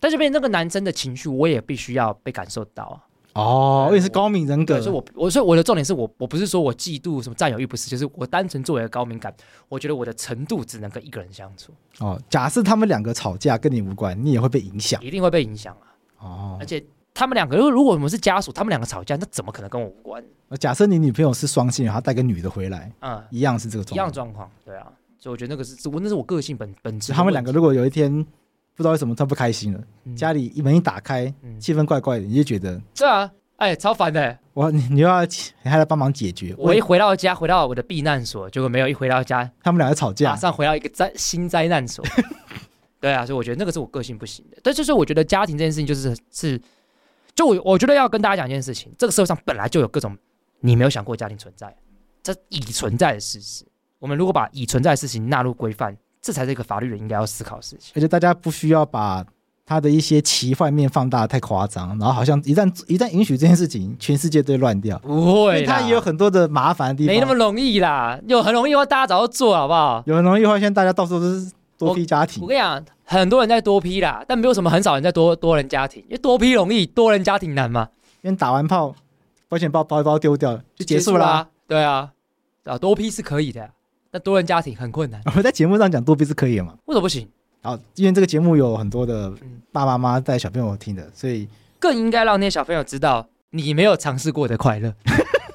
[0.00, 3.04] 但这边那个男生的情绪，我也必须要被感受到啊。
[3.34, 9.32] 哦，因为是高敏人格，所以我我所以我的重点是我我不是说我嫉妒什么占有欲，不是，就是我单纯作为一个高敏感，
[9.68, 11.72] 我觉得我的程度只能跟一个人相处。
[12.00, 15.86] 哦，假设他们两个吵架跟你无关，你也会被影响，一定会被影响啊。
[16.18, 16.82] 哦，而且
[17.18, 20.22] 他们两个，如果如果我们是家属，他们两个吵架，那怎么可能跟我无关？
[20.60, 24.86] 假设你女朋友是双性，然后带个女的回来，嗯，一样是这个状况，一样状况，对啊。
[25.18, 27.12] 所以我觉得那个是我那是我个性本本质。
[27.12, 28.24] 他们两个如果有一天
[28.76, 34.38] 不知道为什么他不开心了，嗯、家里一门一打开，嗯、气氛怪怪的，你就觉得是啊，哎，超烦的。
[34.52, 36.54] 我你你又要你还来帮忙解决。
[36.56, 42.04] 我一回到家，回到我的避难所，结果没有一回到家，他们两个吵架，马上回到一个灾新灾难所。
[43.00, 44.58] 对啊，所以我觉得那个是我个性不行的。
[44.62, 46.60] 但就是我觉得家庭这件事情就是是，
[47.38, 50.16] 就我我觉得要跟大家讲一件事情，这个社会上本来就有各种
[50.58, 51.72] 你没有想过家庭存在，
[52.20, 53.64] 这已存在的事实。
[54.00, 57.92] 我们如果把已存在的事情纳入规范，这才是一个法律人应该要思考的事情。
[57.94, 59.24] 而且大家不需要把
[59.64, 64.98] 他的一些奇幻面放大太夸张，然后好像一旦一旦允许这件事情，全世界都会乱掉。
[64.98, 68.18] 不会，他也有很多的麻烦的地方，没那么容易啦。
[68.26, 70.02] 有很容易的话，大家早就做好不好？
[70.06, 72.42] 有很容易的话，现在大家到处都是多批家庭。
[72.42, 77.88] 我，我跟你讲，很多人在多批啦，但没有什么很少人在多多人家庭，因为多批容易，多人家庭难嘛。
[78.20, 78.94] 因为打完炮，
[79.48, 81.48] 保险包包一包丢掉了就结束啦，啊。
[81.66, 82.12] 对啊，
[82.64, 83.70] 啊，多批是可以的。
[84.10, 85.22] 那多人家庭很困难。
[85.24, 86.74] 我们在节目上讲多批是可以的嘛？
[86.84, 87.26] 为什么不行？
[87.62, 89.32] 好，因为这个节目有很多的
[89.72, 91.48] 爸爸妈妈带小朋友听的，所以
[91.78, 94.92] 更应该让那些小朋友知道你没有尝试过的快乐。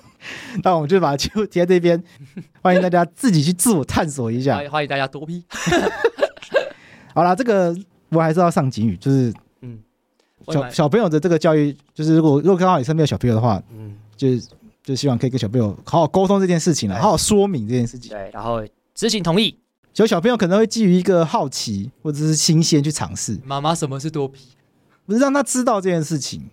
[0.63, 2.03] 那我们就把节目贴在这边，
[2.63, 4.57] 欢迎大家自己去自我探索一下。
[4.71, 5.45] 欢迎大家多批。
[7.13, 7.75] 好啦，这个
[8.09, 9.79] 我还是要上警语，就是嗯，
[10.47, 14.47] 小小朋友的这个教育，就是如果如果刚好你身边有小朋友的话，嗯，就是。
[14.85, 18.09] 就希望可以跟小朋友好好沟通这件事情了，好好说明这件事情。
[18.09, 18.61] 对，然后
[18.93, 19.57] 知情同意。
[19.93, 23.39] 就小朋友可能会基于一个好奇或者是新鲜去尝试。
[23.45, 24.49] 妈妈，什么是多皮？
[25.05, 26.49] 不是让他知道这件事情。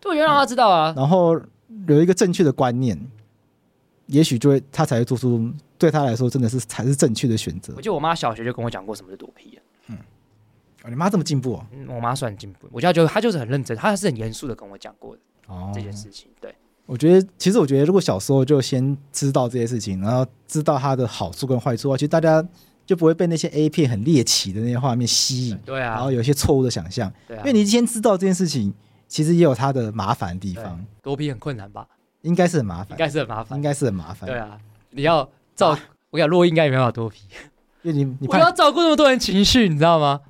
[0.00, 0.94] 对，要让他知道啊。
[0.96, 1.38] 然后
[1.88, 2.98] 有一个正确的观念，
[4.06, 7.74] 也许就会他才会做出对他来说真的是才是正确的选择。
[7.76, 9.60] 我记得我妈小学就跟我讲过什么是多皮啊。
[10.88, 11.66] 你妈这么进步哦？
[11.72, 12.68] 嗯，我妈算进步。
[12.70, 16.28] 我家就她就是很认真，她是很严肃的跟我讲过的哦这件事情。
[16.40, 16.54] 对。
[16.86, 22.42] 我觉得，其实我觉得，如果小时候就先知道这些事情，然后知道它的好处跟坏处的话，其实大家
[22.86, 28.72] 就不会被那些 A 片很猎奇的那些画面吸引，对啊，然后有一些错误的想象，对啊，因为你先知道这件事情，
[29.06, 30.82] 其实也有它的麻烦的地方。
[31.02, 31.86] 多批很困难吧？
[32.22, 34.26] 应该是很麻烦，应该是很麻烦，应该是很麻烦。
[34.26, 37.24] 对啊，你要照，啊、我讲洛伊应该也没办法多皮，
[37.82, 40.22] 因为你你我要照顾那么多人情绪，你知道吗？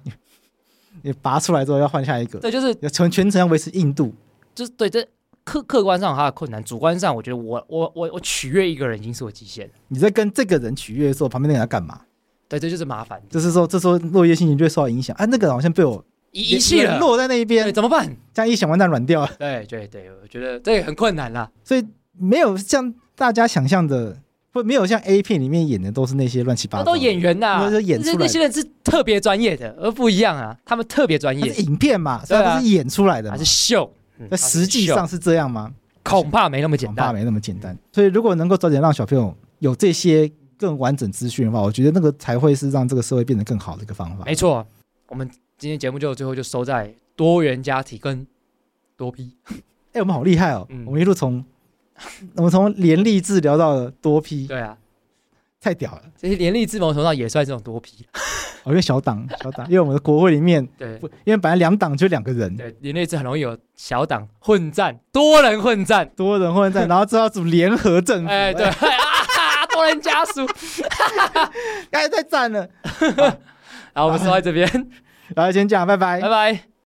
[1.03, 4.15] 你，拔出来之后要换下一个，对，就是要全全程要维持硬度，
[4.55, 5.07] 就是对这。
[5.45, 9.67] 客客观上有他的困难，主观上我觉得我我我我取悦一个人已经是我极限。
[9.89, 12.03] 你在跟这个人取悦的时候，旁边那个人在干嘛？
[12.47, 13.19] 对，这就是麻烦。
[13.31, 15.17] 就是说，这时候落叶心情就会受到影响。
[15.17, 18.15] 啊，那个人好像被我遗弃了，落在那一边，怎么办？
[18.35, 19.31] 这样一想完蛋软掉了。
[19.39, 21.51] 对对对，我觉得这也很困难啦。
[21.65, 24.19] 所以没有像大家想象的，
[24.59, 26.85] 或没有像 A 片里面演的都是那些乱七八糟。
[26.85, 28.19] 都演员呐、啊，是演出来的。
[28.19, 30.57] 那些人是特别专业的，而不一样啊。
[30.65, 33.89] 他们特别专业，是影片嘛，所以他是演出来的，还是秀？
[34.29, 35.73] 那实际上是这样吗？
[36.03, 37.77] 恐怕没那么简单，恐怕没那么简单。
[37.93, 44.25] 所以，如果能够早点让小朋友有这些更完整资讯的话，我觉得那个才会是让这个社会变得更好的一个方法。
[44.25, 44.67] 没错，
[45.09, 48.27] 我们今天节目就最后就收在多元家庭跟
[48.97, 49.33] 多批。
[49.93, 50.67] 哎，我们好厉害哦！
[50.71, 51.45] 嗯、我们一路从
[52.37, 54.47] 我们从联立志聊到了多批。
[54.47, 54.77] 对啊，
[55.61, 56.03] 太屌了！
[56.17, 58.07] 这些联立志某种程度上也算这种多批。
[58.67, 70.47] 因为小党，小党，因为我们的国会里面， 对，因为本来两党就两个人，对，连立志很容易有小党混战，多人混战，多人混战，然后之后组联合政府，哎，对，啊，多人家属，
[71.93, 72.69] 哎，太赞了，
[73.95, 74.69] 好，我们说在这边，
[75.35, 76.78] 然后，先讲，拜拜，拜拜。